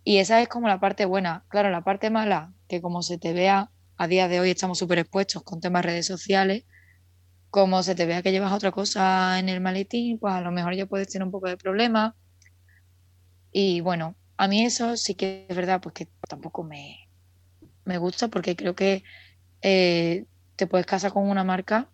Y 0.04 0.18
esa 0.18 0.40
es 0.42 0.48
como 0.48 0.68
la 0.68 0.80
parte 0.80 1.04
buena. 1.04 1.44
Claro, 1.48 1.70
la 1.70 1.82
parte 1.84 2.10
mala, 2.10 2.52
que 2.68 2.80
como 2.80 3.02
se 3.02 3.18
te 3.18 3.32
vea, 3.32 3.70
a 3.96 4.06
día 4.06 4.28
de 4.28 4.40
hoy 4.40 4.50
estamos 4.50 4.78
súper 4.78 4.98
expuestos 4.98 5.42
con 5.42 5.60
temas 5.60 5.84
redes 5.84 6.06
sociales, 6.06 6.64
como 7.50 7.82
se 7.82 7.94
te 7.94 8.06
vea 8.06 8.22
que 8.22 8.32
llevas 8.32 8.52
otra 8.52 8.72
cosa 8.72 9.38
en 9.38 9.48
el 9.48 9.60
maletín, 9.60 10.18
pues 10.18 10.34
a 10.34 10.40
lo 10.40 10.52
mejor 10.52 10.74
ya 10.74 10.86
puedes 10.86 11.08
tener 11.08 11.24
un 11.24 11.32
poco 11.32 11.48
de 11.48 11.56
problema. 11.56 12.14
Y 13.52 13.80
bueno, 13.80 14.16
a 14.36 14.48
mí 14.48 14.64
eso 14.64 14.96
sí 14.96 15.14
que 15.14 15.46
es 15.48 15.56
verdad, 15.56 15.80
pues 15.80 15.94
que 15.94 16.08
tampoco 16.28 16.62
me, 16.62 17.08
me 17.84 17.98
gusta 17.98 18.28
porque 18.28 18.56
creo 18.56 18.74
que 18.74 19.02
eh, 19.62 20.26
te 20.56 20.66
puedes 20.66 20.86
casar 20.86 21.12
con 21.12 21.28
una 21.28 21.44
marca, 21.44 21.88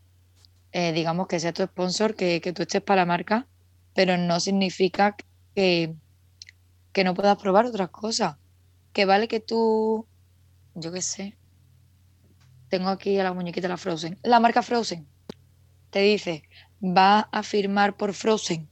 eh, 0.73 0.93
digamos 0.93 1.29
que 1.29 1.39
sea 1.41 1.53
tu 1.53 1.63
sponsor, 1.63 2.17
que, 2.17 2.41
que, 2.41 2.53
tú 2.53 2.63
estés 2.63 2.83
para 2.83 3.03
la 3.03 3.07
marca, 3.07 3.47
pero 3.95 4.17
no 4.17 4.41
significa 4.41 5.17
que, 5.55 5.95
que 6.93 7.05
no 7.05 7.15
puedas 7.15 7.39
probar 7.39 7.67
otras 7.67 7.91
cosas. 7.91 8.37
Que 8.93 9.05
vale 9.05 9.29
que 9.29 9.41
tú, 9.41 10.07
yo 10.75 10.93
qué 10.93 11.03
sé, 11.03 11.37
tengo 12.69 12.89
aquí 12.89 13.19
a 13.19 13.25
la 13.25 13.33
muñequita 13.33 13.69
la 13.69 13.77
Frozen, 13.77 14.19
la 14.23 14.41
marca 14.41 14.63
Frozen 14.63 15.14
te 15.95 16.01
dice, 16.01 16.43
va 16.83 17.21
a 17.31 17.45
firmar 17.45 17.97
por 17.97 18.15
Frozen 18.15 18.69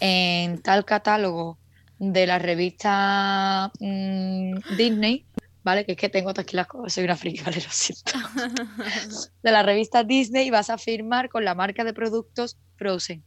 en 0.00 0.60
tal 0.60 0.84
catálogo 0.84 1.56
de 2.00 2.26
la 2.26 2.40
revista 2.40 3.70
mm, 3.78 4.76
Disney, 4.76 5.24
¿vale? 5.62 5.86
Que 5.86 5.92
es 5.92 5.98
que 5.98 6.08
tengo 6.08 6.30
aquí 6.30 6.56
las 6.56 6.66
cosas, 6.66 6.94
soy 6.94 7.04
una 7.04 7.14
friki, 7.14 7.42
¿vale? 7.44 7.58
Lo 7.58 7.70
siento. 7.70 8.12
de 9.44 9.52
la 9.52 9.62
revista 9.62 10.02
Disney 10.02 10.50
vas 10.50 10.68
a 10.68 10.78
firmar 10.78 11.28
con 11.28 11.44
la 11.44 11.54
marca 11.54 11.84
de 11.84 11.94
productos 11.94 12.58
Frozen. 12.74 13.24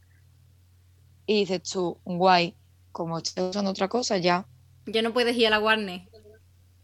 Y 1.25 1.39
dices 1.39 1.63
tú, 1.63 2.01
guay, 2.03 2.57
como 2.91 3.17
estoy 3.17 3.45
usando 3.45 3.71
otra 3.71 3.87
cosa, 3.87 4.17
ya. 4.17 4.45
Ya 4.87 5.01
no 5.01 5.13
puedes 5.13 5.37
ir 5.37 5.47
a 5.47 5.51
la 5.51 5.61
Warner. 5.61 6.01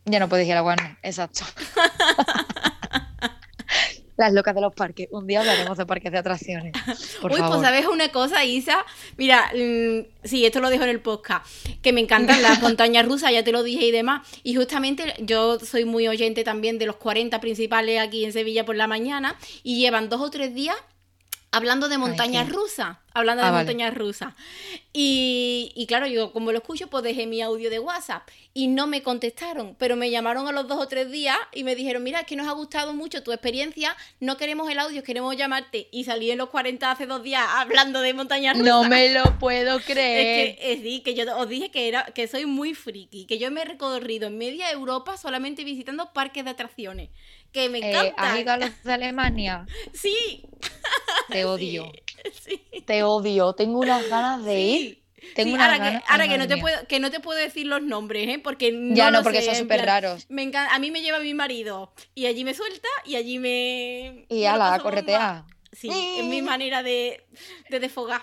Ya 0.05 0.21
no 0.21 0.29
puedes 0.29 0.47
ir 0.47 0.53
a 0.53 0.55
la 0.55 0.63
Warner, 0.63 0.97
exacto. 1.03 1.43
Las 4.17 4.33
locas 4.33 4.55
de 4.55 4.61
los 4.61 4.73
parques. 4.73 5.07
Un 5.11 5.27
día 5.27 5.41
hablaremos 5.41 5.77
de 5.77 5.85
parques 5.85 6.11
de 6.11 6.17
atracciones. 6.17 6.73
Uy, 7.23 7.39
pues 7.39 7.61
sabes 7.61 7.85
una 7.85 8.09
cosa, 8.09 8.43
Isa. 8.43 8.83
Mira, 9.15 9.51
mm, 9.53 10.25
sí, 10.25 10.45
esto 10.45 10.59
lo 10.59 10.69
dejo 10.69 10.83
en 10.83 10.89
el 10.89 10.99
podcast. 10.99 11.45
Que 11.81 11.93
me 11.93 12.01
encantan 12.01 12.41
las 12.41 12.61
montañas 12.63 13.05
rusas, 13.05 13.31
ya 13.31 13.43
te 13.43 13.51
lo 13.51 13.63
dije 13.63 13.85
y 13.85 13.91
demás. 13.91 14.27
Y 14.43 14.55
justamente 14.55 15.13
yo 15.19 15.59
soy 15.59 15.85
muy 15.85 16.07
oyente 16.07 16.43
también 16.43 16.79
de 16.79 16.87
los 16.87 16.95
40 16.95 17.39
principales 17.39 17.99
aquí 18.01 18.25
en 18.25 18.33
Sevilla 18.33 18.65
por 18.65 18.75
la 18.75 18.87
mañana. 18.87 19.35
Y 19.63 19.79
llevan 19.79 20.09
dos 20.09 20.21
o 20.21 20.31
tres 20.31 20.53
días 20.53 20.75
hablando 21.51 21.87
de 21.87 21.97
montañas 21.97 22.49
rusas 22.49 22.97
hablando 23.17 23.43
de 23.43 23.49
ah, 23.49 23.51
montañas 23.51 23.93
rusas. 23.93 24.33
Y, 24.93 25.36
claro, 25.85 26.07
yo 26.07 26.33
como 26.33 26.51
lo 26.51 26.57
escucho, 26.57 26.87
pues 26.87 27.03
dejé 27.03 27.27
mi 27.27 27.41
audio 27.41 27.69
de 27.69 27.77
WhatsApp 27.77 28.27
y 28.53 28.67
no 28.67 28.87
me 28.87 29.03
contestaron, 29.03 29.75
pero 29.77 29.95
me 29.95 30.09
llamaron 30.09 30.47
a 30.47 30.51
los 30.51 30.67
dos 30.67 30.79
o 30.79 30.87
tres 30.87 31.11
días 31.11 31.37
y 31.53 31.63
me 31.63 31.75
dijeron, 31.75 32.01
mira, 32.01 32.21
es 32.21 32.25
que 32.25 32.35
nos 32.35 32.47
ha 32.47 32.53
gustado 32.53 32.93
mucho 32.93 33.21
tu 33.21 33.31
experiencia, 33.31 33.95
no 34.19 34.37
queremos 34.37 34.69
el 34.71 34.79
audio, 34.79 35.03
queremos 35.03 35.37
llamarte. 35.37 35.87
Y 35.91 36.05
salí 36.05 36.31
en 36.31 36.39
los 36.39 36.49
40 36.49 36.89
hace 36.89 37.05
dos 37.05 37.21
días 37.21 37.43
hablando 37.47 38.01
de 38.01 38.13
montañas 38.15 38.57
rusas. 38.57 38.73
No 38.73 38.89
me 38.89 39.13
lo 39.13 39.37
puedo 39.37 39.79
creer. 39.85 40.47
Es 40.47 40.57
que, 40.57 40.73
es, 40.73 40.81
sí, 40.81 41.01
que 41.01 41.13
yo 41.13 41.37
os 41.37 41.47
dije 41.47 41.69
que, 41.69 41.87
era, 41.87 42.05
que 42.05 42.27
soy 42.27 42.47
muy 42.47 42.73
friki, 42.73 43.25
que 43.25 43.37
yo 43.37 43.51
me 43.51 43.61
he 43.61 43.65
recorrido 43.65 44.27
en 44.27 44.37
media 44.37 44.71
Europa 44.71 45.17
solamente 45.17 45.63
visitando 45.63 46.13
parques 46.13 46.43
de 46.43 46.49
atracciones. 46.49 47.09
Que 47.51 47.69
me 47.69 47.77
encanta. 47.77 48.07
Eh, 48.07 48.13
¿Has 48.17 48.39
ido 48.39 48.51
a 48.51 48.57
los 48.57 48.83
de 48.83 48.93
Alemania? 48.93 49.67
Sí. 49.93 50.43
Te 51.29 51.45
odio. 51.45 51.91
Te 52.85 53.03
odio, 53.03 53.53
tengo 53.53 53.79
unas 53.79 54.07
ganas 54.09 54.43
de 54.43 54.59
ir. 54.59 55.06
Tengo 55.35 55.55
ahora, 55.55 55.77
que, 55.77 56.03
ahora 56.07 56.27
que, 56.27 56.37
no 56.37 56.47
te 56.47 56.57
puedo, 56.57 56.87
que 56.87 56.99
no 56.99 57.11
te 57.11 57.19
puedo 57.19 57.39
decir 57.39 57.67
los 57.67 57.81
nombres, 57.81 58.27
¿eh? 58.27 58.39
Porque 58.39 58.71
no 58.71 58.95
Ya 58.95 59.11
no, 59.11 59.23
porque 59.23 59.41
son 59.41 59.55
súper 59.55 59.85
raros. 59.85 60.25
Me 60.29 60.51
a 60.55 60.79
mí 60.79 60.91
me 60.91 61.01
lleva 61.01 61.19
mi 61.19 61.33
marido 61.33 61.93
y 62.15 62.25
allí 62.25 62.43
me 62.43 62.53
suelta 62.53 62.87
y 63.05 63.15
allí 63.15 63.39
me. 63.39 64.25
Y 64.29 64.45
a 64.45 64.57
la 64.57 64.79
corretea. 64.79 65.45
Sí, 65.71 65.89
es 65.89 66.25
mi 66.25 66.41
manera 66.41 66.81
de, 66.81 67.25
de 67.69 67.79
desfogar. 67.79 68.21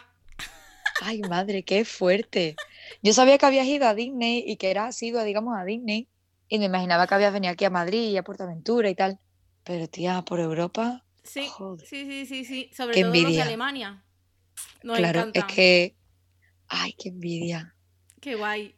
Ay, 1.00 1.20
madre, 1.22 1.64
qué 1.64 1.84
fuerte. 1.84 2.56
Yo 3.02 3.12
sabía 3.12 3.38
que 3.38 3.46
habías 3.46 3.66
ido 3.66 3.86
a 3.86 3.94
Disney 3.94 4.44
y 4.46 4.56
que 4.56 4.70
eras 4.70 5.00
ido, 5.02 5.22
digamos, 5.22 5.56
a 5.58 5.64
Disney. 5.64 6.08
Y 6.48 6.58
me 6.58 6.66
imaginaba 6.66 7.06
que 7.06 7.14
habías 7.14 7.32
venido 7.32 7.52
aquí 7.52 7.64
a 7.64 7.70
Madrid 7.70 8.10
y 8.10 8.16
a 8.16 8.22
Portaventura 8.22 8.88
y 8.88 8.94
tal. 8.94 9.18
Pero, 9.64 9.88
tía, 9.88 10.22
por 10.22 10.40
Europa. 10.40 11.04
Sí, 11.22 11.48
sí, 11.84 12.04
sí, 12.04 12.26
sí, 12.26 12.44
sí. 12.44 12.70
Sobre 12.74 13.00
todo 13.00 13.14
los 13.14 13.32
de 13.32 13.42
Alemania. 13.42 14.04
claro, 14.82 15.30
es 15.32 15.44
que. 15.44 15.96
Ay, 16.74 16.92
qué 16.94 17.08
envidia. 17.08 17.74
Qué 18.20 18.34
guay. 18.34 18.74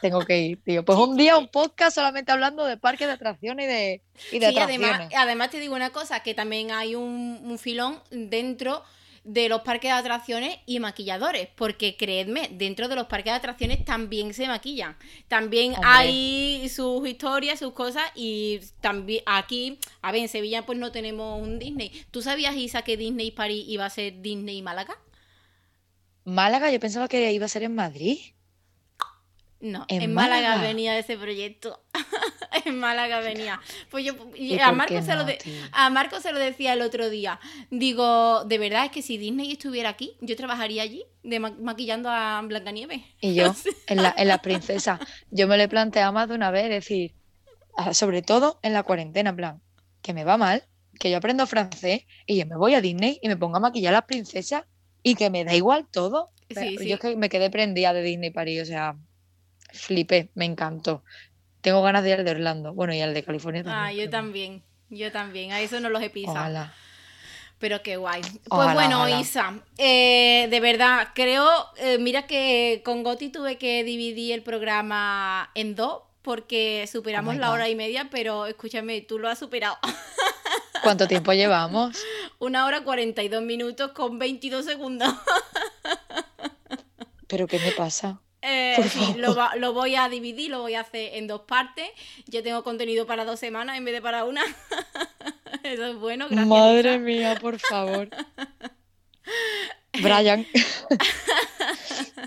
Tengo 0.00 0.20
que 0.20 0.38
ir, 0.38 0.62
tío. 0.62 0.84
Pues 0.84 0.98
un 0.98 1.16
día 1.16 1.38
un 1.38 1.48
podcast 1.48 1.94
solamente 1.94 2.30
hablando 2.30 2.64
de 2.64 2.76
parques 2.76 3.06
de 3.06 3.14
atracciones 3.14 3.64
y 3.64 3.68
de, 3.68 4.02
y 4.32 4.38
de 4.38 4.48
sí, 4.50 4.58
Además, 4.58 5.08
además 5.16 5.50
te 5.50 5.60
digo 5.60 5.74
una 5.74 5.90
cosa, 5.90 6.20
que 6.20 6.34
también 6.34 6.70
hay 6.70 6.94
un, 6.94 7.40
un 7.42 7.58
filón 7.58 8.00
dentro 8.10 8.82
de 9.24 9.48
los 9.48 9.62
parques 9.62 9.90
de 9.90 9.96
atracciones 9.96 10.58
y 10.66 10.78
maquilladores, 10.80 11.48
porque 11.56 11.96
creedme, 11.96 12.50
dentro 12.52 12.88
de 12.88 12.96
los 12.96 13.06
parques 13.06 13.32
de 13.32 13.38
atracciones 13.38 13.84
también 13.84 14.34
se 14.34 14.46
maquillan. 14.46 14.96
También 15.28 15.74
hay 15.82 16.68
sus 16.68 17.08
historias, 17.08 17.58
sus 17.58 17.72
cosas 17.72 18.04
y 18.14 18.60
también 18.82 19.22
aquí, 19.24 19.78
a 20.02 20.12
ver, 20.12 20.20
en 20.20 20.28
Sevilla 20.28 20.66
pues 20.66 20.78
no 20.78 20.92
tenemos 20.92 21.40
un 21.40 21.58
Disney. 21.58 21.90
¿Tú 22.10 22.20
sabías, 22.20 22.54
Isa, 22.54 22.82
que 22.82 22.98
Disney 22.98 23.30
París 23.30 23.64
iba 23.66 23.86
a 23.86 23.90
ser 23.90 24.20
Disney 24.20 24.60
Málaga? 24.60 24.98
Málaga, 26.24 26.70
yo 26.70 26.80
pensaba 26.80 27.08
que 27.08 27.32
iba 27.32 27.46
a 27.46 27.48
ser 27.48 27.62
en 27.62 27.74
Madrid. 27.74 28.18
No, 29.60 29.86
en, 29.88 30.12
Málaga? 30.12 30.58
venía 30.58 30.98
ese 30.98 31.16
proyecto. 31.16 31.82
en 32.66 32.78
Málaga 32.78 33.20
venía. 33.20 33.60
Pues 33.90 34.04
yo 34.04 34.12
a 34.62 34.72
Marco, 34.72 35.00
se 35.00 35.14
lo 35.14 35.24
a 35.72 35.90
Marco 35.90 36.20
se 36.20 36.32
lo 36.32 36.38
decía 36.38 36.74
el 36.74 36.82
otro 36.82 37.08
día. 37.08 37.40
Digo, 37.70 38.44
de 38.44 38.58
verdad 38.58 38.84
es 38.84 38.90
que 38.90 39.00
si 39.00 39.16
Disney 39.16 39.52
estuviera 39.52 39.88
aquí, 39.88 40.16
yo 40.20 40.36
trabajaría 40.36 40.82
allí 40.82 41.04
de 41.22 41.40
maquillando 41.40 42.10
a 42.10 42.42
Blancanieves. 42.42 43.00
Y 43.22 43.34
yo, 43.36 43.54
en 43.86 44.02
la, 44.02 44.14
en 44.16 44.28
la 44.28 44.42
princesa. 44.42 45.00
Yo 45.30 45.48
me 45.48 45.56
lo 45.56 45.62
he 45.62 45.68
planteado 45.68 46.12
más 46.12 46.28
de 46.28 46.34
una 46.34 46.50
vez, 46.50 46.68
decir, 46.68 47.14
sobre 47.92 48.20
todo 48.20 48.58
en 48.62 48.74
la 48.74 48.82
cuarentena, 48.82 49.30
en 49.30 49.36
plan, 49.36 49.62
que 50.02 50.12
me 50.12 50.24
va 50.24 50.36
mal, 50.36 50.64
que 50.98 51.10
yo 51.10 51.16
aprendo 51.16 51.46
francés 51.46 52.02
y 52.26 52.36
yo 52.36 52.44
me 52.44 52.56
voy 52.56 52.74
a 52.74 52.82
Disney 52.82 53.18
y 53.22 53.28
me 53.28 53.36
pongo 53.38 53.56
a 53.56 53.60
maquillar 53.60 53.94
a 53.94 53.98
las 53.98 54.04
princesas 54.04 54.64
y 55.04 55.14
que 55.14 55.30
me 55.30 55.44
da 55.44 55.54
igual 55.54 55.86
todo. 55.88 56.30
Sí, 56.50 56.76
yo 56.84 56.94
es 56.94 57.00
que 57.00 57.14
me 57.14 57.28
quedé 57.28 57.50
prendida 57.50 57.92
de 57.92 58.02
Disney 58.02 58.30
París, 58.30 58.62
o 58.62 58.64
sea, 58.64 58.96
flipé, 59.72 60.30
me 60.34 60.46
encantó. 60.46 61.04
Tengo 61.60 61.82
ganas 61.82 62.02
de 62.02 62.10
ir 62.10 62.16
al 62.16 62.24
de 62.24 62.32
Orlando. 62.32 62.74
Bueno, 62.74 62.92
y 62.92 63.00
al 63.00 63.14
de 63.14 63.22
California 63.22 63.62
también. 63.62 63.84
Ah, 63.84 63.92
yo 63.92 64.10
también. 64.10 64.62
Yo 64.90 65.12
también. 65.12 65.52
A 65.52 65.60
eso 65.60 65.80
no 65.80 65.88
los 65.90 66.02
he 66.02 66.10
pisado. 66.10 66.70
Pero 67.58 67.82
qué 67.82 67.96
guay. 67.96 68.20
Pues 68.48 68.74
bueno, 68.74 69.08
Isa, 69.08 69.60
eh, 69.78 70.48
de 70.50 70.60
verdad, 70.60 71.08
creo, 71.14 71.48
eh, 71.78 71.98
mira 71.98 72.26
que 72.26 72.82
con 72.84 73.02
Goti 73.02 73.30
tuve 73.30 73.56
que 73.56 73.84
dividir 73.84 74.34
el 74.34 74.42
programa 74.42 75.50
en 75.54 75.74
dos 75.74 76.02
porque 76.22 76.88
superamos 76.90 77.36
oh 77.36 77.38
la 77.38 77.50
hora 77.52 77.68
y 77.68 77.74
media, 77.74 78.08
pero 78.10 78.46
escúchame, 78.46 79.02
tú 79.02 79.18
lo 79.18 79.28
has 79.28 79.38
superado. 79.38 79.76
¿Cuánto 80.82 81.06
tiempo 81.06 81.32
llevamos? 81.32 81.96
Una 82.38 82.66
hora 82.66 82.82
cuarenta 82.82 83.22
y 83.22 83.28
dos 83.28 83.42
minutos 83.42 83.92
con 83.92 84.18
22 84.18 84.64
segundos. 84.64 85.08
¿Pero 87.26 87.46
qué 87.46 87.58
me 87.58 87.72
pasa? 87.72 88.20
Eh, 88.42 88.76
sí, 88.90 89.14
lo, 89.16 89.72
voy 89.72 89.96
a 89.96 90.10
dividir, 90.10 90.50
lo 90.50 90.60
voy 90.60 90.74
a 90.74 90.80
hacer 90.80 91.14
en 91.14 91.26
dos 91.26 91.42
partes. 91.42 91.88
Yo 92.26 92.42
tengo 92.42 92.62
contenido 92.62 93.06
para 93.06 93.24
dos 93.24 93.40
semanas 93.40 93.78
en 93.78 93.86
vez 93.86 93.94
de 93.94 94.02
para 94.02 94.24
una. 94.24 94.42
Eso 95.62 95.86
es 95.86 95.96
bueno, 95.96 96.26
gracias. 96.28 96.46
Madre 96.46 96.98
mía, 96.98 97.38
por 97.40 97.58
favor. 97.58 98.10
Brian. 100.02 100.46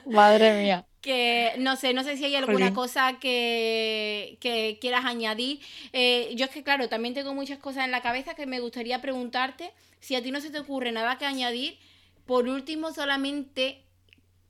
Madre 0.07 0.63
mía. 0.63 0.86
Que 1.01 1.53
no 1.59 1.75
sé, 1.75 1.93
no 1.93 2.03
sé 2.03 2.17
si 2.17 2.25
hay 2.25 2.35
alguna 2.35 2.73
cosa 2.73 3.19
que, 3.19 4.37
quieras 4.81 5.05
añadir. 5.05 5.59
Eh, 5.93 6.33
yo 6.35 6.45
es 6.45 6.51
que, 6.51 6.63
claro, 6.63 6.89
también 6.89 7.13
tengo 7.13 7.33
muchas 7.33 7.59
cosas 7.59 7.85
en 7.85 7.91
la 7.91 8.01
cabeza 8.01 8.33
que 8.33 8.45
me 8.45 8.59
gustaría 8.59 9.01
preguntarte. 9.01 9.71
Si 9.99 10.15
a 10.15 10.23
ti 10.23 10.31
no 10.31 10.41
se 10.41 10.49
te 10.49 10.59
ocurre 10.59 10.91
nada 10.91 11.17
que 11.17 11.25
añadir, 11.25 11.77
por 12.25 12.47
último, 12.47 12.93
solamente, 12.93 13.83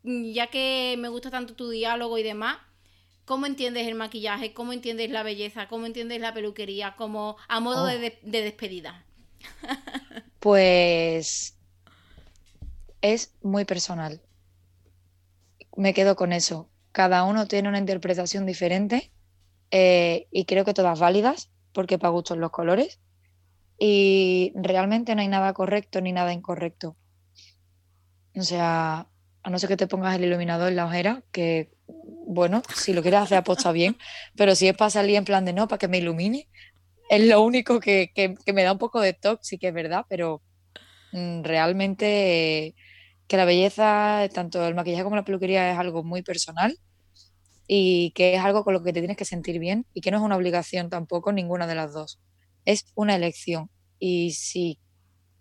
ya 0.04 0.48
que 0.48 0.96
me 0.98 1.10
gusta 1.10 1.30
tanto 1.30 1.54
tu 1.54 1.70
diálogo 1.70 2.18
y 2.18 2.24
demás, 2.24 2.58
¿cómo 3.26 3.46
entiendes 3.46 3.88
el 3.88 3.96
maquillaje? 3.96 4.54
¿Cómo 4.54 4.74
entiendes 4.74 5.10
la 5.10 5.24
belleza? 5.24 5.68
¿Cómo 5.68 5.86
entiendes 5.86 6.22
la 6.22 6.34
peluquería? 6.34 6.96
Como 6.96 7.38
a 7.48 7.60
modo 7.60 7.86
de, 7.86 8.18
oh. 8.24 8.30
de 8.30 8.42
despedida. 8.42 9.06
pues 10.40 11.56
es 13.02 13.34
muy 13.42 13.66
personal 13.66 14.22
me 15.78 15.94
quedo 15.94 16.16
con 16.16 16.34
eso. 16.34 16.70
Cada 16.92 17.24
uno 17.24 17.48
tiene 17.48 17.70
una 17.70 17.78
interpretación 17.78 18.46
diferente 18.46 19.12
eh, 19.72 20.28
y 20.32 20.46
creo 20.46 20.66
que 20.66 20.74
todas 20.74 21.00
válidas, 21.00 21.52
porque 21.72 21.98
para 21.98 22.10
gustos 22.10 22.38
los 22.38 22.52
colores. 22.52 23.00
Y 23.80 24.52
realmente 24.56 25.14
no 25.16 25.22
hay 25.22 25.28
nada 25.28 25.54
correcto 25.54 26.02
ni 26.02 26.12
nada 26.12 26.34
incorrecto. 26.34 26.98
O 28.36 28.42
sea, 28.42 29.08
a 29.44 29.50
no 29.50 29.60
ser 29.60 29.70
que 29.70 29.78
te 29.78 29.88
pongas 29.88 30.16
el 30.16 30.26
iluminador 30.26 30.70
en 30.70 30.76
la 30.76 30.86
ojera, 30.86 31.24
que 31.32 31.72
bueno, 31.88 32.62
si 32.76 32.94
lo 32.94 33.02
quieres 33.02 33.22
hacer 33.22 33.38
aposta 33.38 33.72
bien, 33.72 33.98
pero 34.36 34.56
si 34.56 34.68
es 34.68 34.76
para 34.76 34.90
salir 34.90 35.16
en 35.16 35.26
plan 35.26 35.46
de 35.46 35.54
no, 35.54 35.68
para 35.68 35.80
que 35.80 35.88
me 35.88 36.00
ilumine, 36.00 36.50
es 37.10 37.26
lo 37.26 37.42
único 37.42 37.80
que, 37.80 38.12
me 38.54 38.64
da 38.64 38.74
un 38.74 38.78
poco 38.78 39.00
de 39.00 39.14
toque, 39.14 39.44
sí 39.44 39.58
que 39.58 39.70
es 39.70 39.74
verdad, 39.74 40.06
pero 40.10 40.42
mm, 41.14 41.44
realmente 41.44 42.76
que 43.28 43.38
la 43.38 43.46
belleza, 43.46 44.28
tanto 44.34 44.66
el 44.66 44.76
maquillaje 44.76 45.04
como 45.04 45.16
la 45.16 45.26
peluquería, 45.26 45.72
es 45.72 45.78
algo 45.78 46.04
muy 46.04 46.24
personal 46.24 46.78
y 47.68 48.12
que 48.12 48.36
es 48.36 48.42
algo 48.42 48.64
con 48.64 48.74
lo 48.74 48.84
que 48.84 48.94
te 48.94 49.02
tienes 49.02 49.18
que 49.18 49.26
sentir 49.26 49.60
bien 49.60 49.86
y 49.94 50.02
que 50.02 50.12
no 50.12 50.18
es 50.18 50.24
una 50.24 50.38
obligación 50.38 50.90
tampoco 50.90 51.34
ninguna 51.34 51.68
de 51.68 51.76
las 51.76 51.94
dos. 51.94 52.20
Es 52.66 52.86
una 52.96 53.16
elección 53.16 53.70
y 54.00 54.32
si 54.32 54.80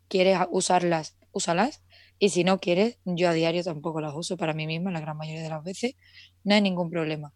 quieres 0.08 0.38
usarlas, 0.50 1.16
úsalas 1.30 1.82
y 2.18 2.30
si 2.30 2.44
no 2.44 2.58
quieres, 2.58 2.98
yo 3.04 3.28
a 3.28 3.32
diario 3.32 3.62
tampoco 3.62 4.00
las 4.00 4.14
uso 4.14 4.36
para 4.36 4.54
mí 4.54 4.66
misma 4.66 4.90
la 4.90 5.00
gran 5.00 5.16
mayoría 5.16 5.42
de 5.42 5.50
las 5.50 5.62
veces, 5.62 5.94
no 6.42 6.54
hay 6.54 6.62
ningún 6.62 6.90
problema. 6.90 7.32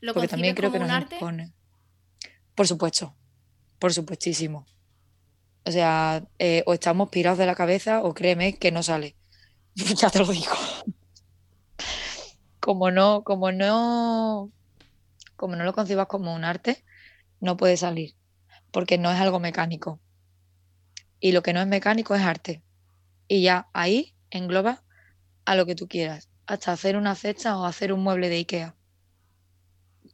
¿Lo 0.00 0.14
Porque 0.14 0.28
también 0.28 0.54
creo 0.54 0.70
que 0.70 0.78
nos 0.78 0.90
arte? 0.90 1.16
Por 2.54 2.68
supuesto, 2.68 3.16
por 3.78 3.92
supuestísimo. 3.92 4.66
O 5.64 5.72
sea, 5.72 6.24
eh, 6.38 6.62
o 6.66 6.74
estamos 6.74 7.08
pirados 7.08 7.38
de 7.38 7.46
la 7.46 7.54
cabeza 7.54 8.02
o 8.02 8.12
créeme 8.12 8.58
que 8.58 8.70
no 8.70 8.82
sale. 8.82 9.16
ya 9.96 10.10
te 10.10 10.18
lo 10.20 10.26
digo. 10.26 10.54
Como 12.60 12.90
no, 12.90 13.24
como 13.24 13.52
no, 13.52 14.50
como 15.36 15.56
no 15.56 15.64
lo 15.64 15.72
concibas 15.74 16.06
como 16.06 16.34
un 16.34 16.44
arte, 16.44 16.84
no 17.40 17.56
puede 17.56 17.76
salir, 17.76 18.14
porque 18.70 18.98
no 18.98 19.10
es 19.10 19.20
algo 19.20 19.40
mecánico. 19.40 20.00
Y 21.20 21.32
lo 21.32 21.42
que 21.42 21.52
no 21.52 21.60
es 21.60 21.66
mecánico 21.66 22.14
es 22.14 22.22
arte. 22.22 22.62
Y 23.28 23.42
ya 23.42 23.68
ahí 23.72 24.14
engloba 24.30 24.82
a 25.44 25.56
lo 25.56 25.66
que 25.66 25.74
tú 25.74 25.88
quieras, 25.88 26.28
hasta 26.46 26.72
hacer 26.72 26.96
una 26.96 27.14
cesta 27.14 27.58
o 27.58 27.64
hacer 27.64 27.92
un 27.92 28.02
mueble 28.02 28.28
de 28.28 28.36
Ikea. 28.36 28.74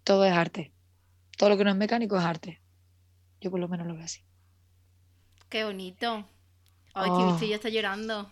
Todo 0.05 0.25
es 0.25 0.33
arte. 0.33 0.73
Todo 1.37 1.51
lo 1.51 1.57
que 1.57 1.65
no 1.65 1.71
es 1.71 1.77
mecánico 1.77 2.17
es 2.17 2.25
arte. 2.25 2.61
Yo 3.41 3.51
por 3.51 3.61
lo 3.61 3.69
menos 3.69 3.87
lo 3.87 3.95
veo 3.95 4.05
así. 4.05 4.25
Qué 5.49 5.65
bonito. 5.65 6.29
Ay, 6.95 7.11
oh. 7.11 7.37
que 7.39 7.49
ya 7.49 7.57
está 7.57 7.69
llorando. 7.69 8.31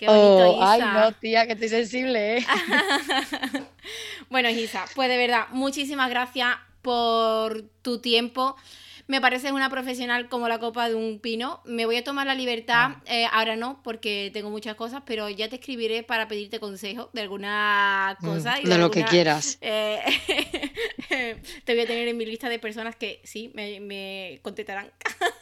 Qué 0.00 0.06
bonito, 0.06 0.56
oh, 0.56 0.64
Ay, 0.64 0.80
no, 0.80 1.12
tía, 1.12 1.46
que 1.46 1.52
estoy 1.52 1.68
sensible, 1.68 2.38
¿eh? 2.38 2.46
bueno, 4.30 4.48
Isa, 4.48 4.86
pues 4.94 5.10
de 5.10 5.18
verdad, 5.18 5.48
muchísimas 5.50 6.08
gracias 6.08 6.56
por 6.80 7.64
tu 7.82 8.00
tiempo. 8.00 8.56
Me 9.10 9.20
pareces 9.20 9.50
una 9.50 9.68
profesional 9.68 10.28
como 10.28 10.46
la 10.46 10.60
copa 10.60 10.88
de 10.88 10.94
un 10.94 11.18
pino. 11.18 11.62
Me 11.64 11.84
voy 11.84 11.96
a 11.96 12.04
tomar 12.04 12.28
la 12.28 12.36
libertad, 12.36 12.92
ah. 12.92 13.02
eh, 13.06 13.26
ahora 13.32 13.56
no, 13.56 13.82
porque 13.82 14.30
tengo 14.32 14.50
muchas 14.50 14.76
cosas, 14.76 15.02
pero 15.04 15.28
ya 15.28 15.48
te 15.48 15.56
escribiré 15.56 16.04
para 16.04 16.28
pedirte 16.28 16.60
consejo 16.60 17.10
de 17.12 17.22
alguna 17.22 18.16
mm, 18.20 18.24
cosa. 18.24 18.54
de, 18.62 18.78
lo 18.78 18.88
que 18.92 19.02
quieras. 19.02 19.58
Eh, 19.62 19.98
te 21.64 21.74
voy 21.74 21.82
a 21.82 21.86
tener 21.88 22.06
en 22.06 22.16
mi 22.18 22.24
lista 22.24 22.48
de 22.48 22.60
personas 22.60 22.94
que 22.94 23.20
sí, 23.24 23.50
me, 23.52 23.80
me 23.80 24.38
contestarán. 24.42 24.92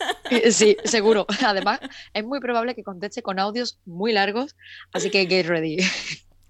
sí, 0.51 0.79
seguro. 0.85 1.27
Además, 1.45 1.79
es 2.14 2.25
muy 2.25 2.41
probable 2.41 2.75
que 2.75 2.83
conteste 2.83 3.21
con 3.21 3.39
audios 3.39 3.81
muy 3.85 4.14
largos, 4.14 4.57
así 4.95 5.11
que 5.11 5.27
get 5.27 5.45
ready. 5.45 5.77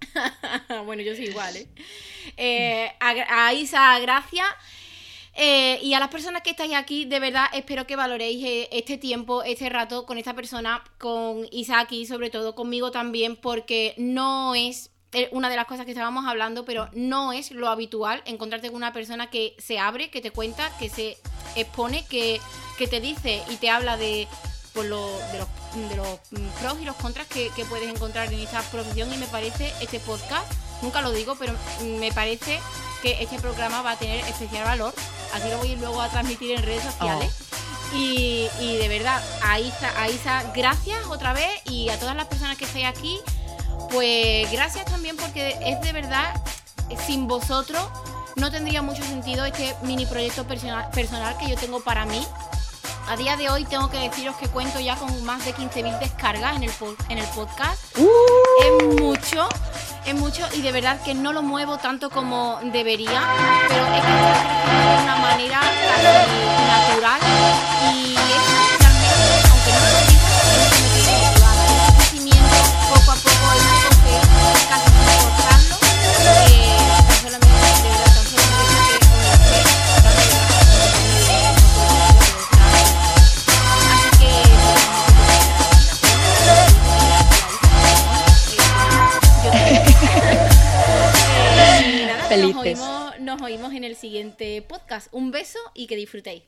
bueno, 0.85 1.01
yo 1.01 1.13
soy 1.17 1.25
igual, 1.25 1.53
¿eh? 1.57 1.67
eh 2.37 2.91
a 3.01 3.53
Isa, 3.53 3.99
gracias. 3.99 4.47
Eh, 5.41 5.79
y 5.81 5.93
a 5.93 6.01
las 6.01 6.09
personas 6.09 6.41
que 6.41 6.49
estáis 6.49 6.75
aquí, 6.75 7.05
de 7.05 7.17
verdad 7.17 7.45
espero 7.53 7.87
que 7.87 7.95
valoréis 7.95 8.43
eh, 8.45 8.67
este 8.73 8.97
tiempo, 8.97 9.41
este 9.41 9.69
rato 9.69 10.05
con 10.05 10.17
esta 10.17 10.33
persona, 10.33 10.83
con 10.97 11.47
Isaki, 11.49 12.05
sobre 12.05 12.29
todo 12.29 12.55
conmigo 12.55 12.91
también, 12.91 13.37
porque 13.37 13.93
no 13.95 14.53
es 14.53 14.91
eh, 15.13 15.29
una 15.31 15.49
de 15.49 15.55
las 15.55 15.65
cosas 15.65 15.85
que 15.85 15.91
estábamos 15.91 16.25
hablando, 16.27 16.65
pero 16.65 16.89
no 16.91 17.31
es 17.31 17.51
lo 17.51 17.69
habitual 17.69 18.21
encontrarte 18.25 18.67
con 18.67 18.75
una 18.75 18.91
persona 18.91 19.29
que 19.29 19.55
se 19.59 19.79
abre, 19.79 20.09
que 20.09 20.19
te 20.19 20.31
cuenta, 20.31 20.77
que 20.77 20.89
se 20.89 21.17
expone, 21.55 22.05
que, 22.07 22.41
que 22.77 22.87
te 22.87 22.99
dice 22.99 23.41
y 23.49 23.55
te 23.55 23.69
habla 23.69 23.95
de, 23.95 24.27
pues, 24.73 24.89
lo, 24.89 25.07
de, 25.07 25.37
los, 25.37 25.89
de 25.89 25.95
los 25.95 26.19
pros 26.59 26.81
y 26.81 26.83
los 26.83 26.97
contras 26.97 27.27
que, 27.27 27.49
que 27.55 27.63
puedes 27.63 27.87
encontrar 27.87 28.33
en 28.33 28.39
esta 28.41 28.61
profesión. 28.71 29.13
Y 29.13 29.17
me 29.17 29.27
parece 29.27 29.71
este 29.79 30.01
podcast, 30.01 30.51
nunca 30.81 30.99
lo 30.99 31.13
digo, 31.13 31.37
pero 31.39 31.53
me 31.97 32.11
parece 32.11 32.59
que 33.01 33.21
este 33.23 33.39
programa 33.39 33.81
va 33.81 33.91
a 33.91 33.95
tener 33.97 34.25
especial 34.25 34.63
valor. 34.63 34.93
Así 35.33 35.49
lo 35.49 35.57
voy 35.57 35.75
luego 35.75 36.01
a 36.01 36.09
transmitir 36.09 36.57
en 36.57 36.63
redes 36.63 36.83
sociales. 36.83 37.33
Oh. 37.41 37.95
Y, 37.95 38.47
de 38.59 38.87
verdad, 38.87 39.21
a 39.43 39.59
Isa, 39.59 40.51
gracias 40.55 41.05
otra 41.07 41.33
vez 41.33 41.49
y 41.65 41.89
a 41.89 41.97
todas 41.99 42.15
las 42.15 42.27
personas 42.27 42.57
que 42.57 42.65
estáis 42.65 42.85
aquí, 42.85 43.19
pues 43.89 44.51
gracias 44.51 44.85
también 44.85 45.17
porque 45.17 45.57
es 45.65 45.81
de 45.81 45.91
verdad, 45.91 46.39
sin 47.07 47.27
vosotros 47.27 47.81
no 48.35 48.51
tendría 48.51 48.81
mucho 48.81 49.03
sentido 49.03 49.43
este 49.43 49.75
mini 49.81 50.05
proyecto 50.05 50.45
personal, 50.45 50.89
personal 50.91 51.35
que 51.37 51.49
yo 51.49 51.55
tengo 51.55 51.79
para 51.79 52.05
mí. 52.05 52.25
A 53.09 53.17
día 53.17 53.35
de 53.35 53.49
hoy 53.49 53.65
tengo 53.65 53.89
que 53.89 53.97
deciros 53.97 54.35
que 54.35 54.47
cuento 54.47 54.79
ya 54.79 54.95
con 54.95 55.25
más 55.25 55.43
de 55.43 55.53
15.000 55.53 55.99
descargas 55.99 56.55
en 56.55 56.63
el, 56.63 56.71
en 57.09 57.17
el 57.17 57.25
podcast. 57.29 57.97
Uh. 57.97 58.07
Es 58.63 59.01
mucho 59.01 59.49
es 60.05 60.15
mucho 60.15 60.41
y 60.53 60.61
de 60.61 60.71
verdad 60.71 61.01
que 61.03 61.13
no 61.13 61.33
lo 61.33 61.41
muevo 61.41 61.77
tanto 61.77 62.09
como 62.09 62.59
debería, 62.71 63.21
pero 63.67 63.85
es 63.85 63.91
que 63.91 63.97
está 63.97 64.43
creciendo 64.63 64.89
de 64.89 65.03
una 65.03 65.15
manera 65.17 65.61
natural 66.67 67.19
y 67.93 68.13
es 68.15 68.68
oímos, 92.59 93.19
nos 93.19 93.41
oímos 93.41 93.73
en 93.73 93.83
el 93.83 93.95
siguiente 93.95 94.61
podcast. 94.61 95.07
Un 95.11 95.31
beso 95.31 95.59
y 95.73 95.87
que 95.87 95.95
disfrutéis. 95.95 96.43